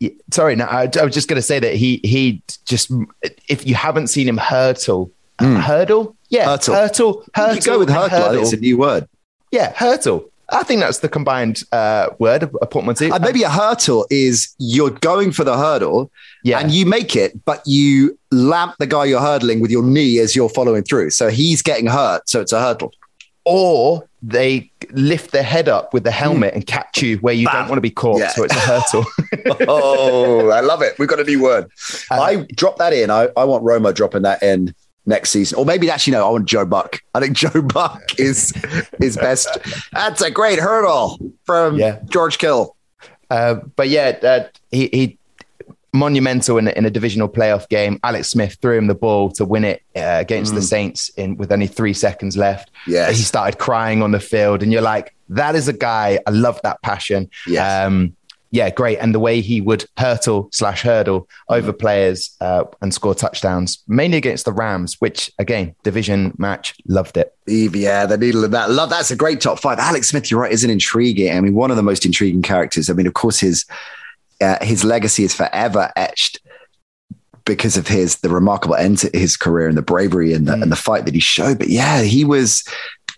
he, 0.00 0.16
sorry, 0.30 0.56
no, 0.56 0.64
I, 0.64 0.88
I 0.98 1.04
was 1.04 1.14
just 1.14 1.28
going 1.28 1.36
to 1.36 1.42
say 1.42 1.58
that 1.58 1.74
he 1.74 2.00
he 2.04 2.42
just 2.64 2.90
if 3.48 3.66
you 3.66 3.74
haven't 3.74 4.08
seen 4.08 4.28
him 4.28 4.36
hurtle 4.36 5.10
Mm. 5.40 5.60
Hurdle? 5.60 6.16
Yeah. 6.28 6.46
Hurtle. 6.46 6.74
Hurtle. 6.74 7.24
Hurtle. 7.34 7.54
You 7.56 7.62
go 7.62 7.78
with 7.78 7.88
hurtle. 7.88 8.18
hurdle. 8.18 8.42
It's 8.42 8.52
a 8.52 8.56
new 8.56 8.78
word. 8.78 9.08
Yeah. 9.50 9.72
Hurtle. 9.74 10.30
I 10.50 10.62
think 10.62 10.80
that's 10.80 11.00
the 11.00 11.08
combined 11.08 11.62
uh, 11.72 12.08
word, 12.18 12.44
of 12.44 12.56
a 12.62 12.66
portmanteau. 12.66 13.10
Uh, 13.10 13.18
maybe 13.18 13.42
a 13.42 13.50
hurdle 13.50 14.06
is 14.08 14.54
you're 14.58 14.90
going 14.90 15.30
for 15.30 15.44
the 15.44 15.56
hurdle 15.58 16.10
yeah. 16.42 16.58
and 16.58 16.70
you 16.70 16.86
make 16.86 17.14
it, 17.16 17.44
but 17.44 17.62
you 17.66 18.18
lamp 18.30 18.74
the 18.78 18.86
guy 18.86 19.04
you're 19.04 19.20
hurdling 19.20 19.60
with 19.60 19.70
your 19.70 19.82
knee 19.82 20.18
as 20.18 20.34
you're 20.34 20.48
following 20.48 20.82
through. 20.82 21.10
So 21.10 21.28
he's 21.28 21.60
getting 21.60 21.86
hurt. 21.86 22.28
So 22.28 22.40
it's 22.40 22.52
a 22.52 22.60
hurdle. 22.60 22.92
Or 23.44 24.08
they 24.22 24.70
lift 24.90 25.32
their 25.32 25.42
head 25.42 25.68
up 25.68 25.92
with 25.92 26.04
the 26.04 26.10
helmet 26.10 26.52
mm. 26.52 26.56
and 26.56 26.66
catch 26.66 27.02
you 27.02 27.18
where 27.18 27.34
you 27.34 27.46
Bam. 27.46 27.54
don't 27.54 27.68
want 27.68 27.76
to 27.76 27.82
be 27.82 27.90
caught. 27.90 28.20
Yeah. 28.20 28.28
So 28.28 28.44
it's 28.44 28.56
a 28.56 28.60
hurdle. 28.60 29.04
oh, 29.68 30.48
I 30.48 30.60
love 30.60 30.80
it. 30.80 30.98
We've 30.98 31.08
got 31.08 31.20
a 31.20 31.24
new 31.24 31.42
word. 31.42 31.70
Uh, 32.10 32.20
I 32.20 32.46
drop 32.54 32.78
that 32.78 32.94
in. 32.94 33.10
I, 33.10 33.28
I 33.36 33.44
want 33.44 33.64
Roma 33.64 33.92
dropping 33.92 34.22
that 34.22 34.42
in 34.42 34.74
next 35.08 35.30
season. 35.30 35.58
Or 35.58 35.64
maybe 35.64 35.90
actually 35.90 36.12
no, 36.12 36.26
I 36.26 36.30
want 36.30 36.46
Joe 36.46 36.64
Buck. 36.64 37.00
I 37.14 37.20
think 37.20 37.36
Joe 37.42 37.62
Buck 37.62 38.02
is 38.18 38.52
is 39.00 39.16
best. 39.16 39.48
That's 39.92 40.22
a 40.22 40.30
great 40.30 40.58
hurdle 40.60 41.18
from 41.44 41.76
Yeah. 41.76 41.98
George 42.08 42.38
Kill. 42.38 42.76
Uh, 43.30 43.56
but 43.76 43.88
yeah, 43.88 44.16
uh, 44.22 44.44
he, 44.70 44.86
he 44.92 45.18
monumental 45.92 46.58
in, 46.58 46.68
a- 46.68 46.72
in 46.72 46.84
a 46.86 46.90
divisional 46.90 47.28
playoff 47.28 47.68
game. 47.68 47.98
Alex 48.04 48.28
Smith 48.30 48.56
threw 48.60 48.76
him 48.76 48.86
the 48.86 48.94
ball 48.94 49.30
to 49.32 49.44
win 49.44 49.64
it 49.64 49.82
uh, 49.96 50.00
against 50.20 50.54
the 50.54 50.62
Saints 50.62 51.08
in 51.16 51.36
with 51.36 51.50
only 51.50 51.66
three 51.66 51.92
seconds 51.94 52.36
left. 52.36 52.70
Yeah, 52.86 53.10
he 53.10 53.22
started 53.22 53.58
crying 53.58 54.02
on 54.02 54.12
the 54.12 54.20
field, 54.20 54.62
and 54.62 54.72
you're 54.72 54.82
like, 54.82 55.14
that 55.30 55.54
is 55.54 55.68
a 55.68 55.72
guy. 55.72 56.18
I 56.26 56.30
love 56.30 56.60
that 56.62 56.80
passion. 56.82 57.30
Yes. 57.46 57.86
Um, 57.86 58.14
yeah, 58.50 58.70
great. 58.70 58.98
And 58.98 59.14
the 59.14 59.20
way 59.20 59.40
he 59.40 59.60
would 59.60 59.84
hurtle 59.98 60.48
slash 60.52 60.82
hurdle 60.82 61.28
over 61.48 61.72
players 61.72 62.34
uh, 62.40 62.64
and 62.80 62.94
score 62.94 63.14
touchdowns, 63.14 63.82
mainly 63.86 64.16
against 64.16 64.46
the 64.46 64.52
Rams, 64.52 64.96
which 65.00 65.30
again, 65.38 65.74
division 65.82 66.34
match, 66.38 66.74
loved 66.86 67.16
it. 67.18 67.34
Yeah, 67.46 68.06
the 68.06 68.16
needle 68.16 68.44
of 68.44 68.50
that. 68.52 68.70
Love 68.70 68.90
that's 68.90 69.10
a 69.10 69.16
great 69.16 69.40
top 69.40 69.58
five. 69.58 69.78
Alex 69.78 70.08
Smith, 70.08 70.30
you're 70.30 70.40
right, 70.40 70.52
is 70.52 70.64
an 70.64 70.70
intriguing. 70.70 71.36
I 71.36 71.40
mean, 71.40 71.54
one 71.54 71.70
of 71.70 71.76
the 71.76 71.82
most 71.82 72.06
intriguing 72.06 72.42
characters. 72.42 72.88
I 72.88 72.94
mean, 72.94 73.06
of 73.06 73.14
course, 73.14 73.38
his 73.38 73.66
uh, 74.40 74.64
his 74.64 74.82
legacy 74.82 75.24
is 75.24 75.34
forever 75.34 75.92
etched 75.96 76.40
because 77.44 77.76
of 77.76 77.88
his 77.88 78.16
the 78.16 78.28
remarkable 78.28 78.76
end 78.76 78.98
to 78.98 79.10
his 79.12 79.36
career 79.36 79.68
and 79.68 79.76
the 79.76 79.82
bravery 79.82 80.32
and 80.32 80.46
the, 80.46 80.52
and 80.52 80.70
the 80.70 80.76
fight 80.76 81.04
that 81.06 81.14
he 81.14 81.20
showed. 81.20 81.58
But 81.58 81.68
yeah, 81.68 82.02
he 82.02 82.24
was. 82.24 82.64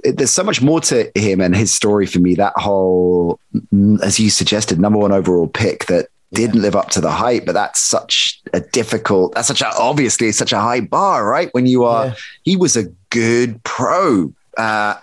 There's 0.05 0.31
so 0.31 0.43
much 0.45 0.63
more 0.63 0.81
to 0.83 1.11
him 1.15 1.41
and 1.41 1.55
his 1.55 1.73
story 1.73 2.07
for 2.07 2.19
me. 2.21 2.35
That 2.35 2.53
whole, 2.57 3.39
mm, 3.73 4.01
as 4.03 4.19
you 4.19 4.31
suggested, 4.31 4.81
number 4.81 4.99
one 4.99 5.13
overall 5.13 5.47
pick 5.49 5.87
that 5.87 6.09
didn't 6.33 6.63
live 6.63 6.77
up 6.77 6.91
to 6.91 7.01
the 7.01 7.11
hype, 7.11 7.45
but 7.45 7.53
that's 7.53 7.81
such 7.81 8.41
a 8.53 8.61
difficult. 8.61 9.35
That's 9.35 9.49
such 9.49 9.61
a 9.63 9.69
obviously 9.77 10.31
such 10.33 10.53
a 10.53 10.61
high 10.61 10.81
bar, 10.81 11.27
right? 11.29 11.49
When 11.53 11.67
you 11.67 11.85
are, 11.85 12.07
Yeah. 12.07 12.15
he 12.45 12.57
was 12.57 12.77
a 12.77 12.85
good 13.11 13.63
pro. 13.65 14.33
Uh, 14.57 14.95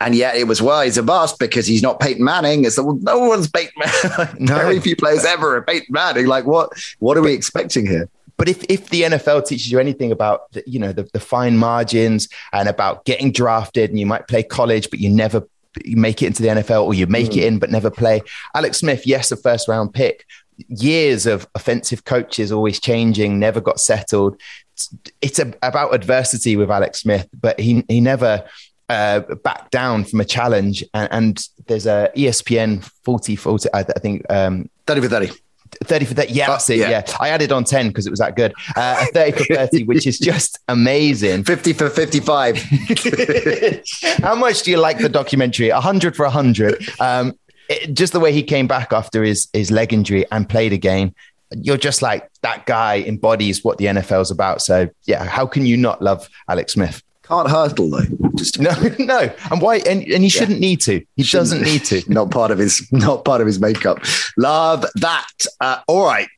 and 0.00 0.14
yet 0.14 0.36
it 0.36 0.48
was, 0.48 0.60
well, 0.60 0.82
he's 0.82 0.98
a 0.98 1.02
bust 1.02 1.38
because 1.38 1.66
he's 1.66 1.82
not 1.82 2.00
Peyton 2.00 2.24
Manning. 2.24 2.64
It's 2.64 2.76
the, 2.76 2.82
well, 2.82 2.98
no 3.00 3.20
one's 3.20 3.48
Peyton 3.48 3.72
Manning. 3.78 4.36
No. 4.46 4.56
Very 4.56 4.80
few 4.80 4.96
players 4.96 5.24
ever 5.24 5.56
are 5.56 5.62
Peyton 5.62 5.86
Manning. 5.90 6.26
Like, 6.26 6.44
what 6.44 6.72
What 6.98 7.16
are 7.16 7.22
we 7.22 7.32
expecting 7.32 7.86
here? 7.86 8.08
But 8.36 8.48
if, 8.48 8.64
if 8.64 8.90
the 8.90 9.02
NFL 9.02 9.46
teaches 9.46 9.70
you 9.70 9.78
anything 9.78 10.12
about 10.12 10.50
the, 10.52 10.62
you 10.66 10.78
know 10.78 10.92
the, 10.92 11.04
the 11.12 11.20
fine 11.20 11.56
margins 11.56 12.28
and 12.52 12.68
about 12.68 13.04
getting 13.04 13.32
drafted 13.32 13.90
and 13.90 13.98
you 13.98 14.06
might 14.06 14.28
play 14.28 14.42
college 14.42 14.90
but 14.90 14.98
you 14.98 15.10
never 15.10 15.46
you 15.84 15.96
make 15.96 16.22
it 16.22 16.26
into 16.26 16.42
the 16.42 16.48
NFL 16.48 16.84
or 16.84 16.94
you 16.94 17.06
make 17.06 17.36
it 17.36 17.44
in 17.44 17.58
but 17.58 17.70
never 17.70 17.90
play. 17.90 18.20
Alex 18.54 18.78
Smith 18.78 19.06
yes 19.06 19.32
a 19.32 19.36
first 19.36 19.68
round 19.68 19.92
pick. 19.92 20.24
Years 20.68 21.26
of 21.26 21.48
offensive 21.54 22.04
coaches 22.04 22.52
always 22.52 22.78
changing 22.78 23.38
never 23.38 23.60
got 23.60 23.80
settled. 23.80 24.40
It's, 24.72 24.94
it's 25.20 25.38
a, 25.38 25.52
about 25.62 25.94
adversity 25.94 26.56
with 26.56 26.70
Alex 26.70 27.00
Smith 27.00 27.28
but 27.40 27.58
he 27.58 27.84
he 27.88 28.00
never 28.00 28.44
uh, 28.88 29.20
backed 29.42 29.70
down 29.70 30.04
from 30.04 30.20
a 30.20 30.24
challenge. 30.24 30.84
And, 30.92 31.08
and 31.10 31.48
there's 31.66 31.86
a 31.86 32.10
ESPN 32.16 32.84
40 33.04 33.36
40 33.36 33.68
I, 33.72 33.80
I 33.80 33.84
think 33.84 34.24
um, 34.30 34.68
30 34.86 35.00
for 35.02 35.08
30. 35.08 35.43
30 35.84 36.04
for 36.04 36.14
30. 36.14 36.32
Yeah, 36.32 36.46
that's 36.46 36.68
it. 36.70 36.78
yeah. 36.78 36.90
Yeah. 36.90 37.16
I 37.20 37.28
added 37.30 37.52
on 37.52 37.64
10 37.64 37.88
because 37.88 38.06
it 38.06 38.10
was 38.10 38.18
that 38.20 38.36
good. 38.36 38.52
Uh, 38.76 39.04
30 39.12 39.44
for 39.44 39.54
30, 39.54 39.84
which 39.84 40.06
is 40.06 40.18
just 40.18 40.58
amazing. 40.68 41.44
50 41.44 41.72
for 41.72 41.90
55. 41.90 42.56
How 44.22 44.34
much 44.34 44.62
do 44.62 44.70
you 44.70 44.78
like 44.78 44.98
the 44.98 45.08
documentary? 45.08 45.70
100 45.70 46.16
for 46.16 46.24
100. 46.24 46.88
Um, 47.00 47.32
it, 47.68 47.94
just 47.94 48.12
the 48.12 48.20
way 48.20 48.32
he 48.32 48.42
came 48.42 48.66
back 48.66 48.92
after 48.92 49.22
his, 49.22 49.48
his 49.52 49.70
leg 49.70 49.92
injury 49.92 50.24
and 50.30 50.48
played 50.48 50.72
again. 50.72 51.14
You're 51.56 51.76
just 51.76 52.02
like, 52.02 52.28
that 52.42 52.66
guy 52.66 53.00
embodies 53.00 53.62
what 53.62 53.78
the 53.78 53.86
NFL's 53.86 54.30
about. 54.30 54.60
So, 54.60 54.88
yeah, 55.04 55.24
how 55.24 55.46
can 55.46 55.66
you 55.66 55.76
not 55.76 56.02
love 56.02 56.28
Alex 56.48 56.72
Smith? 56.72 57.02
Can't 57.26 57.48
hurdle, 57.50 57.90
though. 57.90 58.04
Just 58.36 58.60
No, 58.60 58.70
no. 58.98 59.30
And 59.50 59.60
why? 59.62 59.76
And, 59.78 60.02
and 60.02 60.22
he 60.22 60.28
shouldn't 60.28 60.60
need 60.60 60.80
to. 60.82 61.04
He 61.16 61.22
doesn't 61.22 61.62
need 61.62 61.84
to. 61.86 62.02
not 62.12 62.30
part 62.30 62.50
of 62.50 62.58
his 62.58 62.86
not 62.92 63.24
part 63.24 63.40
of 63.40 63.46
his 63.46 63.58
makeup. 63.60 63.98
Love 64.36 64.84
that. 64.96 65.26
Uh, 65.60 65.78
all 65.88 66.04
right, 66.04 66.28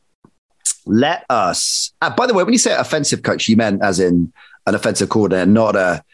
let 0.86 1.24
us. 1.28 1.92
Uh, 2.00 2.10
by 2.14 2.26
the 2.26 2.34
way, 2.34 2.44
when 2.44 2.52
you 2.52 2.58
say 2.58 2.74
offensive 2.74 3.22
coach, 3.22 3.48
you 3.48 3.56
meant 3.56 3.82
as 3.82 3.98
in 3.98 4.32
an 4.66 4.74
offensive 4.74 5.08
coordinator, 5.08 5.46
not 5.50 5.74
a 5.76 6.04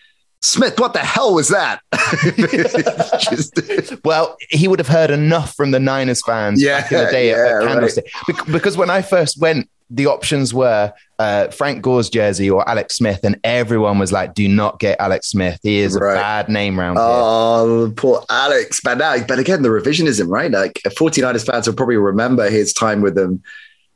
Smith. 0.45 0.81
What 0.81 0.93
the 0.93 0.99
hell 1.01 1.35
was 1.35 1.49
that? 1.51 1.81
Just- 3.21 4.03
Well, 4.05 4.37
he 4.51 4.67
would 4.69 4.79
have 4.81 4.89
heard 4.89 5.11
enough 5.11 5.55
from 5.55 5.71
the 5.71 5.79
Niners 5.81 6.23
fans 6.25 6.61
Yeah, 6.63 6.81
back 6.81 6.93
in 6.93 6.99
the 7.05 7.11
day 7.11 7.29
yeah, 7.31 7.37
at 7.37 7.53
right. 7.53 7.69
Candlestick. 7.69 8.07
Bec- 8.27 8.47
Because 8.47 8.77
when 8.77 8.91
I 8.91 9.03
first 9.03 9.41
went, 9.41 9.69
the 9.95 10.07
options 10.07 10.55
were 10.55 10.93
uh, 11.19 11.49
Frank 11.49 11.83
Gore's 11.83 12.09
jersey 12.09 12.49
or 12.51 12.67
Alex 12.69 12.97
Smith, 12.97 13.21
and 13.25 13.39
everyone 13.45 13.99
was 13.99 14.11
like, 14.11 14.35
"Do 14.35 14.49
not 14.49 14.81
get 14.81 14.99
Alex 15.01 15.29
Smith. 15.29 15.59
He 15.63 15.79
is 15.81 15.95
Right. 16.01 16.15
a 16.15 16.17
bad 16.17 16.49
name 16.49 16.79
round 16.79 16.99
here." 16.99 17.07
Oh, 17.07 17.93
poor 17.97 18.25
Alex. 18.31 18.81
But 18.83 18.99
now, 18.99 19.23
but 19.27 19.39
again, 19.39 19.63
the 19.63 19.69
revisionism, 19.69 20.29
right? 20.29 20.51
Like 20.51 20.81
49ers 20.99 21.45
fans 21.47 21.67
will 21.67 21.75
probably 21.75 21.97
remember 21.97 22.49
his 22.49 22.73
time 22.73 23.03
with 23.03 23.15
them 23.15 23.43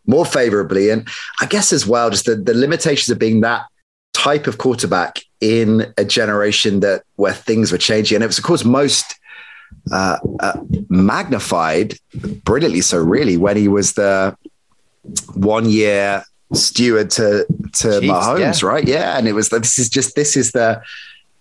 more 0.06 0.26
favorably. 0.26 0.90
And 0.90 1.08
I 1.40 1.46
guess 1.46 1.72
as 1.72 1.86
well, 1.86 2.10
just 2.10 2.26
the, 2.26 2.36
the 2.36 2.54
limitations 2.54 3.08
of 3.10 3.18
being 3.18 3.40
that 3.40 3.62
type 4.14 4.46
of 4.46 4.58
quarterback 4.58 5.20
in 5.40 5.92
a 5.98 6.04
generation 6.04 6.80
that 6.80 7.02
where 7.16 7.32
things 7.32 7.72
were 7.72 7.78
changing. 7.78 8.16
And 8.16 8.22
it 8.24 8.28
was, 8.28 8.38
of 8.38 8.44
course, 8.44 8.64
most 8.64 9.18
uh, 9.90 10.18
uh, 10.40 10.58
magnified, 10.88 11.94
brilliantly 12.44 12.80
so, 12.82 12.98
really, 12.98 13.36
when 13.36 13.56
he 13.56 13.68
was 13.68 13.94
the 13.94 14.36
one 15.34 15.68
year 15.68 16.24
steward 16.52 17.10
to 17.10 17.46
to 17.74 17.88
Mahomes, 18.00 18.62
yeah. 18.62 18.68
right? 18.68 18.86
Yeah, 18.86 19.18
and 19.18 19.26
it 19.28 19.32
was 19.32 19.48
this 19.48 19.78
is 19.78 19.88
just 19.88 20.14
this 20.14 20.36
is 20.36 20.52
the 20.52 20.82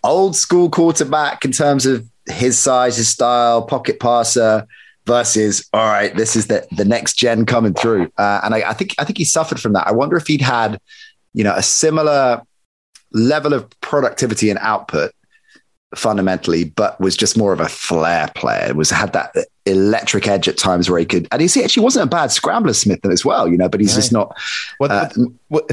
old 0.04 0.36
school 0.36 0.69
quarterback 0.69 1.45
in 1.45 1.51
terms 1.51 1.86
of 1.86 2.08
his 2.28 2.58
size, 2.58 2.97
his 2.97 3.10
style, 3.10 3.63
pocket 3.63 3.99
passer 3.99 4.67
versus 5.06 5.67
all 5.73 5.86
right, 5.86 6.15
this 6.15 6.36
is 6.36 6.47
the 6.47 6.67
the 6.71 6.86
next 6.86 7.15
gen 7.17 7.45
coming 7.45 7.73
through. 7.73 8.12
Uh, 8.17 8.41
and 8.43 8.56
I, 8.56 8.69
I 8.69 8.73
think 8.73 8.95
I 8.97 9.06
think 9.06 9.17
he 9.17 9.25
suffered 9.25 9.60
from 9.60 9.73
that. 9.73 9.88
I 9.88 9.91
wonder 9.91 10.17
if 10.17 10.28
he'd 10.28 10.41
had 10.41 10.80
you 11.34 11.43
know 11.43 11.54
a 11.56 11.63
similar 11.63 12.41
level 13.12 13.54
of 13.54 13.69
productivity 13.82 14.49
and 14.49 14.60
output 14.60 15.12
fundamentally, 15.93 16.65
but 16.65 17.00
was 17.00 17.15
just 17.15 17.38
more 17.38 17.54
of 17.54 17.60
a 17.60 17.69
flair 17.69 18.30
player. 18.36 18.74
Was 18.74 18.89
had 18.89 19.13
that 19.13 19.36
electric 19.65 20.28
edge 20.28 20.48
at 20.48 20.58
times 20.58 20.89
where 20.89 21.00
he 21.00 21.06
could, 21.06 21.28
and 21.32 21.41
he 21.41 21.63
actually 21.63 21.84
wasn't 21.84 22.06
a 22.06 22.10
bad 22.10 22.32
scrambler, 22.32 22.74
Smith 22.74 23.06
as 23.06 23.24
well. 23.24 23.48
You 23.48 23.58
know, 23.58 23.69
but 23.69 23.80
he's 23.80 23.95
just 23.95 24.12
not. 24.12 24.36
Well, 24.80 24.91
Uh, 24.91 25.10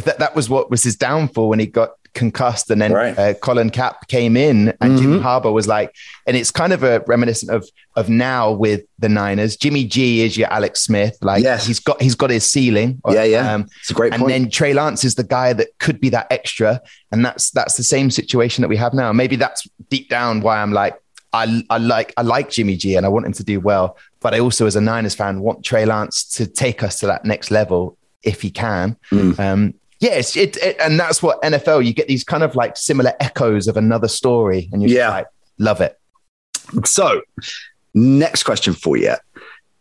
that, 0.04 0.18
that 0.18 0.36
was 0.36 0.48
what 0.48 0.70
was 0.70 0.82
his 0.82 0.96
downfall 0.96 1.48
when 1.48 1.58
he 1.58 1.66
got 1.66 1.92
concussed, 2.14 2.70
and 2.70 2.80
then 2.82 2.92
Right. 2.92 3.18
uh, 3.18 3.34
Colin 3.34 3.70
Cap 3.70 4.06
came 4.08 4.36
in, 4.36 4.72
and 4.80 4.98
Jimmy 4.98 5.18
Mhm. 5.18 5.22
Harbaugh 5.22 5.52
was 5.52 5.66
like, 5.66 5.94
and 6.26 6.36
it's 6.36 6.50
kind 6.50 6.72
of 6.72 6.82
a 6.82 7.02
reminiscent 7.06 7.50
of 7.50 7.68
of 7.94 8.08
now 8.08 8.50
with 8.50 8.82
the 8.98 9.08
Niners. 9.08 9.56
Jimmy 9.56 9.84
G 9.84 10.22
is 10.22 10.36
your 10.36 10.50
Alex 10.50 10.80
Smith, 10.82 11.16
like 11.20 11.42
Yes. 11.42 11.66
he's 11.66 11.78
got 11.78 12.00
he's 12.00 12.14
got 12.14 12.30
his 12.30 12.44
ceiling, 12.50 13.00
Yeah, 13.10 13.24
yeah. 13.24 13.54
Um, 13.54 13.66
It's 13.80 13.90
a 13.90 13.94
great 13.94 14.12
and 14.12 14.20
point. 14.20 14.32
then 14.32 14.50
Trey 14.50 14.72
Lance 14.72 15.04
is 15.04 15.14
the 15.14 15.24
guy 15.24 15.52
that 15.52 15.68
could 15.78 16.00
be 16.00 16.08
that 16.10 16.26
extra, 16.30 16.80
and 17.10 17.24
that's 17.24 17.50
that's 17.50 17.76
the 17.76 17.82
same 17.84 18.10
situation 18.10 18.62
that 18.62 18.68
we 18.68 18.76
have 18.76 18.94
now. 18.94 19.12
Maybe 19.12 19.36
that's 19.36 19.66
deep 19.90 20.08
down 20.08 20.40
why 20.40 20.60
I'm 20.62 20.72
like 20.72 20.94
I 21.34 21.62
I 21.70 21.78
like 21.78 22.12
I 22.16 22.22
like 22.22 22.50
Jimmy 22.50 22.76
G 22.76 22.94
and 22.96 23.04
I 23.06 23.08
want 23.08 23.24
him 23.26 23.32
to 23.34 23.44
do 23.44 23.58
well, 23.60 23.96
but 24.20 24.34
I 24.34 24.38
also 24.40 24.66
as 24.66 24.76
a 24.76 24.80
Niners 24.80 25.14
fan 25.14 25.40
want 25.40 25.64
Trey 25.64 25.84
Lance 25.86 26.24
to 26.36 26.46
take 26.46 26.82
us 26.82 26.98
to 27.00 27.06
that 27.06 27.24
next 27.24 27.50
level 27.50 27.96
if 28.22 28.40
he 28.42 28.50
can. 28.50 28.96
Mm. 29.10 29.38
Um, 29.40 29.74
yes, 30.02 30.36
it, 30.36 30.56
it 30.58 30.76
and 30.80 31.00
that's 31.00 31.22
what 31.22 31.40
NFL 31.42 31.84
you 31.86 31.94
get 31.94 32.08
these 32.08 32.24
kind 32.24 32.42
of 32.42 32.54
like 32.54 32.76
similar 32.76 33.12
echoes 33.20 33.68
of 33.68 33.76
another 33.78 34.08
story, 34.08 34.68
and 34.72 34.82
you 34.82 34.88
Yeah. 34.88 35.08
like 35.08 35.26
love 35.58 35.80
it. 35.80 35.98
So, 36.84 37.22
next 37.94 38.42
question 38.42 38.74
for 38.74 38.96
you. 38.96 39.14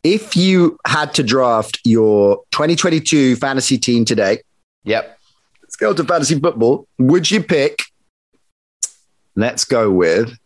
If 0.03 0.35
you 0.37 0.77
had 0.85 1.13
to 1.15 1.23
draft 1.23 1.79
your 1.83 2.43
2022 2.51 3.35
fantasy 3.35 3.77
team 3.77 4.05
today, 4.05 4.39
Yep. 4.85 5.17
let's 5.61 5.75
go 5.75 5.93
to 5.93 6.03
fantasy 6.03 6.39
football. 6.39 6.87
Would 6.97 7.29
you 7.29 7.43
pick? 7.43 7.79
Let's 9.35 9.63
go 9.65 9.89
with. 9.91 10.37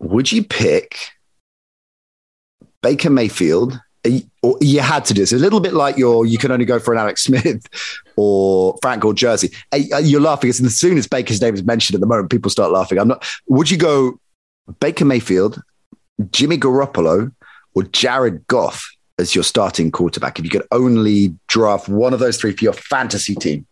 Would 0.00 0.30
you 0.32 0.44
pick 0.44 0.98
Baker 2.82 3.10
Mayfield? 3.10 3.80
Or 4.42 4.56
you 4.60 4.80
had 4.80 5.04
to 5.06 5.14
do 5.14 5.22
this. 5.22 5.32
A 5.32 5.36
little 5.36 5.60
bit 5.60 5.74
like 5.74 5.96
your, 5.96 6.26
you 6.26 6.38
can 6.38 6.50
only 6.50 6.64
go 6.64 6.78
for 6.78 6.92
an 6.92 6.98
Alex 6.98 7.24
Smith 7.24 7.66
or 8.16 8.78
Frank 8.82 9.02
Gore 9.02 9.14
jersey. 9.14 9.50
Uh, 9.72 9.98
You're 9.98 10.20
laughing 10.20 10.50
as 10.50 10.78
soon 10.78 10.98
as 10.98 11.06
Baker's 11.06 11.40
name 11.40 11.54
is 11.54 11.62
mentioned 11.62 11.94
at 11.94 12.00
the 12.00 12.06
moment, 12.06 12.30
people 12.30 12.50
start 12.50 12.70
laughing. 12.70 12.98
I'm 12.98 13.08
not. 13.08 13.26
Would 13.48 13.70
you 13.70 13.76
go 13.76 14.18
Baker 14.80 15.04
Mayfield, 15.04 15.62
Jimmy 16.30 16.58
Garoppolo, 16.58 17.32
or 17.74 17.82
Jared 17.84 18.46
Goff 18.46 18.90
as 19.18 19.34
your 19.34 19.44
starting 19.44 19.90
quarterback 19.90 20.38
if 20.38 20.44
you 20.44 20.50
could 20.50 20.66
only 20.70 21.36
draft 21.48 21.88
one 21.88 22.12
of 22.12 22.20
those 22.20 22.36
three 22.36 22.52
for 22.52 22.64
your 22.64 22.72
fantasy 22.72 23.34
team? 23.34 23.66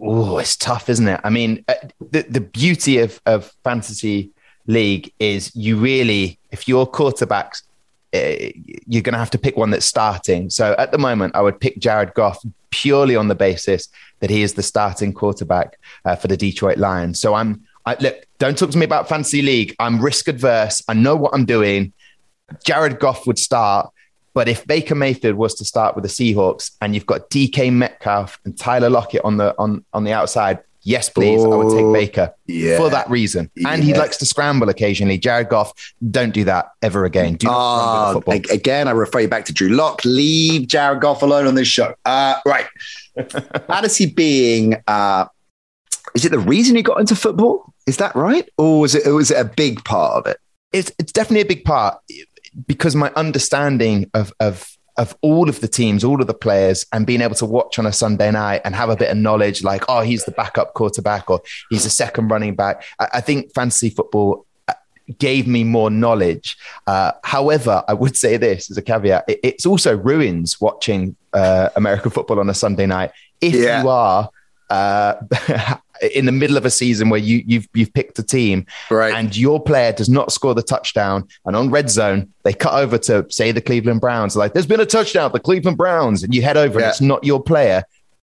Oh, 0.00 0.38
it's 0.38 0.56
tough, 0.56 0.88
isn't 0.88 1.08
it? 1.08 1.20
I 1.24 1.30
mean, 1.30 1.64
uh, 1.68 1.74
the 2.10 2.22
the 2.22 2.40
beauty 2.40 2.98
of 2.98 3.20
of 3.24 3.52
fantasy 3.64 4.30
league 4.66 5.12
is 5.18 5.54
you 5.56 5.76
really, 5.76 6.38
if 6.50 6.68
your 6.68 6.90
quarterbacks, 6.90 7.62
you're 8.12 9.02
going 9.02 9.14
to 9.14 9.18
have 9.18 9.30
to 9.30 9.38
pick 9.38 9.56
one 9.56 9.70
that's 9.70 9.86
starting. 9.86 10.50
So 10.50 10.74
at 10.78 10.92
the 10.92 10.98
moment, 10.98 11.34
I 11.34 11.40
would 11.40 11.60
pick 11.60 11.78
Jared 11.78 12.14
Goff 12.14 12.44
purely 12.70 13.16
on 13.16 13.28
the 13.28 13.34
basis 13.34 13.88
that 14.20 14.30
he 14.30 14.42
is 14.42 14.54
the 14.54 14.62
starting 14.62 15.12
quarterback 15.12 15.78
uh, 16.04 16.16
for 16.16 16.28
the 16.28 16.36
Detroit 16.36 16.78
Lions. 16.78 17.20
So 17.20 17.34
I'm 17.34 17.62
I, 17.84 17.96
look, 18.00 18.26
don't 18.38 18.56
talk 18.56 18.70
to 18.70 18.78
me 18.78 18.84
about 18.84 19.08
fantasy 19.08 19.42
league. 19.42 19.74
I'm 19.78 20.00
risk 20.00 20.28
adverse. 20.28 20.82
I 20.88 20.94
know 20.94 21.16
what 21.16 21.34
I'm 21.34 21.44
doing. 21.44 21.92
Jared 22.64 23.00
Goff 23.00 23.26
would 23.26 23.38
start, 23.38 23.90
but 24.34 24.48
if 24.48 24.66
Baker 24.66 24.94
Mayfield 24.94 25.36
was 25.36 25.54
to 25.54 25.64
start 25.64 25.96
with 25.96 26.04
the 26.04 26.08
Seahawks 26.08 26.70
and 26.80 26.94
you've 26.94 27.06
got 27.06 27.30
DK 27.30 27.72
Metcalf 27.72 28.38
and 28.44 28.56
Tyler 28.56 28.90
Lockett 28.90 29.24
on 29.24 29.36
the 29.36 29.54
on 29.58 29.84
on 29.92 30.04
the 30.04 30.12
outside, 30.12 30.60
yes, 30.82 31.08
please, 31.08 31.44
I 31.44 31.48
would 31.48 31.76
take 31.76 31.92
Baker 31.92 32.34
yeah. 32.46 32.76
for 32.76 32.90
that 32.90 33.08
reason. 33.10 33.50
And 33.66 33.82
he 33.82 33.94
likes 33.94 34.16
to 34.18 34.26
scramble 34.26 34.68
occasionally. 34.68 35.18
Jared 35.18 35.48
Goff, 35.48 35.72
don't 36.10 36.32
do 36.32 36.44
that 36.44 36.70
ever 36.82 37.04
again. 37.04 37.34
Do 37.34 37.46
not 37.46 38.16
uh, 38.16 38.40
again, 38.50 38.88
I 38.88 38.92
refer 38.92 39.20
you 39.20 39.28
back 39.28 39.44
to 39.46 39.52
Drew 39.52 39.68
Lock. 39.70 40.04
Leave 40.04 40.68
Jared 40.68 41.00
Goff 41.00 41.22
alone 41.22 41.46
on 41.46 41.54
this 41.54 41.68
show. 41.68 41.94
Uh, 42.04 42.36
right. 42.46 42.66
Fantasy 43.66 44.06
being 44.06 44.76
uh, 44.86 45.26
is 46.14 46.24
it 46.24 46.30
the 46.30 46.38
reason 46.38 46.76
he 46.76 46.82
got 46.82 47.00
into 47.00 47.16
football? 47.16 47.72
Is 47.86 47.96
that 47.98 48.14
right? 48.14 48.48
Or 48.58 48.80
was 48.80 48.94
it, 48.94 49.06
was 49.10 49.30
it 49.30 49.38
a 49.38 49.44
big 49.44 49.84
part 49.84 50.14
of 50.14 50.26
it? 50.30 50.38
It's, 50.72 50.92
it's 50.98 51.12
definitely 51.12 51.42
a 51.42 51.46
big 51.46 51.64
part 51.64 51.98
because 52.66 52.94
my 52.94 53.10
understanding 53.16 54.10
of, 54.14 54.32
of, 54.40 54.76
of 54.96 55.16
all 55.22 55.48
of 55.48 55.60
the 55.60 55.68
teams, 55.68 56.04
all 56.04 56.20
of 56.20 56.26
the 56.26 56.34
players, 56.34 56.86
and 56.92 57.06
being 57.06 57.20
able 57.20 57.34
to 57.36 57.46
watch 57.46 57.78
on 57.78 57.86
a 57.86 57.92
Sunday 57.92 58.30
night 58.30 58.60
and 58.64 58.74
have 58.74 58.90
a 58.90 58.96
bit 58.96 59.10
of 59.10 59.16
knowledge 59.16 59.64
like, 59.64 59.84
oh, 59.88 60.00
he's 60.00 60.24
the 60.24 60.32
backup 60.32 60.74
quarterback 60.74 61.30
or 61.30 61.40
he's 61.70 61.84
the 61.84 61.90
second 61.90 62.28
running 62.28 62.54
back. 62.54 62.84
I, 62.98 63.20
think 63.20 63.52
fantasy 63.54 63.90
football 63.90 64.46
uh, 64.68 64.74
gave 65.18 65.46
me 65.46 65.64
more 65.64 65.90
knowledge. 65.90 66.56
Uh, 66.86 67.12
however, 67.24 67.82
I 67.88 67.94
would 67.94 68.16
say 68.16 68.36
this 68.36 68.70
as 68.70 68.76
a 68.76 68.82
caveat: 68.82 69.24
it, 69.28 69.40
it's 69.42 69.66
also 69.66 69.96
ruins 69.96 70.60
watching 70.60 71.16
uh, 71.32 71.70
American 71.76 72.10
football 72.10 72.38
on 72.40 72.50
a 72.50 72.54
Sunday 72.54 72.86
night 72.86 73.12
if 73.40 73.54
yeah. 73.54 73.82
you 73.82 73.88
are 73.88 74.30
uh, 74.72 75.76
in 76.14 76.26
the 76.26 76.32
middle 76.32 76.56
of 76.56 76.64
a 76.64 76.70
season 76.70 77.10
where 77.10 77.20
you, 77.20 77.42
you've 77.46 77.68
you've 77.74 77.92
picked 77.92 78.18
a 78.18 78.22
team, 78.22 78.66
right. 78.90 79.14
and 79.14 79.36
your 79.36 79.62
player 79.62 79.92
does 79.92 80.08
not 80.08 80.32
score 80.32 80.54
the 80.54 80.62
touchdown, 80.62 81.28
and 81.44 81.54
on 81.54 81.70
red 81.70 81.90
zone 81.90 82.32
they 82.42 82.52
cut 82.52 82.74
over 82.74 82.98
to 82.98 83.26
say 83.30 83.52
the 83.52 83.60
Cleveland 83.60 84.00
Browns, 84.00 84.34
like 84.34 84.54
there's 84.54 84.66
been 84.66 84.80
a 84.80 84.86
touchdown, 84.86 85.30
the 85.32 85.40
Cleveland 85.40 85.76
Browns, 85.76 86.22
and 86.22 86.34
you 86.34 86.42
head 86.42 86.56
over, 86.56 86.78
yeah. 86.78 86.86
and 86.86 86.90
it's 86.90 87.00
not 87.00 87.22
your 87.22 87.42
player. 87.42 87.84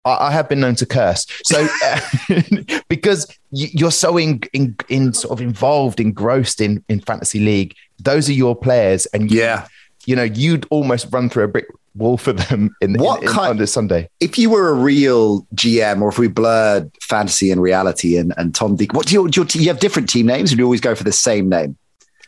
I, 0.07 0.28
I 0.28 0.30
have 0.30 0.49
been 0.49 0.61
known 0.61 0.76
to 0.76 0.86
curse, 0.86 1.26
so 1.45 1.68
uh, 1.84 2.01
because 2.88 3.26
you're 3.51 3.91
so 3.91 4.16
in, 4.16 4.41
in, 4.55 4.76
in 4.88 5.12
sort 5.12 5.32
of 5.32 5.43
involved, 5.43 6.01
engrossed 6.01 6.61
in 6.62 6.82
in 6.88 7.01
fantasy 7.01 7.41
league, 7.41 7.74
those 7.99 8.30
are 8.30 8.34
your 8.34 8.57
players, 8.57 9.05
and 9.07 9.30
you, 9.30 9.41
yeah, 9.41 9.68
you 10.07 10.17
know 10.17 10.23
you'd 10.23 10.67
almost 10.71 11.07
run 11.11 11.29
through 11.29 11.45
a 11.45 11.49
brick 11.49 11.67
wall 11.95 12.17
for 12.17 12.33
them 12.33 12.75
in, 12.81 12.95
what 12.95 13.23
in, 13.23 13.29
in, 13.29 13.35
kind, 13.35 13.51
on 13.51 13.57
this 13.57 13.73
Sunday. 13.73 14.09
If 14.21 14.39
you 14.39 14.51
were 14.51 14.69
a 14.69 14.75
real 14.75 15.43
GM, 15.55 16.03
or 16.03 16.09
if 16.09 16.19
we 16.19 16.29
blurred 16.29 16.91
fantasy 17.03 17.51
and 17.51 17.61
reality, 17.61 18.17
and, 18.17 18.33
and 18.37 18.55
Tom 18.55 18.77
Deacon, 18.77 18.97
what 18.97 19.07
do 19.07 19.15
you, 19.15 19.29
do 19.29 19.41
you, 19.41 19.63
you 19.63 19.69
have 19.69 19.81
different 19.81 20.09
team 20.09 20.27
names, 20.27 20.53
or 20.53 20.57
do 20.57 20.61
you 20.61 20.67
always 20.67 20.81
go 20.81 20.95
for 20.95 21.05
the 21.05 21.13
same 21.13 21.49
name? 21.49 21.77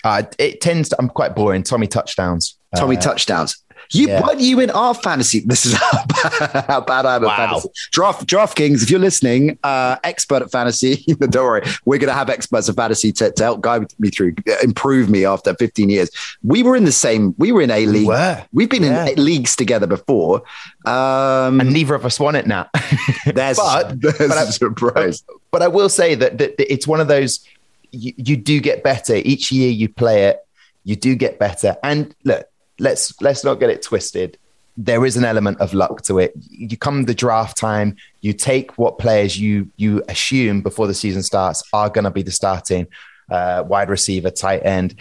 Uh, 0.05 0.25
it 0.39 0.61
tends 0.61 0.89
to. 0.89 0.97
I'm 0.99 1.09
quite 1.09 1.35
boring. 1.35 1.63
Tommy 1.63 1.87
touchdowns. 1.87 2.59
Tommy 2.75 2.97
uh, 2.97 3.01
touchdowns. 3.01 3.62
You 3.93 4.09
yeah. 4.09 4.23
weren't 4.23 4.41
you 4.41 4.61
in 4.61 4.71
our 4.71 4.95
fantasy? 4.95 5.41
This 5.41 5.67
is 5.67 5.73
how 5.79 6.05
bad, 6.07 6.65
how 6.67 6.81
bad 6.81 7.07
I'm 7.07 7.23
wow. 7.23 7.31
at 7.31 7.37
fantasy. 7.37 7.69
Draft 7.91 8.27
DraftKings, 8.27 8.83
if 8.83 8.91
you're 8.91 9.01
listening, 9.01 9.59
uh, 9.63 9.97
expert 10.03 10.43
at 10.43 10.51
fantasy. 10.51 11.05
don't 11.19 11.45
worry, 11.45 11.63
we're 11.85 11.99
going 11.99 12.09
to 12.09 12.15
have 12.15 12.31
experts 12.31 12.69
of 12.69 12.77
fantasy 12.77 13.13
to, 13.13 13.31
to 13.31 13.43
help 13.43 13.61
guide 13.61 13.93
me 13.99 14.11
through, 14.11 14.35
improve 14.63 15.11
me 15.11 15.25
after 15.25 15.55
15 15.55 15.91
years. 15.91 16.11
We 16.43 16.63
were 16.63 16.75
in 16.75 16.85
the 16.85 16.93
same. 16.93 17.35
We 17.39 17.53
were 17.53 17.63
in 17.63 17.71
a 17.71 17.87
league. 17.87 18.09
We 18.53 18.65
have 18.65 18.71
been 18.71 18.83
yeah. 18.83 19.07
in 19.07 19.23
leagues 19.23 19.57
together 19.57 19.87
before, 19.87 20.43
um, 20.87 21.61
and 21.61 21.73
neither 21.73 21.95
of 21.95 22.07
us 22.07 22.19
won 22.19 22.35
it 22.35 22.47
now. 22.47 22.69
there's, 23.27 23.59
but, 23.59 24.01
there's 24.01 24.19
but 24.19 24.31
I, 24.33 24.45
surprise. 24.47 25.23
But, 25.23 25.37
but, 25.51 25.63
I 25.63 25.69
will 25.69 25.89
say 25.89 26.15
that, 26.15 26.39
that, 26.39 26.57
that 26.57 26.73
it's 26.73 26.87
one 26.87 27.01
of 27.01 27.09
those. 27.09 27.47
You, 27.91 28.15
you 28.17 28.37
do 28.39 28.59
get 28.61 28.83
better 28.83 29.17
each 29.17 29.53
year. 29.53 29.71
You 29.71 29.89
play 29.89 30.25
it. 30.25 30.39
You 30.85 30.97
do 30.97 31.15
get 31.15 31.39
better. 31.39 31.77
And 31.83 32.15
look, 32.25 32.47
let's 32.83 33.19
let's 33.23 33.45
not 33.45 33.61
get 33.61 33.71
it 33.71 33.81
twisted. 33.81 34.37
There 34.77 35.05
is 35.07 35.17
an 35.17 35.25
element 35.25 35.61
of 35.61 35.73
luck 35.73 36.03
to 36.03 36.19
it. 36.19 36.33
You 36.51 36.77
come 36.77 37.05
the 37.05 37.15
draft 37.15 37.57
time, 37.57 37.97
you 38.21 38.33
take 38.33 38.77
what 38.77 38.99
players 38.99 39.39
you 39.39 39.71
you 39.77 40.03
assume 40.09 40.61
before 40.63 40.87
the 40.87 40.95
season 40.95 41.23
starts 41.23 41.63
are 41.73 41.89
going 41.89 42.05
to 42.05 42.11
be 42.11 42.23
the 42.23 42.31
starting 42.31 42.87
uh, 43.31 43.65
wide 43.67 43.89
receiver, 43.89 44.31
tight 44.31 44.65
end, 44.65 44.95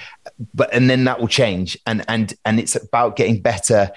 but 0.53 0.73
and 0.73 0.89
then 0.89 1.03
that 1.05 1.19
will 1.19 1.27
change, 1.27 1.77
and 1.87 2.05
and 2.07 2.33
and 2.45 2.59
it's 2.59 2.75
about 2.75 3.15
getting 3.15 3.41
better 3.41 3.91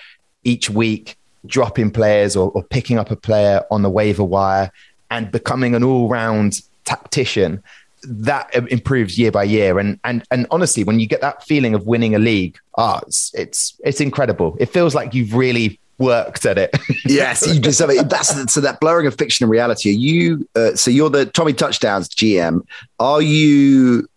each 0.44 0.70
week, 0.70 1.16
dropping 1.46 1.90
players 1.90 2.36
or, 2.36 2.50
or 2.52 2.62
picking 2.62 2.98
up 2.98 3.10
a 3.10 3.16
player 3.16 3.62
on 3.70 3.82
the 3.82 3.90
waiver 3.90 4.24
wire, 4.24 4.70
and 5.10 5.30
becoming 5.30 5.74
an 5.74 5.84
all 5.84 6.08
round 6.08 6.62
tactician 6.84 7.62
that 8.08 8.54
improves 8.54 9.18
year 9.18 9.30
by 9.30 9.44
year. 9.44 9.78
And 9.78 9.98
and 10.04 10.24
and 10.30 10.46
honestly, 10.50 10.84
when 10.84 11.00
you 11.00 11.06
get 11.06 11.20
that 11.20 11.44
feeling 11.44 11.74
of 11.74 11.86
winning 11.86 12.14
a 12.14 12.18
league, 12.18 12.58
ah, 12.76 13.00
oh, 13.00 13.04
it's 13.06 13.32
it's 13.34 13.80
it's 13.84 14.00
incredible. 14.00 14.56
It 14.58 14.66
feels 14.66 14.94
like 14.94 15.14
you've 15.14 15.34
really 15.34 15.78
worked 15.98 16.44
at 16.46 16.58
it. 16.58 16.76
yes, 17.06 17.46
you 17.46 17.60
deserve 17.60 17.90
it. 17.90 18.08
that's 18.08 18.52
so 18.52 18.60
that 18.60 18.80
blurring 18.80 19.06
of 19.06 19.16
fiction 19.16 19.44
and 19.44 19.50
reality. 19.50 19.90
Are 19.90 19.92
you 19.92 20.48
uh, 20.54 20.74
so 20.74 20.90
you're 20.90 21.10
the 21.10 21.26
Tommy 21.26 21.52
Touchdowns 21.52 22.08
GM? 22.08 22.60
Are 22.98 23.22
you? 23.22 24.08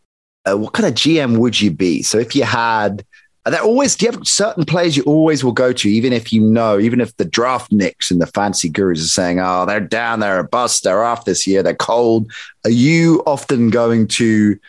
Uh, 0.45 0.55
what 0.55 0.71
kind 0.71 0.87
of 0.87 0.93
GM 0.93 1.37
would 1.39 1.59
you 1.59 1.71
be? 1.71 2.01
So 2.01 2.17
if 2.17 2.33
you 2.33 2.43
had 2.43 3.05
are 3.47 3.51
there 3.51 3.61
always, 3.61 3.95
do 3.95 4.05
you 4.05 4.11
have 4.11 4.27
certain 4.27 4.65
players 4.65 4.97
you 4.97 5.03
always 5.03 5.41
will 5.41 5.53
go 5.53 5.71
to, 5.71 5.89
even 5.89 6.11
if 6.11 6.33
you 6.33 6.41
know, 6.41 6.77
even 6.77 6.99
if 6.99 7.15
the 7.15 7.23
draft 7.23 7.71
nicks 7.71 8.11
and 8.11 8.21
the 8.21 8.27
fancy 8.27 8.67
gurus 8.67 9.01
are 9.01 9.07
saying, 9.07 9.39
oh, 9.39 9.65
they're 9.65 9.79
down, 9.79 10.19
they're 10.19 10.39
a 10.39 10.43
bust, 10.43 10.83
they're 10.83 11.05
off 11.05 11.23
this 11.23 11.47
year, 11.47 11.63
they're 11.63 11.73
cold. 11.73 12.29
Are 12.65 12.69
you 12.69 13.23
often 13.25 13.69
going 13.69 14.09
to 14.09 14.59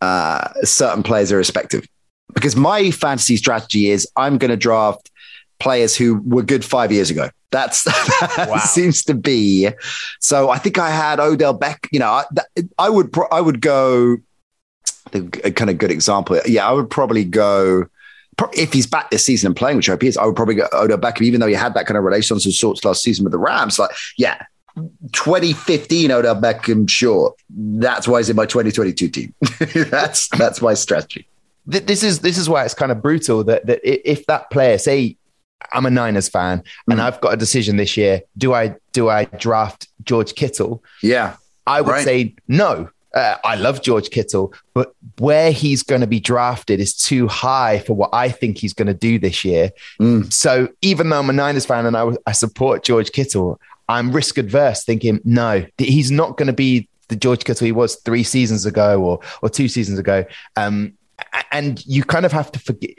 uh, 0.00 0.48
certain 0.62 1.02
players 1.02 1.32
irrespective? 1.32 1.86
Because 2.32 2.56
my 2.56 2.90
fantasy 2.90 3.36
strategy 3.36 3.90
is 3.90 4.08
I'm 4.16 4.38
going 4.38 4.50
to 4.50 4.56
draft 4.56 5.10
players 5.60 5.94
who 5.94 6.22
were 6.24 6.42
good 6.42 6.64
five 6.64 6.90
years 6.90 7.10
ago. 7.10 7.28
That's 7.50 7.84
that 7.84 8.46
wow. 8.48 8.56
seems 8.56 9.04
to 9.04 9.12
be. 9.12 9.68
So 10.20 10.48
I 10.48 10.56
think 10.56 10.78
I 10.78 10.88
had 10.88 11.20
Odell 11.20 11.52
Beck. 11.52 11.90
You 11.92 11.98
know, 11.98 12.08
I, 12.08 12.24
I 12.78 12.88
would 12.88 13.14
I 13.30 13.42
would 13.42 13.60
go. 13.60 14.16
a 15.12 15.50
kind 15.50 15.68
of 15.68 15.76
good 15.76 15.90
example. 15.90 16.40
Yeah, 16.46 16.66
I 16.66 16.72
would 16.72 16.88
probably 16.88 17.26
go 17.26 17.84
if 18.52 18.72
he's 18.72 18.86
back 18.86 19.10
this 19.10 19.24
season 19.24 19.48
and 19.48 19.56
playing, 19.56 19.76
which 19.76 19.88
I 19.88 19.92
hope 19.92 20.02
he 20.02 20.08
is, 20.08 20.16
I 20.16 20.24
would 20.26 20.36
probably 20.36 20.56
go 20.56 20.68
Odell 20.72 20.98
Beckham, 20.98 21.22
even 21.22 21.40
though 21.40 21.46
he 21.46 21.54
had 21.54 21.74
that 21.74 21.86
kind 21.86 21.98
of 21.98 22.04
relationship 22.04 22.50
of 22.50 22.54
sorts 22.54 22.84
last 22.84 23.02
season 23.02 23.24
with 23.24 23.32
the 23.32 23.38
Rams. 23.38 23.78
Like, 23.78 23.90
yeah, 24.16 24.42
2015 25.12 26.10
Odell 26.10 26.40
Beckham, 26.40 26.88
sure. 26.88 27.34
That's 27.50 28.08
why 28.08 28.18
he's 28.18 28.30
in 28.30 28.36
my 28.36 28.46
2022 28.46 29.08
team. 29.08 29.34
that's 29.90 30.28
that's 30.28 30.60
my 30.60 30.74
strategy. 30.74 31.28
This 31.66 32.02
is 32.02 32.20
this 32.20 32.36
is 32.36 32.48
why 32.48 32.64
it's 32.64 32.74
kind 32.74 32.92
of 32.92 33.00
brutal 33.00 33.44
that 33.44 33.66
that 33.66 33.80
if 33.84 34.26
that 34.26 34.50
player, 34.50 34.78
say 34.78 35.16
I'm 35.72 35.86
a 35.86 35.90
Niners 35.90 36.28
fan 36.28 36.62
and 36.88 36.98
mm. 36.98 37.02
I've 37.02 37.20
got 37.20 37.32
a 37.32 37.36
decision 37.36 37.76
this 37.76 37.96
year, 37.96 38.22
do 38.36 38.52
I 38.52 38.76
do 38.92 39.08
I 39.08 39.24
draft 39.24 39.88
George 40.02 40.34
Kittle? 40.34 40.82
Yeah. 41.02 41.36
I 41.66 41.80
would 41.80 41.90
right. 41.90 42.04
say 42.04 42.34
no 42.46 42.90
uh, 43.14 43.36
I 43.44 43.54
love 43.54 43.82
George 43.82 44.10
Kittle, 44.10 44.52
but 44.74 44.94
where 45.18 45.52
he's 45.52 45.82
going 45.82 46.00
to 46.00 46.06
be 46.06 46.20
drafted 46.20 46.80
is 46.80 46.94
too 46.94 47.28
high 47.28 47.78
for 47.78 47.94
what 47.94 48.10
I 48.12 48.28
think 48.28 48.58
he's 48.58 48.72
going 48.72 48.88
to 48.88 48.94
do 48.94 49.18
this 49.18 49.44
year. 49.44 49.70
Mm. 50.00 50.32
So 50.32 50.68
even 50.82 51.08
though 51.08 51.20
I'm 51.20 51.30
a 51.30 51.32
Niners 51.32 51.66
fan 51.66 51.86
and 51.86 51.96
I, 51.96 52.10
I 52.26 52.32
support 52.32 52.84
George 52.84 53.12
Kittle, 53.12 53.60
I'm 53.88 54.12
risk 54.12 54.38
adverse, 54.38 54.84
thinking 54.84 55.20
no, 55.24 55.64
he's 55.78 56.10
not 56.10 56.36
going 56.36 56.48
to 56.48 56.52
be 56.52 56.88
the 57.08 57.16
George 57.16 57.44
Kittle 57.44 57.66
he 57.66 57.72
was 57.72 57.96
three 57.96 58.24
seasons 58.24 58.66
ago 58.66 59.00
or 59.02 59.20
or 59.42 59.48
two 59.48 59.68
seasons 59.68 59.98
ago. 59.98 60.24
Um, 60.56 60.94
and 61.52 61.84
you 61.86 62.02
kind 62.02 62.26
of 62.26 62.32
have 62.32 62.50
to 62.52 62.58
forget. 62.58 62.90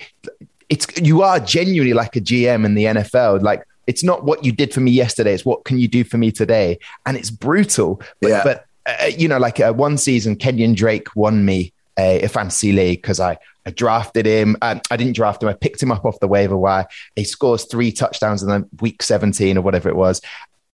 It's 0.70 0.88
you 1.02 1.22
are 1.22 1.40
genuinely 1.40 1.94
like 1.94 2.16
a 2.16 2.22
GM 2.22 2.66
in 2.66 2.76
the 2.76 2.86
NFL, 2.86 3.42
like 3.42 3.64
it's 3.88 4.04
not 4.04 4.24
what 4.24 4.44
you 4.44 4.52
did 4.52 4.74
for 4.74 4.80
me 4.80 4.92
yesterday. 4.92 5.34
It's 5.34 5.46
what 5.46 5.66
can 5.66 5.78
you 5.78 5.88
do 5.88 6.04
for 6.04 6.18
me 6.18 6.32
today? 6.32 6.80
And 7.06 7.18
it's 7.18 7.30
brutal. 7.30 8.02
But, 8.22 8.30
yeah. 8.30 8.44
but 8.44 8.66
uh, 8.86 9.06
you 9.06 9.28
know, 9.28 9.38
like 9.38 9.60
uh, 9.60 9.74
one 9.74 9.98
season, 9.98 10.36
Kenyon 10.36 10.74
Drake 10.74 11.16
won 11.16 11.46
me 11.46 11.74
a, 11.98 12.24
a 12.24 12.30
fantasy 12.30 12.72
league 12.72 13.02
because 13.02 13.20
I, 13.20 13.38
I 13.66 13.72
drafted 13.72 14.26
him. 14.26 14.56
Um, 14.62 14.82
I 14.92 14.98
didn't 14.98 15.16
draft 15.16 15.42
him. 15.42 15.50
I 15.50 15.54
picked 15.54 15.82
him 15.82 15.92
up 15.92 16.06
off 16.06 16.20
the 16.20 16.28
waiver 16.28 16.58
wire. 16.58 16.86
He 17.16 17.24
scores 17.24 17.66
three 17.66 17.92
touchdowns 17.92 18.44
in 18.44 18.50
the 18.50 18.68
week 18.80 19.02
17 19.02 19.58
or 19.58 19.62
whatever 19.62 19.90
it 19.90 19.96
was. 19.96 20.22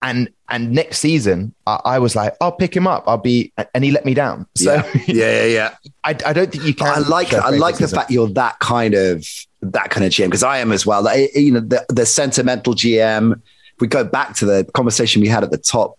And 0.04 0.30
and 0.50 0.72
next 0.72 0.98
season, 0.98 1.54
I, 1.68 1.80
I 1.86 2.00
was 2.00 2.16
like, 2.16 2.36
I'll 2.42 2.52
pick 2.52 2.76
him 2.76 2.88
up. 2.88 3.04
I'll 3.06 3.20
be, 3.20 3.54
and 3.76 3.84
he 3.84 3.92
let 3.92 4.04
me 4.04 4.16
down. 4.16 4.48
So 4.58 4.74
yeah, 4.74 4.84
yeah, 5.08 5.14
yeah. 5.16 5.46
yeah. 5.46 5.76
I, 6.04 6.10
I 6.26 6.34
don't 6.34 6.52
think 6.52 6.64
you 6.64 6.74
can. 6.74 6.88
I 6.88 7.08
like 7.08 7.34
I 7.34 7.52
like 7.52 7.78
the 7.78 7.88
fact 7.88 8.10
you're 8.10 8.28
that 8.30 8.58
kind 8.58 8.96
of 8.96 9.24
that 9.62 9.92
kind 9.92 10.04
of 10.04 10.12
GM 10.12 10.26
because 10.26 10.42
I 10.42 10.58
am 10.58 10.72
as 10.72 10.88
well. 10.88 11.04
Like, 11.04 11.30
you 11.36 11.52
know, 11.52 11.60
the, 11.60 11.86
the 11.90 12.08
sentimental 12.08 12.74
GM. 12.74 13.34
If 13.34 13.80
we 13.80 13.88
go 13.88 14.04
back 14.04 14.36
to 14.38 14.46
the 14.46 14.68
conversation 14.74 15.22
we 15.22 15.28
had 15.28 15.44
at 15.44 15.52
the 15.52 15.58
top 15.58 15.98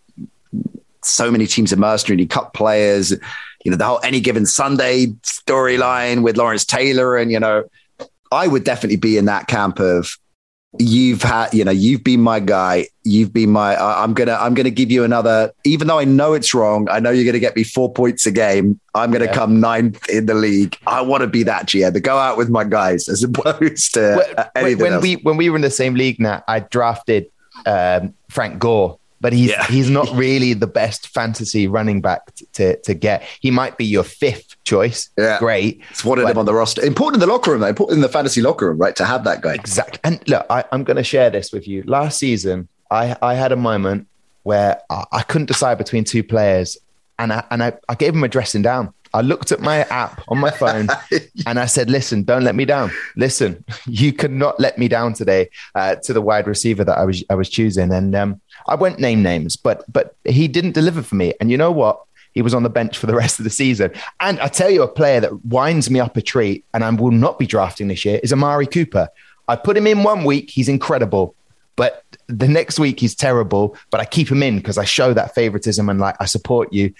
so 1.04 1.30
many 1.30 1.46
teams 1.46 1.72
are 1.72 1.76
mercenary 1.76 2.26
cut 2.26 2.52
players. 2.54 3.10
You 3.64 3.70
know, 3.70 3.76
the 3.76 3.84
whole 3.84 4.00
any 4.02 4.20
given 4.20 4.46
Sunday 4.46 5.06
storyline 5.22 6.22
with 6.22 6.36
Lawrence 6.36 6.64
Taylor. 6.64 7.16
And, 7.16 7.30
you 7.30 7.40
know, 7.40 7.64
I 8.30 8.46
would 8.48 8.64
definitely 8.64 8.96
be 8.96 9.18
in 9.18 9.26
that 9.26 9.46
camp 9.46 9.78
of 9.78 10.16
you've 10.78 11.20
had 11.22 11.52
you 11.52 11.62
know 11.62 11.70
you've 11.70 12.02
been 12.02 12.22
my 12.22 12.40
guy 12.40 12.86
you've 13.04 13.30
been 13.30 13.50
my 13.50 13.74
I, 13.74 14.02
i'm 14.02 14.14
gonna 14.14 14.38
i'm 14.40 14.54
gonna 14.54 14.70
give 14.70 14.90
you 14.90 15.04
another 15.04 15.52
even 15.64 15.86
though 15.86 15.98
i 15.98 16.04
know 16.06 16.32
it's 16.32 16.54
wrong 16.54 16.88
i 16.90 16.98
know 16.98 17.10
you're 17.10 17.26
gonna 17.26 17.40
get 17.40 17.54
me 17.54 17.62
four 17.62 17.92
points 17.92 18.24
a 18.24 18.30
game 18.30 18.80
i'm 18.94 19.10
gonna 19.10 19.26
Yeah. 19.26 19.34
come 19.34 19.60
ninth 19.60 20.08
in 20.08 20.24
the 20.24 20.32
league 20.32 20.74
i 20.86 21.02
want 21.02 21.20
to 21.20 21.26
be 21.26 21.42
that 21.42 21.66
gm 21.66 21.92
to 21.92 22.00
go 22.00 22.16
out 22.16 22.38
with 22.38 22.48
my 22.48 22.64
guys 22.64 23.06
as 23.10 23.22
opposed 23.22 23.92
to 23.92 24.24
When- 24.34 24.46
anything 24.56 24.82
when 24.82 24.92
else. 24.94 25.02
we 25.02 25.16
when 25.16 25.36
we 25.36 25.50
were 25.50 25.56
in 25.56 25.62
the 25.62 25.70
same 25.70 25.92
league 25.92 26.18
now, 26.18 26.42
I 26.48 26.60
drafted 26.60 27.26
um, 27.66 28.14
Frank 28.30 28.58
Gore, 28.58 28.98
but 29.22 29.32
he's 29.32 29.50
Yeah. 29.50 29.64
he's 29.66 29.88
not 29.88 30.10
really 30.14 30.52
the 30.52 30.66
best 30.66 31.08
fantasy 31.08 31.66
running 31.68 32.02
back 32.02 32.34
t- 32.34 32.46
to 32.54 32.76
to 32.82 32.92
get. 32.92 33.22
He 33.40 33.50
might 33.50 33.78
be 33.78 33.86
your 33.86 34.04
fifth 34.04 34.62
choice. 34.64 35.08
Yeah. 35.16 35.38
great. 35.38 35.80
it's 35.90 36.04
wanted 36.04 36.28
him 36.28 36.36
on 36.36 36.44
the 36.44 36.52
roster 36.52 36.84
important 36.84 37.22
in 37.22 37.26
the 37.26 37.32
locker 37.32 37.52
room 37.52 37.60
though 37.60 37.68
important 37.68 37.96
in 37.96 38.02
the 38.02 38.08
fantasy 38.08 38.42
locker 38.42 38.66
room 38.68 38.78
right 38.78 38.94
to 38.96 39.04
have 39.06 39.24
that 39.24 39.40
guy 39.40 39.54
Exactly. 39.54 40.00
And 40.04 40.22
look, 40.28 40.44
I, 40.50 40.64
I'm 40.72 40.84
going 40.84 40.96
to 40.98 41.04
share 41.04 41.30
this 41.30 41.52
with 41.52 41.66
you. 41.66 41.82
Last 41.86 42.18
season, 42.18 42.68
I, 42.90 43.16
I 43.22 43.34
had 43.34 43.52
a 43.52 43.56
moment 43.56 44.08
where 44.42 44.80
I, 44.90 45.04
I 45.12 45.22
couldn't 45.22 45.46
decide 45.46 45.78
between 45.78 46.04
two 46.04 46.22
players, 46.24 46.76
and 47.18 47.32
I, 47.32 47.44
and 47.50 47.62
I, 47.62 47.72
I 47.88 47.94
gave 47.94 48.14
him 48.14 48.24
a 48.24 48.28
dressing 48.28 48.60
down. 48.62 48.92
I 49.14 49.20
looked 49.20 49.52
at 49.52 49.60
my 49.60 49.80
app 49.84 50.22
on 50.28 50.38
my 50.38 50.50
phone 50.50 50.88
and 51.46 51.58
I 51.58 51.66
said, 51.66 51.90
"Listen, 51.90 52.22
don't 52.22 52.44
let 52.44 52.54
me 52.54 52.64
down. 52.64 52.90
Listen, 53.16 53.64
you 53.86 54.12
cannot 54.12 54.58
let 54.58 54.78
me 54.78 54.88
down 54.88 55.12
today." 55.14 55.50
Uh, 55.74 55.96
to 55.96 56.12
the 56.12 56.22
wide 56.22 56.46
receiver 56.46 56.84
that 56.84 56.98
I 56.98 57.04
was 57.04 57.24
I 57.30 57.34
was 57.34 57.48
choosing, 57.48 57.92
and 57.92 58.14
um, 58.14 58.40
I 58.66 58.74
won't 58.74 58.98
name 58.98 59.22
names, 59.22 59.56
but 59.56 59.84
but 59.92 60.16
he 60.24 60.48
didn't 60.48 60.72
deliver 60.72 61.02
for 61.02 61.14
me. 61.14 61.34
And 61.40 61.50
you 61.50 61.56
know 61.56 61.72
what? 61.72 62.02
He 62.32 62.40
was 62.40 62.54
on 62.54 62.62
the 62.62 62.70
bench 62.70 62.96
for 62.96 63.06
the 63.06 63.14
rest 63.22 63.38
of 63.38 63.44
the 63.44 63.50
season. 63.50 63.92
And 64.20 64.40
I 64.40 64.48
tell 64.48 64.70
you, 64.70 64.82
a 64.82 64.88
player 64.88 65.20
that 65.20 65.44
winds 65.44 65.90
me 65.90 66.00
up 66.00 66.16
a 66.16 66.22
treat, 66.22 66.64
and 66.72 66.84
I 66.84 66.90
will 66.90 67.10
not 67.10 67.38
be 67.38 67.46
drafting 67.46 67.88
this 67.88 68.04
year, 68.04 68.20
is 68.22 68.32
Amari 68.32 68.66
Cooper. 68.66 69.08
I 69.48 69.56
put 69.56 69.76
him 69.76 69.86
in 69.86 70.02
one 70.02 70.24
week; 70.24 70.50
he's 70.50 70.68
incredible. 70.68 71.34
But 71.74 72.04
the 72.26 72.48
next 72.48 72.78
week 72.78 73.00
he's 73.00 73.14
terrible. 73.14 73.76
But 73.90 74.00
I 74.00 74.04
keep 74.04 74.30
him 74.30 74.42
in 74.42 74.58
because 74.58 74.78
I 74.78 74.84
show 74.84 75.14
that 75.14 75.34
favoritism 75.34 75.88
and 75.88 75.98
like 75.98 76.16
I 76.20 76.26
support 76.26 76.72
you. 76.72 76.92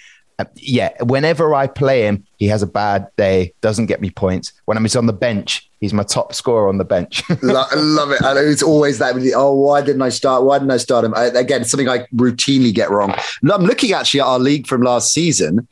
Uh, 0.42 0.50
yeah, 0.56 0.90
whenever 1.02 1.54
I 1.54 1.66
play 1.66 2.02
him, 2.02 2.24
he 2.36 2.48
has 2.48 2.62
a 2.62 2.66
bad 2.66 3.08
day, 3.16 3.54
doesn't 3.60 3.86
get 3.86 4.00
me 4.00 4.10
points. 4.10 4.52
When 4.64 4.76
I'm 4.76 4.82
he's 4.82 4.96
on 4.96 5.06
the 5.06 5.12
bench, 5.12 5.70
he's 5.80 5.92
my 5.92 6.02
top 6.02 6.34
scorer 6.34 6.68
on 6.68 6.78
the 6.78 6.84
bench. 6.84 7.22
Lo- 7.42 7.64
I 7.70 7.74
love 7.76 8.10
it. 8.10 8.20
And 8.22 8.38
it's 8.38 8.62
always 8.62 8.98
that. 8.98 9.14
Oh, 9.36 9.54
why 9.54 9.82
didn't 9.82 10.02
I 10.02 10.08
start? 10.08 10.42
Why 10.42 10.58
didn't 10.58 10.72
I 10.72 10.78
start 10.78 11.04
him? 11.04 11.14
I, 11.14 11.26
again, 11.26 11.64
something 11.64 11.88
I 11.88 12.06
routinely 12.14 12.74
get 12.74 12.90
wrong. 12.90 13.14
I'm 13.48 13.62
looking 13.62 13.92
actually 13.92 14.20
at 14.20 14.26
our 14.26 14.38
league 14.38 14.66
from 14.66 14.82
last 14.82 15.12
season. 15.12 15.68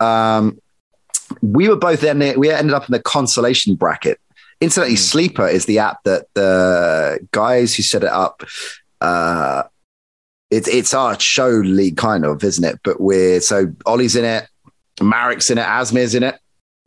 Um, 0.00 0.58
we 1.42 1.68
were 1.68 1.76
both 1.76 2.02
in 2.02 2.22
it. 2.22 2.38
We 2.38 2.50
ended 2.50 2.74
up 2.74 2.88
in 2.88 2.92
the 2.92 3.02
consolation 3.02 3.74
bracket. 3.74 4.18
Incidentally, 4.60 4.96
Sleeper 4.96 5.46
is 5.46 5.66
the 5.66 5.78
app 5.78 6.02
that 6.04 6.26
the 6.34 7.20
guys 7.32 7.74
who 7.74 7.82
set 7.82 8.02
it 8.02 8.08
up. 8.08 8.42
Uh, 9.00 9.64
it's 10.50 10.68
it's 10.68 10.94
our 10.94 11.18
show 11.20 11.48
league, 11.48 11.96
kind 11.96 12.24
of, 12.24 12.42
isn't 12.42 12.64
it? 12.64 12.80
But 12.82 13.00
we're 13.00 13.40
so 13.40 13.72
Ollie's 13.86 14.16
in 14.16 14.24
it, 14.24 14.48
Marek's 15.00 15.50
in 15.50 15.58
it, 15.58 15.66
Asmir's 15.66 16.14
in 16.14 16.22
it. 16.22 16.36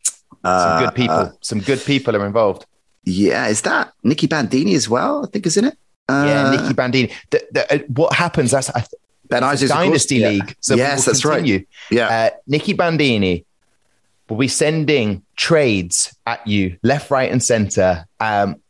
Some 0.04 0.14
Uh, 0.44 0.80
good 0.86 0.96
people. 0.96 1.16
uh, 1.16 1.32
Some 1.42 1.60
good 1.60 1.80
people 1.86 2.16
are 2.16 2.26
involved. 2.26 2.66
yeah, 3.04 3.48
is 3.48 3.62
that 3.62 3.94
Nicky 4.04 4.28
Bandini 4.28 4.74
as 4.76 4.90
well? 4.90 5.24
I 5.26 5.28
think 5.30 5.46
is 5.46 5.58
in 5.58 5.66
it. 5.66 5.78
Uh, 6.10 6.26
yeah, 6.28 6.52
Nicky 6.52 6.74
Bandini. 6.74 7.12
The, 7.30 7.42
the, 7.52 7.74
uh, 7.74 7.78
what 7.90 8.14
happens? 8.14 8.52
That's 8.52 8.70
I, 8.72 8.84
Ben 9.30 9.44
Isaacs, 9.44 9.72
dynasty 9.72 10.16
Yeah. 10.18 10.30
league. 10.30 10.56
So 10.60 10.76
yes, 10.76 11.06
that's 11.06 11.24
right. 11.24 11.38
continue. 11.38 11.66
Yeah, 11.90 12.08
Uh, 12.08 12.30
Nicky 12.48 12.74
Bandini 12.74 13.46
will 14.28 14.38
be 14.38 14.48
sending 14.48 15.24
trades 15.36 16.16
at 16.26 16.46
you 16.48 16.78
left, 16.84 17.12
right, 17.12 17.32
and 17.32 17.42
center. 17.44 18.06
Um, 18.20 18.61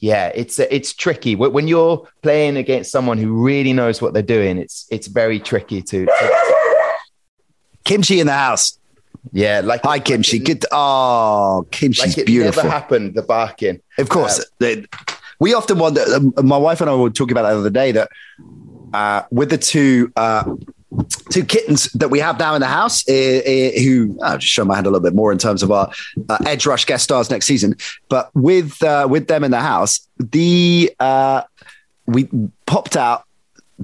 yeah, 0.00 0.32
it's 0.34 0.58
it's 0.58 0.92
tricky 0.94 1.36
when 1.36 1.68
you're 1.68 2.08
playing 2.22 2.56
against 2.56 2.90
someone 2.90 3.18
who 3.18 3.32
really 3.32 3.72
knows 3.72 4.00
what 4.02 4.12
they're 4.14 4.22
doing. 4.22 4.58
It's 4.58 4.86
it's 4.90 5.06
very 5.06 5.38
tricky 5.38 5.82
to, 5.82 6.06
to- 6.06 6.94
Kim 7.84 8.02
Chee 8.02 8.20
in 8.20 8.26
the 8.26 8.32
house. 8.32 8.78
yeah, 9.32 9.60
like 9.62 9.82
Hi, 9.84 9.98
Kim 9.98 10.22
Chee. 10.22 10.38
Good. 10.38 10.64
Oh, 10.72 11.66
Kim 11.70 11.92
Chee's 11.92 12.16
like 12.16 12.18
it 12.18 12.26
beautiful. 12.26 12.62
never 12.62 12.72
happened. 12.72 13.14
The 13.14 13.22
barking. 13.22 13.80
Of 13.98 14.08
course, 14.08 14.44
They- 14.58 14.86
we 15.38 15.54
often 15.54 15.78
wonder. 15.78 16.02
um, 16.14 16.32
My 16.42 16.56
wife 16.58 16.80
and 16.80 16.90
I 16.90 16.94
were 16.94 17.10
talking 17.10 17.32
about 17.32 17.42
that 17.42 17.52
the 17.54 17.60
other 17.60 17.70
day 17.70 17.92
that 17.92 18.10
uh, 18.92 19.22
with 19.30 19.50
the 19.50 19.58
two 19.58 20.12
uh, 20.16 20.44
two 21.30 21.44
kittens 21.44 21.84
that 21.92 22.10
we 22.10 22.18
have 22.18 22.38
now 22.38 22.54
in 22.54 22.60
the 22.60 22.66
house, 22.66 23.08
uh, 23.08 23.12
uh, 23.12 23.80
who 23.80 24.18
I'll 24.22 24.38
just 24.38 24.52
show 24.52 24.64
my 24.64 24.74
hand 24.74 24.86
a 24.86 24.90
little 24.90 25.02
bit 25.02 25.14
more 25.14 25.32
in 25.32 25.38
terms 25.38 25.62
of 25.62 25.70
our 25.70 25.90
uh, 26.28 26.38
Edge 26.46 26.66
Rush 26.66 26.84
guest 26.84 27.04
stars 27.04 27.30
next 27.30 27.46
season. 27.46 27.76
But 28.08 28.30
with 28.34 28.82
uh, 28.82 29.06
with 29.08 29.28
them 29.28 29.44
in 29.44 29.50
the 29.50 29.60
house, 29.60 30.06
the 30.18 30.92
uh, 30.98 31.42
we 32.06 32.28
popped 32.66 32.96
out, 32.96 33.24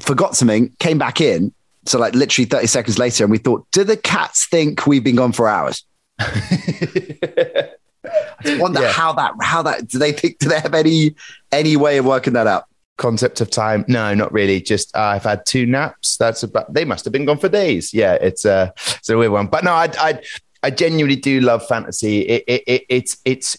forgot 0.01 0.37
something, 0.37 0.71
came 0.81 0.99
back 0.99 1.21
in. 1.21 1.53
So 1.85 2.01
like 2.01 2.15
literally 2.17 2.47
30 2.47 2.67
seconds 2.67 2.99
later, 2.99 3.23
and 3.23 3.31
we 3.31 3.39
thought, 3.39 3.65
do 3.71 3.85
the 3.85 3.97
cats 3.97 4.47
think 4.47 4.87
we've 4.89 5.05
been 5.05 5.15
gone 5.17 5.31
for 5.33 5.49
hours? 5.49 5.85
I 6.19 7.71
wonder 8.59 8.81
Yeah. 8.83 8.93
how 8.93 9.13
that 9.13 9.33
how 9.41 9.63
that 9.63 9.89
do 9.89 9.99
they 9.99 10.13
think 10.13 10.39
do 10.39 10.49
they 10.49 10.61
have 10.61 10.75
any 10.75 11.15
any 11.53 11.77
way 11.77 11.99
of 11.99 12.05
working 12.05 12.35
that 12.35 12.47
out? 12.47 12.65
Concept 12.97 13.41
of 13.41 13.51
time? 13.51 13.85
No, 13.89 14.15
not 14.15 14.33
really. 14.33 14.61
Just 14.61 14.97
uh, 14.97 15.01
I've 15.01 15.23
had 15.25 15.45
two 15.45 15.67
naps. 15.67 16.17
That's 16.17 16.43
about. 16.43 16.73
They 16.73 16.85
must 16.85 17.05
have 17.05 17.13
been 17.13 17.27
gone 17.27 17.39
for 17.39 17.49
days. 17.49 17.93
Yeah, 17.93 18.15
it's 18.15 18.45
a 18.45 18.73
it's 18.77 19.09
a 19.11 19.19
weird 19.19 19.33
one. 19.33 19.49
But 19.49 19.65
no, 19.65 19.73
I 19.73 19.91
I, 19.99 20.21
I 20.63 20.71
genuinely 20.71 21.17
do 21.17 21.41
love 21.41 21.67
fantasy. 21.67 22.21
It, 22.23 22.45
it, 22.47 22.63
it 22.67 22.87
it's 22.89 23.19
it's 23.25 23.59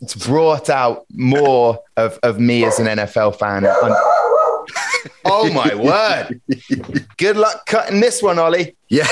it's 0.00 0.14
brought 0.14 0.70
out 0.70 1.04
more 1.12 1.80
of, 1.96 2.18
of 2.22 2.38
me 2.38 2.64
as 2.64 2.78
an 2.78 2.86
NFL 2.86 3.38
fan. 3.38 3.66
I'm- 3.66 4.19
oh 5.24 5.52
my 5.52 5.74
word! 5.74 6.40
Good 7.16 7.36
luck 7.36 7.66
cutting 7.66 8.00
this 8.00 8.22
one, 8.22 8.38
Ollie. 8.38 8.76
Yeah. 8.92 9.06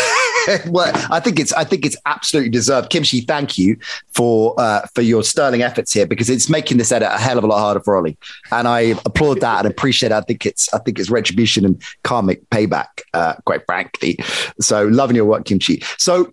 well, 0.67 0.93
I 1.09 1.21
think 1.21 1.39
it's 1.39 1.53
I 1.53 1.63
think 1.63 1.87
it's 1.87 1.97
absolutely 2.05 2.51
deserved. 2.51 2.91
Kim 2.91 3.05
Chee, 3.05 3.21
thank 3.21 3.57
you 3.57 3.77
for 4.13 4.55
uh, 4.59 4.81
for 4.93 5.03
your 5.03 5.23
sterling 5.23 5.63
efforts 5.63 5.93
here 5.93 6.05
because 6.05 6.29
it's 6.29 6.49
making 6.49 6.79
this 6.79 6.91
edit 6.91 7.09
a 7.13 7.19
hell 7.19 7.39
of 7.39 7.45
a 7.45 7.47
lot 7.47 7.61
harder 7.61 7.81
for 7.81 7.97
Ollie, 7.97 8.17
and 8.51 8.67
I 8.67 8.81
applaud 9.07 9.41
that 9.41 9.65
and 9.65 9.73
appreciate. 9.73 10.11
It. 10.11 10.17
I 10.17 10.21
think 10.23 10.47
it's 10.47 10.73
I 10.75 10.79
think 10.79 10.99
it's 10.99 11.11
retribution 11.11 11.65
and 11.65 11.81
karmic 12.03 12.49
payback, 12.51 13.03
uh, 13.15 13.35
quite 13.45 13.65
frankly. 13.67 14.19
So 14.61 14.87
loving 14.87 15.15
your 15.15 15.27
work, 15.27 15.45
Kim 15.45 15.59
Chee. 15.59 15.83
So. 15.97 16.31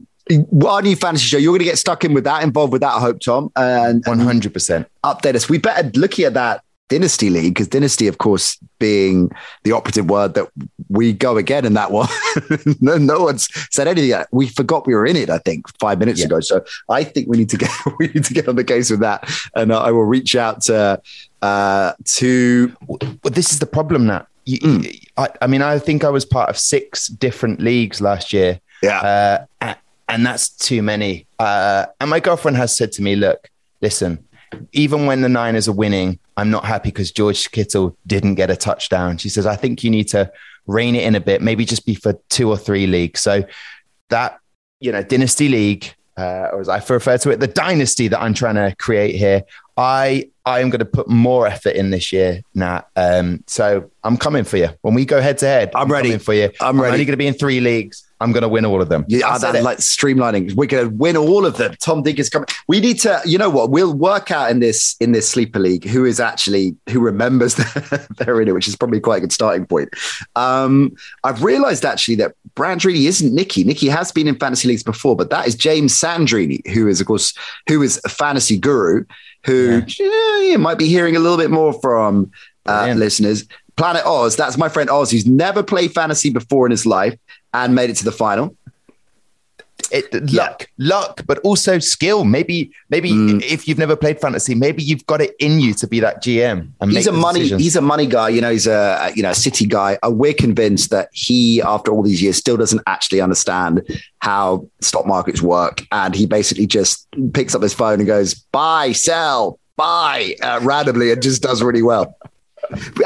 Our 0.66 0.82
new 0.82 0.96
fantasy 0.96 1.26
show, 1.26 1.38
you're 1.38 1.52
going 1.52 1.60
to 1.60 1.66
get 1.66 1.78
stuck 1.78 2.04
in 2.04 2.16
with 2.16 2.24
that, 2.24 2.42
involved 2.42 2.74
with 2.74 2.82
that, 2.82 2.96
I 2.96 3.00
hope, 3.00 3.20
Tom, 3.20 3.52
and, 3.56 4.04
hundred 4.08 4.54
percent. 4.54 4.88
update 5.04 5.36
us. 5.36 5.48
We 5.48 5.60
better 5.60 5.92
looking 5.94 6.26
at 6.26 6.34
that 6.34 6.65
dynasty 6.90 7.30
league 7.30 7.54
because 7.56 7.68
dynasty, 7.68 8.08
of 8.08 8.18
course, 8.20 8.58
being 8.80 9.32
the 9.64 9.72
operative 9.72 10.10
word 10.10 10.34
that 10.36 10.48
we 10.90 11.14
go 11.14 11.38
again 11.38 11.66
in 11.66 11.74
that 11.74 11.92
one. 11.92 12.08
no, 12.82 12.98
no 12.98 13.24
one's 13.24 13.48
said 13.74 13.88
anything. 13.88 14.10
yet. 14.10 14.28
We 14.32 14.48
forgot 14.50 14.86
we 14.86 14.94
were 14.94 15.06
in 15.06 15.16
it. 15.16 15.30
I 15.30 15.40
think 15.40 15.66
five 15.80 15.98
minutes 16.00 16.20
Yeah. 16.20 16.28
ago. 16.28 16.40
So 16.42 16.64
I 16.90 17.04
think 17.04 17.28
we 17.28 17.38
need 17.38 17.50
to 17.50 17.58
get 17.58 17.72
we 18.00 18.08
need 18.08 18.26
to 18.26 18.34
get 18.34 18.48
on 18.48 18.56
the 18.56 18.64
case 18.64 18.90
with 18.92 19.00
that, 19.00 19.30
and 19.56 19.72
uh, 19.72 19.80
I 19.82 19.92
will 19.92 20.06
reach 20.06 20.36
out 20.36 20.62
to 20.64 21.02
uh, 21.42 21.94
to 22.06 22.72
But 23.22 23.36
this 23.36 23.52
is 23.52 23.60
the 23.60 23.66
problem 23.66 24.06
now. 24.06 24.28
You, 24.46 24.60
Mm. 24.60 25.08
I, 25.18 25.30
I 25.42 25.48
mean, 25.48 25.64
I 25.64 25.80
think 25.80 26.04
I 26.04 26.10
was 26.10 26.24
part 26.24 26.50
of 26.52 26.58
six 26.58 27.08
different 27.08 27.62
leagues 27.62 28.00
last 28.00 28.32
year. 28.32 28.60
yeah. 28.84 29.46
Uh, 29.62 29.74
and 30.08 30.24
that's 30.24 30.50
too 30.50 30.84
many. 30.84 31.26
Uh, 31.40 31.88
and 32.00 32.12
my 32.12 32.20
girlfriend 32.20 32.58
has 32.58 32.76
said 32.78 32.92
to 32.92 33.02
me, 33.02 33.16
look, 33.16 33.50
listen, 33.82 34.24
even 34.72 35.08
when 35.08 35.22
the 35.22 35.30
Niners 35.30 35.68
are 35.68 35.72
winning, 35.74 36.20
I'm 36.38 36.50
not 36.50 36.66
happy 36.66 36.90
because 36.90 37.12
George 37.12 37.50
Kittle 37.52 37.98
didn't 38.06 38.36
get 38.36 38.50
a 38.50 38.56
touchdown. 38.56 39.18
She 39.18 39.30
says, 39.30 39.46
I 39.46 39.56
think 39.56 39.84
you 39.84 39.90
need 39.90 40.10
to 40.10 40.32
rein 40.68 40.96
it 40.96 41.04
in 41.04 41.16
a 41.16 41.20
bit, 41.20 41.42
maybe 41.42 41.66
just 41.66 41.86
be 41.86 41.96
for 41.96 42.20
two 42.30 42.50
or 42.50 42.58
three 42.58 42.88
leagues. 42.88 43.22
So 43.22 43.44
that, 44.10 44.40
you 44.80 44.92
know, 44.92 45.04
Dynasty 45.04 45.48
League, 45.48 45.94
uh, 46.18 46.50
or 46.52 46.62
as 46.62 46.70
I 46.70 46.78
refer 46.78 47.18
to 47.18 47.30
it, 47.30 47.40
the 47.40 47.48
dynasty 47.48 48.08
that 48.10 48.22
I'm 48.22 48.34
trying 48.34 48.56
to 48.56 48.76
create 48.78 49.16
here, 49.16 49.44
I 49.78 50.30
I 50.46 50.60
am 50.60 50.70
going 50.70 50.80
to 50.80 50.86
put 50.86 51.10
more 51.10 51.48
effort 51.48 51.76
in 51.76 51.90
this 51.90 52.14
year, 52.14 52.42
Nat. 52.54 52.88
Um, 52.96 53.44
so 53.48 53.90
I'm 54.04 54.16
coming 54.16 54.44
for 54.44 54.58
you. 54.58 54.70
When 54.82 54.94
we 54.94 55.04
go 55.04 55.20
head 55.20 55.40
to 55.40 55.48
head, 55.48 55.72
I'm 55.74 55.92
ready. 55.92 56.10
coming 56.10 56.20
for 56.20 56.34
you. 56.34 56.52
I'm 56.62 56.80
ready. 56.80 56.94
only 56.94 57.06
going 57.06 57.14
to 57.14 57.18
be 57.18 57.28
in 57.28 57.34
three 57.34 57.60
leagues. 57.60 58.04
I'm 58.22 58.32
going 58.32 58.44
to 58.44 58.48
win 58.48 58.64
all 58.64 58.82
of 58.82 58.88
them. 58.88 59.06
Yeah, 59.10 59.28
I 59.28 59.38
that, 59.40 59.62
like 59.64 59.80
streamlining. 59.80 60.54
We're 60.54 60.68
going 60.68 60.90
to 60.90 60.96
win 60.96 61.18
all 61.18 61.46
of 61.46 61.58
them. 61.58 61.76
Tom 61.82 62.02
Digg 62.02 62.18
is 62.18 62.30
coming. 62.30 62.48
We 62.68 62.80
need 62.80 63.00
to, 63.02 63.22
you 63.26 63.38
know 63.38 63.50
what? 63.50 63.72
We'll 63.72 63.94
work 63.94 64.32
out 64.32 64.50
in 64.52 64.62
this 64.62 64.96
in 65.02 65.12
this 65.12 65.30
sleeper 65.30 65.60
league 65.60 65.84
who 65.84 66.06
is 66.06 66.20
actually 66.22 66.78
who 66.90 67.02
remembers 67.02 67.56
they're 68.18 68.40
in 68.40 68.48
it, 68.48 68.54
which 68.54 68.70
is 68.70 68.76
probably 68.76 69.02
quite 69.02 69.18
a 69.18 69.22
good 69.22 69.34
starting 69.34 69.66
point. 69.66 69.90
Um, 70.38 70.96
I've 71.26 71.44
realised 71.44 71.84
actually 71.84 72.16
that 72.16 72.36
Brand 72.54 72.86
really 72.86 73.08
isn't 73.08 73.34
Nicky. 73.34 73.66
Nicky 73.66 73.90
has 73.90 74.14
been 74.14 74.28
in 74.28 74.40
fantasy 74.40 74.70
leagues 74.70 74.84
before, 74.84 75.18
but 75.18 75.30
that 75.32 75.46
is 75.46 75.56
James 75.56 75.94
Sandrini, 75.94 76.66
who 76.68 76.88
is 76.88 77.02
of 77.02 77.08
course 77.08 77.34
who 77.68 77.82
is 77.82 78.00
a 78.06 78.10
fantasy 78.10 78.58
guru, 78.58 79.04
who 79.46 79.84
eh, 79.88 80.42
you 80.52 80.58
might 80.58 80.78
be 80.78 80.88
hearing 80.88 81.16
a 81.16 81.20
little 81.20 81.38
bit 81.38 81.52
more 81.52 81.74
from 81.82 82.32
uh, 82.66 82.94
listeners. 82.96 83.46
Planet 83.76 84.06
Oz, 84.06 84.36
that's 84.36 84.58
my 84.58 84.70
friend 84.70 84.90
Oz, 84.90 85.12
who's 85.12 85.26
never 85.26 85.62
played 85.62 85.94
fantasy 85.94 86.30
before 86.30 86.66
in 86.66 86.72
his 86.72 86.86
life 86.86 87.18
and 87.54 87.76
made 87.76 87.90
it 87.90 87.98
to 87.98 88.06
the 88.06 88.12
final 88.12 88.56
it, 89.92 90.14
luck, 90.32 90.68
yeah. 90.78 90.88
luck, 90.88 91.22
but 91.26 91.40
also 91.40 91.80
skill. 91.80 92.24
Maybe, 92.24 92.72
maybe 92.90 93.12
mm. 93.12 93.42
if 93.42 93.68
you've 93.68 93.78
never 93.78 93.96
played 93.96 94.20
fantasy, 94.20 94.56
maybe 94.56 94.84
you've 94.84 95.06
got 95.06 95.22
it 95.22 95.36
in 95.40 95.60
you 95.60 95.74
to 95.76 95.88
be 95.88 96.00
that 96.00 96.24
GM. 96.24 96.72
He's 96.90 97.08
a 97.08 97.12
money, 97.12 97.40
decisions. 97.40 97.62
he's 97.62 97.76
a 97.76 97.82
money 97.82 98.06
guy. 98.06 98.30
You 98.30 98.42
know, 98.42 98.52
he's 98.52 98.68
a 98.68 99.12
you 99.16 99.24
know 99.24 99.32
a 99.32 99.36
city 99.36 99.66
guy. 99.66 99.98
Uh, 100.06 100.12
we're 100.12 100.34
convinced 100.34 100.90
that 100.92 101.10
he, 101.14 101.62
after 101.62 101.92
all 101.92 102.04
these 102.04 102.22
years, 102.22 102.38
still 102.38 102.58
doesn't 102.58 102.82
actually 102.88 103.22
understand 103.22 103.84
how 104.20 104.68
stock 104.82 105.06
markets 105.06 105.42
work, 105.42 105.86
and 105.92 106.16
he 106.16 106.26
basically 106.26 106.68
just 106.68 107.08
picks 107.34 107.56
up 107.56 107.62
his 107.62 107.74
phone 107.74 108.00
and 108.00 108.08
goes 108.08 108.34
buy, 108.34 108.92
sell, 108.92 109.60
buy 109.76 110.36
uh, 110.42 110.60
randomly, 110.64 111.12
and 111.12 111.22
just 111.22 111.42
does 111.42 111.62
really 111.62 111.84
well 111.84 112.16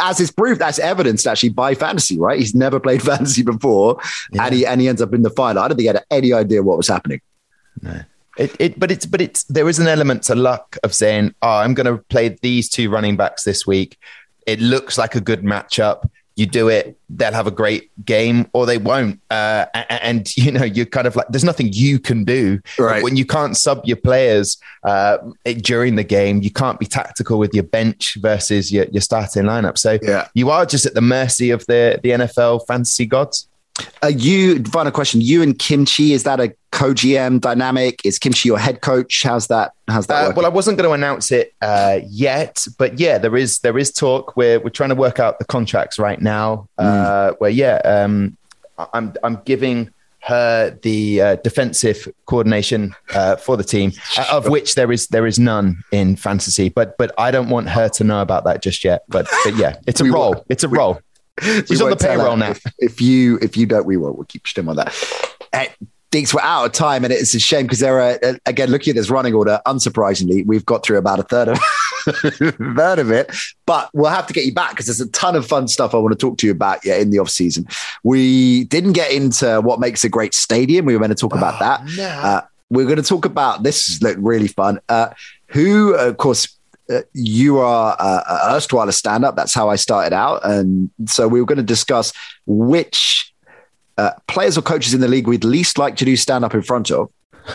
as 0.02 0.20
is 0.20 0.32
proof, 0.32 0.60
that's 0.60 0.80
evidenced 0.80 1.28
actually 1.28 1.50
by 1.50 1.76
fantasy, 1.76 2.20
right? 2.20 2.40
He's 2.40 2.56
never 2.56 2.80
played 2.80 3.02
fantasy 3.12 3.44
before, 3.44 4.00
yeah. 4.32 4.46
and 4.46 4.56
he 4.56 4.66
and 4.66 4.82
he 4.82 4.88
ends 4.88 5.02
up 5.02 5.14
in 5.14 5.24
the 5.24 5.30
final. 5.30 5.64
I 5.64 5.68
don't 5.68 5.78
think 5.78 5.82
he 5.82 5.88
had 5.88 6.04
any 6.12 6.34
idea 6.34 6.64
what 6.64 6.78
was 6.78 6.88
happening. 6.88 7.22
No. 7.82 8.02
It, 8.38 8.56
it, 8.58 8.80
but 8.80 8.90
it's 8.90 9.06
but 9.06 9.20
it's 9.20 9.44
there 9.44 9.68
is 9.68 9.80
an 9.80 9.88
element 9.88 10.24
to 10.24 10.36
luck 10.36 10.78
of 10.84 10.94
saying, 10.94 11.36
oh, 11.42 11.58
I'm 11.58 11.74
going 11.74 11.94
to 11.94 12.02
play 12.04 12.38
these 12.42 12.70
two 12.70 12.90
running 12.90 13.18
backs 13.18 13.44
this 13.44 13.68
week. 13.68 13.98
It 14.48 14.62
looks 14.62 14.98
like 14.98 15.14
a 15.16 15.22
good 15.22 15.44
matchup 15.44 16.10
you 16.40 16.46
do 16.46 16.70
it, 16.70 16.98
they'll 17.10 17.34
have 17.34 17.48
a 17.48 17.52
great 17.52 17.92
game 18.06 18.48
or 18.54 18.66
they 18.66 18.78
won't. 18.78 19.20
Uh, 19.30 19.66
and, 19.74 20.02
and, 20.02 20.38
you 20.38 20.52
know, 20.52 20.64
you're 20.64 20.86
kind 20.86 21.06
of 21.06 21.16
like, 21.16 21.28
there's 21.28 21.44
nothing 21.44 21.70
you 21.74 22.00
can 22.00 22.24
do. 22.24 22.60
Right. 22.78 23.04
When 23.04 23.18
you 23.18 23.26
can't 23.26 23.58
sub 23.58 23.82
your 23.84 23.98
players 23.98 24.58
uh, 24.84 25.18
during 25.58 25.96
the 25.96 26.04
game, 26.06 26.42
you 26.42 26.50
can't 26.50 26.80
be 26.80 26.86
tactical 26.86 27.38
with 27.38 27.54
your 27.54 27.66
bench 27.66 28.18
versus 28.22 28.72
your, 28.72 28.86
your 28.86 29.02
starting 29.02 29.44
lineup. 29.44 29.78
So 29.78 30.00
yeah. 30.02 30.30
you 30.34 30.50
are 30.50 30.66
just 30.66 30.86
at 30.86 30.94
the 30.94 31.02
mercy 31.02 31.50
of 31.50 31.66
the, 31.66 32.00
the 32.02 32.12
NFL 32.12 32.66
fantasy 32.66 33.06
gods. 33.06 33.49
Uh, 34.04 34.08
you 34.08 34.64
final 34.66 34.92
question. 34.92 35.22
You 35.22 35.42
and 35.42 35.58
Kim 35.58 35.86
Chee, 35.86 36.14
is 36.14 36.24
that 36.24 36.40
a 36.40 36.54
co-GM 36.72 37.42
dynamic? 37.42 38.02
Is 38.06 38.20
Kim 38.20 38.34
Chee 38.34 38.50
your 38.50 38.60
head 38.60 38.82
coach? 38.82 39.24
How's 39.24 39.48
that? 39.48 39.74
How's 39.88 40.08
that? 40.08 40.32
Uh, 40.32 40.34
well, 40.36 40.46
I 40.46 40.50
wasn't 40.50 40.78
going 40.78 40.90
to 40.90 40.94
announce 40.94 41.32
it 41.32 41.54
uh, 41.62 42.00
yet, 42.08 42.66
but 42.78 43.00
yeah, 43.00 43.18
there 43.18 43.36
is 43.36 43.60
there 43.60 43.78
is 43.78 43.92
talk. 43.92 44.36
We're 44.36 44.60
we're 44.60 44.70
trying 44.70 44.90
to 44.90 44.96
work 44.96 45.20
out 45.20 45.40
the 45.40 45.46
contracts 45.46 46.00
right 46.00 46.22
now. 46.22 46.68
Mm. 46.80 47.36
where 47.40 47.50
yeah, 47.50 47.78
um, 47.86 48.38
I'm 48.94 49.14
I'm 49.24 49.42
giving 49.46 49.92
her 50.22 50.78
the 50.84 51.22
uh, 51.22 51.36
defensive 51.38 52.08
coordination 52.26 52.94
uh, 53.14 53.36
for 53.38 53.56
the 53.58 53.64
team, 53.64 53.92
of 54.32 54.48
which 54.50 54.76
there 54.76 54.92
is 54.92 55.08
there 55.08 55.26
is 55.26 55.40
none 55.40 55.82
in 55.92 56.16
fantasy. 56.16 56.70
But 56.70 56.98
but 56.98 57.14
I 57.18 57.32
don't 57.32 57.50
want 57.50 57.70
her 57.70 57.90
to 57.90 58.04
know 58.04 58.22
about 58.22 58.44
that 58.46 58.62
just 58.62 58.84
yet. 58.84 59.04
But 59.08 59.28
but 59.44 59.56
yeah, 59.56 59.78
it's 59.88 60.02
a 60.02 60.06
role. 60.06 60.46
It's 60.50 60.64
a 60.64 60.70
role. 60.70 61.02
She's 61.42 61.82
on 61.82 61.90
the 61.90 61.96
payroll 61.96 62.38
now. 62.38 62.52
If, 62.52 62.64
if, 62.78 63.02
you 63.02 63.40
if 63.42 63.58
you 63.58 63.66
don't, 63.66 63.86
we 63.86 63.98
will. 63.98 64.14
We'll 64.14 64.26
keep 64.26 64.48
Stim 64.48 64.70
on 64.70 64.76
that. 64.78 64.88
Uh, 65.54 65.66
Deeks, 66.12 66.34
we're 66.34 66.42
out 66.42 66.66
of 66.66 66.72
time, 66.72 67.04
and 67.04 67.14
it's 67.14 67.36
a 67.36 67.40
shame 67.40 67.64
because 67.64 67.80
there 67.80 68.02
are 68.02 68.20
uh, 68.24 68.34
again 68.48 68.72
looking 68.72 68.92
at 68.92 68.96
this 68.96 69.12
running 69.12 69.36
order. 69.36 69.62
Unsurprisingly, 69.68 70.44
we've 70.46 70.66
got 70.66 70.84
through 70.84 70.98
about 70.98 71.20
a 71.20 71.24
third 71.24 71.50
of 71.50 71.60
third 72.76 72.98
of 72.98 73.12
it, 73.12 73.32
but 73.68 73.92
we'll 73.94 74.10
have 74.10 74.26
to 74.26 74.34
get 74.34 74.46
you 74.46 74.54
back 74.54 74.72
because 74.72 74.88
there's 74.88 75.02
a 75.02 75.10
ton 75.12 75.36
of 75.36 75.46
fun 75.46 75.68
stuff 75.68 75.94
I 75.94 75.98
want 75.98 76.12
to 76.12 76.18
talk 76.18 76.40
to 76.40 76.48
you 76.48 76.52
about. 76.52 76.84
Yeah, 76.84 76.96
in 76.96 77.12
the 77.12 77.20
off 77.20 77.30
season, 77.30 77.68
we 78.04 78.64
didn't 78.66 78.94
get 78.94 79.12
into 79.12 79.62
what 79.62 79.80
makes 79.80 80.04
a 80.04 80.10
great 80.10 80.34
stadium. 80.34 80.86
We 80.86 80.94
were 80.94 81.00
going 81.00 81.10
to 81.10 81.16
talk 81.16 81.36
about 81.36 81.56
oh, 81.56 81.60
that. 81.60 81.86
No. 81.96 82.08
Uh, 82.08 82.42
we're 82.72 82.86
going 82.86 82.98
to 82.98 83.04
talk 83.04 83.26
about 83.26 83.62
this 83.62 83.90
is 83.90 84.02
really 84.18 84.48
fun. 84.48 84.80
Uh, 84.90 85.10
who, 85.48 85.94
of 85.96 86.18
course, 86.18 86.59
you 87.14 87.60
are 87.60 87.96
uh, 88.00 88.54
erstwhile 88.54 88.90
a 88.90 88.94
stand 88.94 89.24
up. 89.24 89.36
That's 89.36 89.54
how 89.54 89.70
I 89.70 89.76
started 89.76 90.14
out. 90.14 90.42
And 90.44 90.90
so 91.06 91.28
we 91.28 91.40
were 91.40 91.46
going 91.46 91.58
to 91.58 91.64
discuss 91.64 92.14
which 92.46 93.34
uh, 93.98 94.12
players 94.28 94.58
or 94.58 94.62
coaches 94.62 94.94
in 94.94 95.02
the 95.02 95.08
league 95.08 95.28
we'd 95.28 95.44
least 95.44 95.78
like 95.78 95.96
to 95.98 96.06
do 96.06 96.16
stand 96.16 96.46
up 96.46 96.54
in 96.54 96.62
front 96.62 96.92
of. 96.92 97.12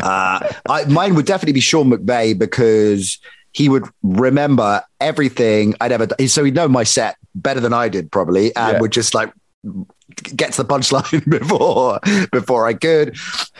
Uh, 0.00 0.48
I, 0.68 0.84
mine 0.84 1.16
would 1.16 1.26
definitely 1.26 1.54
be 1.54 1.60
Sean 1.60 1.90
McVay 1.90 2.38
because 2.38 3.18
he 3.52 3.68
would 3.68 3.84
remember 4.02 4.82
everything 5.00 5.74
I'd 5.80 5.90
ever 5.90 6.06
done. 6.06 6.28
So 6.28 6.44
he'd 6.44 6.54
know 6.54 6.68
my 6.68 6.84
set 6.84 7.16
better 7.34 7.58
than 7.58 7.72
I 7.72 7.88
did, 7.88 8.12
probably, 8.12 8.54
and 8.54 8.74
yeah. 8.74 8.80
would 8.80 8.92
just 8.92 9.12
like 9.12 9.32
get 10.16 10.52
to 10.54 10.62
the 10.62 10.68
punchline 10.68 11.28
before 11.38 12.00
before 12.30 12.66
I 12.66 12.74
could. 12.74 13.16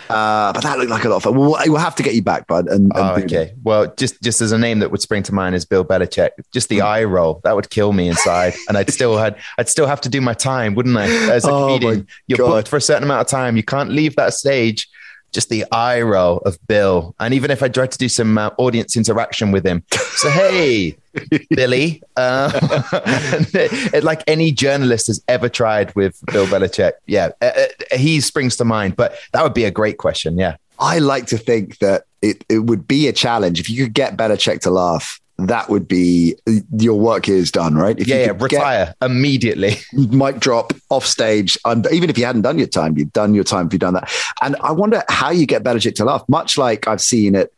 Uh, 0.09 0.53
but 0.53 0.63
that 0.63 0.79
looked 0.79 0.91
like 0.91 1.05
a 1.05 1.09
lot 1.09 1.17
of 1.17 1.23
fun. 1.23 1.37
We'll, 1.37 1.57
we'll 1.67 1.77
have 1.77 1.95
to 1.97 2.03
get 2.03 2.15
you 2.15 2.23
back, 2.23 2.47
bud. 2.47 2.67
And, 2.69 2.93
and 2.93 2.93
oh, 2.95 3.15
okay. 3.23 3.55
Well, 3.63 3.93
just 3.97 4.23
just 4.23 4.41
as 4.41 4.53
a 4.53 4.59
name 4.59 4.79
that 4.81 4.91
would 4.91 5.01
spring 5.01 5.23
to 5.25 5.35
mind 5.35 5.55
is 5.55 5.65
Bill 5.65 5.85
Belichick. 5.85 6.31
Just 6.53 6.69
the 6.69 6.81
eye 6.81 7.05
roll 7.05 7.41
that 7.45 7.55
would 7.55 7.71
kill 7.71 7.93
me 7.93 8.09
inside, 8.09 8.55
and 8.69 8.77
I'd 8.77 8.91
still 8.91 9.17
had 9.17 9.37
I'd 9.59 9.69
still 9.69 9.87
have 9.87 10.01
to 10.03 10.09
do 10.09 10.21
my 10.21 10.35
time, 10.35 10.75
wouldn't 10.75 10.97
I? 10.97 11.07
As 11.31 11.45
a 11.45 11.51
oh 11.53 11.79
comedian, 11.79 12.07
you're 12.27 12.39
booked 12.39 12.69
for 12.69 12.77
a 12.77 12.81
certain 12.81 13.05
amount 13.05 13.23
of 13.23 13.27
time. 13.27 13.57
You 13.57 13.63
can't 13.63 13.91
leave 13.91 14.17
that 14.17 14.35
stage 14.35 14.89
just 15.33 15.49
the 15.49 15.65
eye 15.73 16.01
roll 16.03 16.39
of 16.39 16.59
Bill. 16.67 17.15
And 17.19 17.35
even 17.35 17.51
if 17.51 17.63
I 17.63 17.69
tried 17.69 17.93
to 17.93 17.99
do 17.99 18.09
some 18.09 18.39
uh, 18.39 18.51
audience 18.59 18.97
interaction 18.97 19.51
with 19.51 19.67
him, 19.67 19.83
so 19.91 20.31
hey, 20.31 20.97
Billy, 21.51 22.03
uh, 22.17 22.51
it, 23.55 24.05
like 24.05 24.23
any 24.27 24.53
journalist 24.53 25.09
has 25.09 25.23
ever 25.29 25.49
tried 25.49 25.95
with 25.95 26.21
Bill 26.27 26.47
Belichick, 26.47 26.93
yeah, 27.07 27.31
uh, 27.41 27.51
uh, 27.57 27.97
he 27.97 28.21
springs 28.21 28.57
to 28.57 28.65
mind. 28.65 28.97
But 28.97 29.19
that 29.33 29.43
would 29.43 29.55
be 29.55 29.65
a 29.65 29.71
great 29.71 29.99
question. 29.99 30.39
Yeah, 30.39 30.57
I 30.79 30.99
like 30.99 31.27
to 31.27 31.39
think 31.39 31.79
that 31.79 32.05
it, 32.21 32.45
it 32.49 32.61
would 32.61 32.87
be 32.87 33.09
a 33.09 33.13
challenge 33.13 33.61
if 33.61 33.69
you 33.69 33.85
could 33.85 33.95
get 33.95 34.17
Belichick 34.17 34.61
to 34.61 34.71
laugh 34.71 35.21
that 35.39 35.69
would 35.69 35.89
be 35.89 36.37
your 36.79 36.99
work 36.99 37.27
here 37.27 37.37
is 37.37 37.51
done, 37.51 37.75
right? 37.75 37.99
If 37.99 38.07
yeah, 38.07 38.27
yeah 38.27 38.33
retire 38.39 38.95
get, 39.01 39.11
immediately. 39.11 39.77
Mic 39.93 40.39
drop 40.39 40.73
off 40.91 41.07
stage. 41.07 41.59
And 41.65 41.87
even 41.91 42.11
if 42.11 42.19
you 42.19 42.25
hadn't 42.25 42.43
done 42.43 42.59
your 42.59 42.69
time, 42.69 42.97
you've 42.97 43.13
done 43.13 43.35
your 43.35 43.45
time 43.45 43.67
if 43.67 43.73
you've 43.73 43.81
done 43.81 43.95
that. 43.95 44.13
And 44.43 44.57
I 44.61 44.73
wonder 44.73 45.03
how 45.09 45.31
you 45.31 45.47
get 45.47 45.63
Belichick 45.65 45.95
to 45.97 46.05
laugh, 46.05 46.25
much 46.29 46.59
like 46.59 46.87
I've 46.87 47.01
seen 47.01 47.35
it 47.35 47.53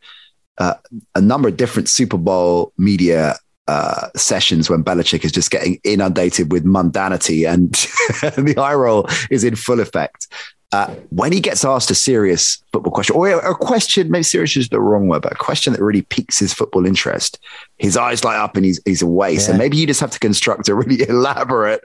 uh, 0.57 0.75
a 1.15 1.21
number 1.21 1.47
of 1.47 1.57
different 1.57 1.89
Super 1.89 2.17
Bowl 2.17 2.71
media 2.77 3.35
uh, 3.67 4.09
sessions 4.15 4.69
when 4.69 4.83
Belichick 4.83 5.25
is 5.25 5.31
just 5.31 5.51
getting 5.51 5.79
inundated 5.83 6.51
with 6.51 6.63
mundanity 6.63 7.51
and 7.51 7.73
the 8.45 8.55
eye 8.57 8.75
roll 8.75 9.07
is 9.29 9.43
in 9.43 9.55
full 9.55 9.79
effect. 9.79 10.27
Uh, 10.75 10.93
when 11.09 11.31
he 11.31 11.39
gets 11.39 11.63
asked 11.63 11.89
a 11.89 11.95
serious 11.95 12.61
football 12.73 12.91
question, 12.91 13.15
or 13.15 13.29
a 13.29 13.55
question, 13.55 14.11
maybe 14.11 14.23
serious 14.23 14.57
is 14.57 14.67
the 14.67 14.81
wrong 14.81 15.07
word, 15.07 15.21
but 15.21 15.31
a 15.31 15.35
question 15.35 15.71
that 15.71 15.81
really 15.81 16.01
piques 16.01 16.37
his 16.37 16.53
football 16.53 16.85
interest, 16.85 17.39
his 17.77 17.97
eyes 17.97 18.23
light 18.23 18.37
up 18.37 18.55
and 18.55 18.65
he's, 18.65 18.79
he's 18.85 19.01
away. 19.01 19.33
Yeah. 19.33 19.39
So 19.39 19.53
maybe 19.53 19.77
you 19.77 19.85
just 19.85 19.99
have 19.99 20.11
to 20.11 20.19
construct 20.19 20.69
a 20.69 20.75
really 20.75 21.03
elaborate, 21.09 21.83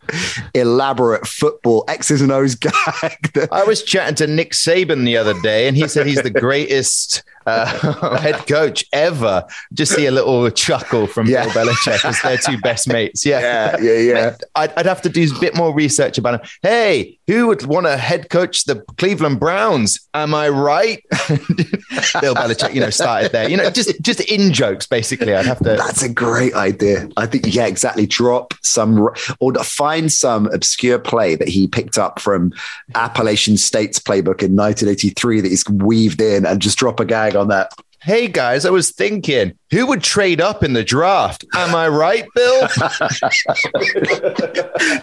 elaborate 0.54 1.26
football 1.26 1.84
X's 1.88 2.22
and 2.22 2.30
O's 2.30 2.54
gag. 2.54 3.32
That- 3.34 3.48
I 3.50 3.64
was 3.64 3.82
chatting 3.82 4.14
to 4.16 4.26
Nick 4.26 4.52
Saban 4.52 5.04
the 5.04 5.16
other 5.16 5.38
day, 5.40 5.66
and 5.66 5.76
he 5.76 5.88
said 5.88 6.06
he's 6.06 6.22
the 6.22 6.30
greatest 6.30 7.22
uh, 7.46 8.16
head 8.18 8.46
coach 8.46 8.84
ever. 8.92 9.44
Just 9.72 9.94
see 9.94 10.06
a 10.06 10.10
little 10.10 10.50
chuckle 10.50 11.06
from 11.06 11.26
yeah. 11.26 11.44
Bill 11.52 11.64
Belichick 11.66 12.04
as 12.04 12.20
their 12.22 12.36
two 12.36 12.58
best 12.60 12.88
mates. 12.88 13.24
Yeah, 13.24 13.76
yeah, 13.80 13.92
yeah. 13.92 13.98
yeah. 13.98 14.36
I'd, 14.54 14.72
I'd, 14.76 14.86
have 14.86 15.02
to 15.02 15.08
do 15.08 15.24
a 15.34 15.40
bit 15.40 15.54
more 15.56 15.74
research 15.74 16.18
about 16.18 16.40
him. 16.40 16.48
Hey, 16.62 17.18
who 17.26 17.46
would 17.48 17.64
want 17.64 17.86
to 17.86 17.96
head 17.96 18.30
coach 18.30 18.64
the 18.64 18.82
Cleveland 18.98 19.40
Browns? 19.40 20.06
Am 20.14 20.34
I 20.34 20.48
right? 20.48 21.02
Bill 21.10 22.34
Belichick, 22.34 22.74
you 22.74 22.80
know, 22.80 22.90
started 22.90 23.32
there. 23.32 23.48
You 23.48 23.56
know, 23.56 23.70
just 23.70 24.00
just 24.02 24.20
in 24.20 24.52
jokes, 24.52 24.86
basically. 24.86 25.34
I'd 25.34 25.46
have 25.46 25.60
to. 25.60 25.79
That's 25.80 26.02
a 26.02 26.10
great 26.10 26.52
idea. 26.52 27.08
I 27.16 27.24
think, 27.24 27.54
yeah, 27.54 27.64
exactly. 27.64 28.04
Drop 28.04 28.52
some 28.62 29.08
or 29.38 29.54
find 29.54 30.12
some 30.12 30.46
obscure 30.52 30.98
play 30.98 31.36
that 31.36 31.48
he 31.48 31.68
picked 31.68 31.96
up 31.96 32.20
from 32.20 32.52
Appalachian 32.94 33.56
State's 33.56 33.98
playbook 33.98 34.42
in 34.42 34.54
1983 34.54 35.40
that 35.40 35.48
he's 35.48 35.66
weaved 35.70 36.20
in, 36.20 36.44
and 36.44 36.60
just 36.60 36.76
drop 36.76 37.00
a 37.00 37.06
gag 37.06 37.34
on 37.34 37.48
that. 37.48 37.72
Hey 38.02 38.28
guys, 38.28 38.64
I 38.64 38.70
was 38.70 38.92
thinking, 38.92 39.58
who 39.70 39.86
would 39.86 40.02
trade 40.02 40.40
up 40.40 40.64
in 40.64 40.72
the 40.72 40.82
draft? 40.82 41.44
Am 41.54 41.74
I 41.74 41.86
right, 41.86 42.24
Bill? 42.34 42.60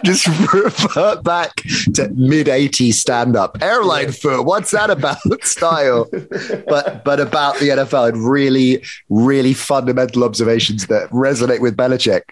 Just 0.02 0.26
revert 0.52 1.22
back 1.22 1.54
to 1.94 2.08
mid 2.16 2.48
80s 2.48 2.94
stand 2.94 3.36
up. 3.36 3.56
Airline 3.62 4.10
foot, 4.10 4.44
what's 4.44 4.72
that 4.72 4.90
about? 4.90 5.18
Style. 5.44 6.08
But 6.66 7.04
but 7.04 7.20
about 7.20 7.60
the 7.60 7.68
NFL 7.68 8.08
and 8.08 8.28
really, 8.28 8.82
really 9.08 9.54
fundamental 9.54 10.24
observations 10.24 10.88
that 10.88 11.08
resonate 11.10 11.60
with 11.60 11.76
Belichick. 11.76 12.22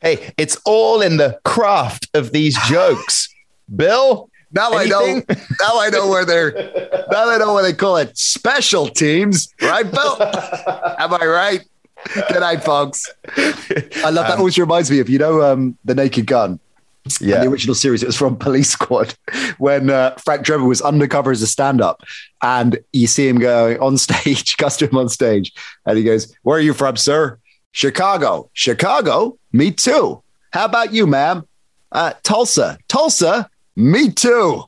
Hey, 0.00 0.32
it's 0.38 0.56
all 0.64 1.02
in 1.02 1.18
the 1.18 1.38
craft 1.44 2.08
of 2.14 2.32
these 2.32 2.56
jokes. 2.66 3.28
Bill, 3.76 4.30
now 4.54 4.72
Anything? 4.72 5.24
I 5.28 5.34
know. 5.34 5.40
Now 5.60 5.80
I 5.80 5.90
know 5.90 6.08
where 6.08 6.24
they're. 6.24 6.52
Now 7.10 7.30
I 7.30 7.38
know 7.38 7.52
what 7.52 7.62
they 7.62 7.72
call 7.72 7.96
it. 7.96 8.16
Special 8.16 8.88
teams, 8.88 9.52
right, 9.60 9.90
Bill? 9.90 10.16
Am 10.98 11.14
I 11.14 11.24
right? 11.24 11.60
Good 12.14 12.40
night, 12.40 12.62
folks. 12.62 13.10
I 13.36 14.10
love 14.10 14.26
that. 14.26 14.32
Um, 14.32 14.38
always 14.38 14.58
reminds 14.58 14.90
me 14.90 15.00
of 15.00 15.08
you 15.08 15.18
know 15.18 15.42
um, 15.42 15.78
the 15.84 15.94
Naked 15.94 16.26
Gun. 16.26 16.60
Yeah, 17.20 17.40
the 17.40 17.48
original 17.48 17.74
series. 17.74 18.02
It 18.02 18.06
was 18.06 18.16
from 18.16 18.36
Police 18.36 18.70
Squad 18.70 19.14
when 19.58 19.90
uh, 19.90 20.14
Frank 20.24 20.46
Drebin 20.46 20.66
was 20.66 20.80
undercover 20.80 21.30
as 21.30 21.42
a 21.42 21.46
stand-up, 21.46 22.02
and 22.42 22.78
you 22.92 23.06
see 23.06 23.28
him 23.28 23.38
going 23.38 23.78
on 23.78 23.98
stage, 23.98 24.56
custom 24.56 24.96
on 24.96 25.08
stage, 25.08 25.52
and 25.86 25.98
he 25.98 26.04
goes, 26.04 26.34
"Where 26.42 26.58
are 26.58 26.62
you 26.62 26.74
from, 26.74 26.96
sir? 26.96 27.38
Chicago. 27.72 28.50
Chicago. 28.52 29.36
Me 29.52 29.70
too. 29.70 30.22
How 30.52 30.64
about 30.64 30.92
you, 30.92 31.06
ma'am? 31.06 31.46
Uh, 31.90 32.12
Tulsa. 32.22 32.78
Tulsa. 32.88 33.50
Me 33.76 34.10
too. 34.10 34.62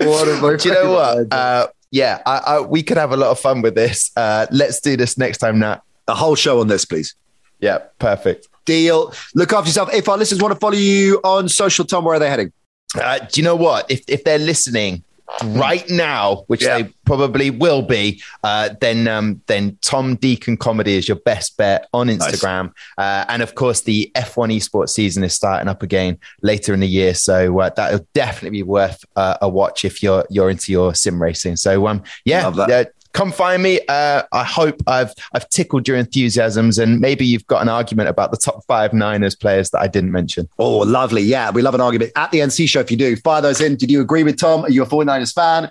One 0.00 0.28
of 0.28 0.42
my 0.42 0.56
Do 0.56 0.68
you 0.68 0.74
know 0.74 0.92
what? 0.92 1.32
Uh, 1.32 1.66
yeah, 1.90 2.22
I, 2.26 2.38
I, 2.38 2.60
we 2.60 2.82
could 2.82 2.96
have 2.96 3.12
a 3.12 3.16
lot 3.16 3.30
of 3.30 3.38
fun 3.40 3.62
with 3.62 3.74
this. 3.74 4.10
Uh, 4.16 4.46
let's 4.50 4.80
do 4.80 4.96
this 4.96 5.16
next 5.18 5.38
time, 5.38 5.58
Nat. 5.58 5.82
a 6.08 6.14
whole 6.14 6.34
show 6.34 6.60
on 6.60 6.68
this, 6.68 6.84
please. 6.84 7.14
Yeah, 7.60 7.78
perfect. 7.98 8.48
Deal. 8.64 9.12
Look 9.34 9.52
after 9.52 9.68
yourself. 9.68 9.92
If 9.92 10.08
our 10.08 10.16
listeners 10.16 10.40
want 10.40 10.54
to 10.54 10.60
follow 10.60 10.74
you 10.74 11.20
on 11.24 11.48
social, 11.48 11.84
Tom, 11.84 12.04
where 12.04 12.14
are 12.14 12.18
they 12.18 12.30
heading? 12.30 12.52
Uh, 12.94 13.18
do 13.18 13.40
you 13.40 13.44
know 13.44 13.56
what? 13.56 13.90
If 13.90 14.02
if 14.08 14.24
they're 14.24 14.38
listening 14.38 15.02
right 15.44 15.88
now, 15.90 16.44
which 16.46 16.62
Yeah. 16.62 16.82
they 16.82 16.92
probably 17.10 17.50
will 17.50 17.82
be, 17.82 18.22
uh, 18.44 18.70
then 18.80 19.08
um, 19.08 19.42
then 19.46 19.76
Tom 19.82 20.14
Deacon 20.14 20.56
comedy 20.56 20.94
is 20.94 21.08
your 21.08 21.16
best 21.16 21.56
bet 21.56 21.88
on 21.92 22.06
Instagram, 22.06 22.72
uh, 22.98 23.24
and 23.28 23.42
of 23.42 23.56
course 23.56 23.80
the 23.80 24.12
F1 24.14 24.54
esports 24.54 24.90
season 24.90 25.24
is 25.24 25.34
starting 25.34 25.66
up 25.66 25.82
again 25.82 26.16
later 26.42 26.72
in 26.72 26.78
the 26.78 26.86
year, 26.86 27.14
so 27.14 27.58
uh, 27.58 27.70
that'll 27.70 28.06
definitely 28.14 28.58
be 28.58 28.62
worth 28.62 29.04
uh, 29.16 29.36
a 29.42 29.48
watch 29.48 29.84
if 29.84 30.04
you're 30.04 30.24
you're 30.30 30.50
into 30.50 30.70
your 30.70 30.94
sim 30.94 31.20
racing. 31.20 31.56
So 31.56 31.88
um, 31.88 32.04
yeah, 32.24 32.46
uh, 32.46 32.84
come 33.12 33.32
find 33.32 33.60
me. 33.60 33.80
Uh, 33.88 34.22
I 34.30 34.44
hope 34.44 34.80
I've 34.86 35.12
I've 35.32 35.48
tickled 35.48 35.88
your 35.88 35.96
enthusiasms, 35.96 36.78
and 36.78 37.00
maybe 37.00 37.26
you've 37.26 37.46
got 37.48 37.62
an 37.62 37.68
argument 37.68 38.08
about 38.08 38.30
the 38.30 38.36
top 38.36 38.64
five 38.66 38.92
Niners 38.92 39.34
players 39.34 39.70
that 39.70 39.80
I 39.80 39.88
didn't 39.88 40.12
mention. 40.12 40.48
Oh, 40.60 40.78
lovely. 40.78 41.22
Yeah, 41.22 41.50
we 41.50 41.62
love 41.62 41.74
an 41.74 41.80
argument 41.80 42.12
at 42.14 42.30
the 42.30 42.38
NC 42.38 42.68
show. 42.68 42.80
If 42.80 42.90
you 42.90 42.96
do, 42.96 43.16
fire 43.16 43.42
those 43.42 43.60
in. 43.60 43.74
Did 43.74 43.90
you 43.90 44.00
agree 44.00 44.22
with 44.22 44.38
Tom? 44.38 44.64
Are 44.64 44.70
you 44.70 44.84
a 44.84 44.86
49ers 44.86 45.34
fan? 45.34 45.70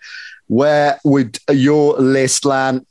Where 0.50 1.00
would 1.06 1.40
your 1.50 1.94
list 1.98 2.44
land? 2.44 2.86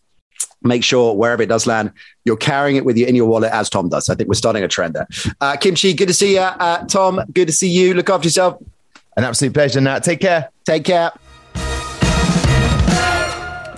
Make 0.63 0.83
sure 0.83 1.15
wherever 1.15 1.43
it 1.43 1.49
does 1.49 1.67
land, 1.67 1.93
you're 2.25 2.37
carrying 2.37 2.77
it 2.77 2.85
with 2.85 2.97
you 2.97 3.07
in 3.07 3.15
your 3.15 3.27
wallet 3.27 3.53
as 3.53 3.69
Tom 3.71 3.89
does. 3.89 4.09
I 4.09 4.15
think 4.15 4.29
we're 4.29 4.35
starting 4.35 4.65
a 4.65 4.69
trend 4.69 4.95
there. 4.95 5.07
Uh, 5.41 5.57
Kim 5.57 5.75
Chee, 5.75 5.95
good 5.95 6.09
to 6.09 6.15
see 6.15 6.35
you. 6.35 6.41
Uh, 6.41 6.85
Tom, 6.87 7.21
good 7.33 7.47
to 7.47 7.53
see 7.53 7.69
you. 7.69 7.95
Look 7.95 8.11
after 8.11 8.27
yourself. 8.27 8.61
An 9.17 9.25
absolute 9.25 9.55
pleasure, 9.55 9.81
Nat. 9.81 10.01
Take 10.01 10.21
care. 10.21 10.51
Take 10.65 10.85
care. 10.85 11.13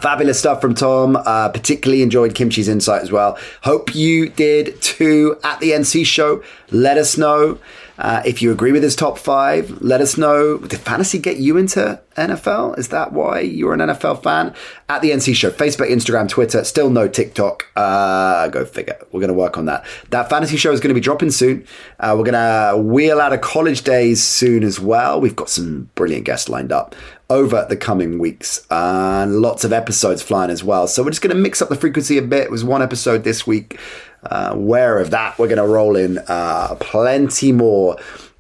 Fabulous 0.01 0.39
stuff 0.39 0.61
from 0.61 0.75
Tom. 0.75 1.17
Uh, 1.17 1.49
particularly 1.51 2.03
enjoyed 2.03 2.35
Kim 2.35 2.51
Chee's 2.51 2.69
insight 2.69 3.03
as 3.03 3.13
well. 3.13 3.39
Hope 3.63 3.95
you 3.95 4.29
did 4.29 4.81
too 4.81 5.37
at 5.45 5.61
the 5.61 5.71
NC 5.73 6.07
show. 6.07 6.43
Let 6.71 6.99
us 6.99 7.19
know 7.19 7.59
uh, 8.01 8.23
if 8.25 8.41
you 8.41 8.51
agree 8.51 8.73
with 8.73 8.83
his 8.83 8.97
top 8.97 9.19
five. 9.19 9.83
Let 9.83 10.01
us 10.01 10.17
know. 10.17 10.57
Did 10.57 10.81
fantasy 10.81 11.19
get 11.19 11.37
you 11.37 11.59
into 11.59 12.01
NFL? 12.17 12.79
Is 12.79 12.89
that 12.89 13.13
why 13.13 13.41
you're 13.41 13.75
an 13.75 13.81
NFL 13.81 14.23
fan? 14.23 14.55
At 14.89 15.03
the 15.03 15.11
NC 15.11 15.35
show, 15.35 15.51
Facebook, 15.51 15.91
Instagram, 15.91 16.27
Twitter. 16.27 16.65
Still 16.65 16.89
no 16.89 17.09
TikTok. 17.09 17.67
Uh, 17.77 18.49
go 18.49 18.65
figure. 18.65 18.97
We're 19.13 19.21
going 19.21 19.29
to 19.29 19.35
work 19.35 19.59
on 19.59 19.67
that. 19.67 19.85
That 20.09 20.31
fantasy 20.31 20.57
show 20.57 20.73
is 20.73 20.81
going 20.81 20.89
to 20.89 20.95
be 20.95 21.01
dropping 21.03 21.31
soon. 21.31 21.67
Uh, 21.99 22.15
we're 22.17 22.25
going 22.25 22.33
to 22.33 22.79
wheel 22.79 23.21
out 23.21 23.35
of 23.35 23.43
college 23.43 23.83
days 23.83 24.23
soon 24.23 24.63
as 24.63 24.81
well. 24.81 25.21
We've 25.21 25.37
got 25.37 25.51
some 25.51 25.91
brilliant 25.95 26.25
guests 26.25 26.49
lined 26.49 26.73
up 26.73 26.95
over 27.31 27.65
the 27.69 27.77
coming 27.77 28.19
weeks 28.19 28.67
and 28.71 29.41
lots 29.41 29.65
of 29.65 29.73
episodes 29.73 30.21
flying 30.21 30.51
as 30.51 30.65
well. 30.65 30.89
So 30.89 31.03
we're 31.03 31.11
just 31.11 31.23
going 31.23 31.35
to 31.35 31.41
mix 31.41 31.63
up 31.63 31.69
the 31.69 31.77
frequency 31.77 32.19
a 32.19 32.23
bit. 32.23 32.45
It 32.45 32.51
was 32.51 32.65
one 32.65 32.83
episode 32.83 33.25
this 33.25 33.47
week. 33.47 33.79
Uh, 34.25 34.51
aware 34.53 34.99
of 34.99 35.11
that, 35.13 35.39
we're 35.39 35.47
going 35.47 35.57
to 35.59 35.67
roll 35.67 35.97
in 35.97 36.19
uh, 36.27 36.75
plenty 36.81 37.53
more 37.53 37.97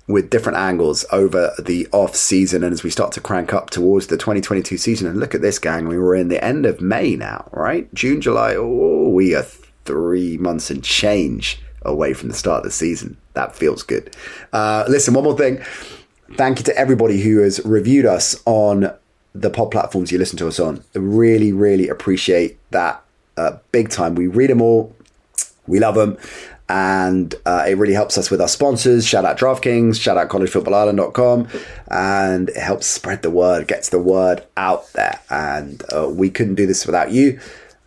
with 0.09 0.29
different 0.29 0.59
angles 0.59 1.05
over 1.13 1.53
the 1.59 1.87
off 1.93 2.17
season 2.17 2.65
and 2.65 2.73
as 2.73 2.83
we 2.83 2.91
start 2.91 3.13
to 3.13 3.21
crank 3.21 3.55
up 3.55 3.71
towards 3.71 4.09
the 4.09 4.17
2022 4.17 4.77
season. 4.77 5.07
And 5.09 5.21
look 5.21 5.35
at 5.35 5.41
this, 5.41 5.59
gang. 5.59 5.87
We 5.87 5.97
were 5.97 6.17
in 6.17 6.29
the 6.29 6.45
end 6.45 6.67
of 6.67 6.81
May 6.81 7.15
now, 7.15 7.49
right? 7.53 7.93
June, 7.95 8.21
July. 8.21 8.57
Oh, 8.57 9.09
we 9.09 9.35
are 9.37 9.47
three 9.85 10.37
months 10.37 10.71
and 10.71 10.83
change 10.83 11.63
away 11.83 12.13
from 12.13 12.29
the 12.29 12.35
start 12.35 12.59
of 12.59 12.65
the 12.65 12.71
season. 12.71 13.17
That 13.35 13.55
feels 13.55 13.83
good. 13.83 14.15
Uh, 14.53 14.85
listen, 14.89 15.15
one 15.15 15.25
more 15.25 15.39
thing. 15.39 15.65
Thank 16.35 16.59
you 16.59 16.65
to 16.65 16.77
everybody 16.79 17.21
who 17.21 17.41
has 17.41 17.61
reviewed 17.65 18.07
us 18.07 18.41
on 18.47 18.93
the 19.35 19.51
pod 19.51 19.71
platforms 19.71 20.11
you 20.11 20.19
listen 20.19 20.39
to 20.39 20.49
us 20.49 20.59
on. 20.59 20.83
Really, 20.95 21.53
really 21.53 21.89
appreciate 21.89 22.59
that 22.71 23.03
uh, 23.37 23.59
big 23.73 23.91
time. 23.91 24.15
We 24.15 24.27
read 24.27 24.51
them 24.51 24.63
all. 24.63 24.95
We 25.67 25.79
love 25.79 25.95
them. 25.95 26.19
And 26.69 27.35
uh, 27.47 27.65
it 27.67 27.77
really 27.79 27.95
helps 27.95 28.17
us 28.17 28.31
with 28.31 28.41
our 28.41 28.49
sponsors. 28.49 29.05
Shout 29.05 29.25
out 29.25 29.37
DraftKings, 29.37 30.01
shout 30.01 30.17
out 30.17 30.29
collegefootballireland.com. 30.29 31.49
And 31.89 32.49
it 32.49 32.57
helps 32.57 32.87
spread 32.87 33.23
the 33.23 33.31
word, 33.31 33.67
gets 33.67 33.89
the 33.89 33.99
word 33.99 34.45
out 34.57 34.93
there. 34.93 35.21
And 35.31 35.83
uh, 35.93 36.09
we 36.09 36.31
couldn't 36.31 36.55
do 36.55 36.67
this 36.67 36.87
without 36.87 37.11
you. 37.11 37.41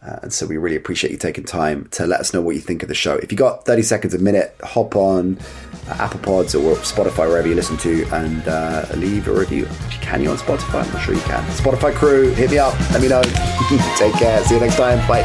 Uh, 0.05 0.19
and 0.23 0.33
so 0.33 0.45
we 0.45 0.57
really 0.57 0.75
appreciate 0.75 1.11
you 1.11 1.17
taking 1.17 1.45
time 1.45 1.87
to 1.91 2.05
let 2.05 2.19
us 2.19 2.33
know 2.33 2.41
what 2.41 2.55
you 2.55 2.61
think 2.61 2.83
of 2.83 2.89
the 2.89 2.95
show. 2.95 3.15
If 3.15 3.31
you 3.31 3.37
got 3.37 3.65
30 3.65 3.83
seconds 3.83 4.13
a 4.13 4.19
minute, 4.19 4.53
hop 4.61 4.97
on 4.97 5.39
Apple 5.87 6.19
Pods 6.19 6.55
or 6.55 6.75
Spotify, 6.77 7.27
wherever 7.27 7.47
you 7.47 7.55
listen 7.55 7.77
to, 7.77 8.03
and 8.13 8.47
uh, 8.47 8.85
leave 8.95 9.27
a 9.27 9.33
review. 9.33 9.67
Can 9.89 10.21
you 10.21 10.29
on 10.29 10.37
Spotify? 10.37 10.83
I'm 10.85 10.93
not 10.93 11.01
sure 11.01 11.15
you 11.15 11.21
can. 11.21 11.43
Spotify 11.51 11.93
crew, 11.93 12.33
hit 12.33 12.51
me 12.51 12.57
up. 12.59 12.77
Let 12.91 13.01
me 13.01 13.07
know. 13.07 13.21
Take 13.97 14.13
care. 14.15 14.43
See 14.43 14.55
you 14.55 14.61
next 14.61 14.77
time. 14.77 15.05
Bye. 15.07 15.23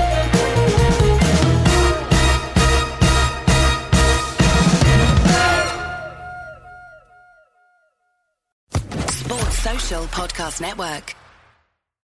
Sports 9.10 9.58
Social 9.58 10.04
Podcast 10.04 10.60
Network. 10.60 11.17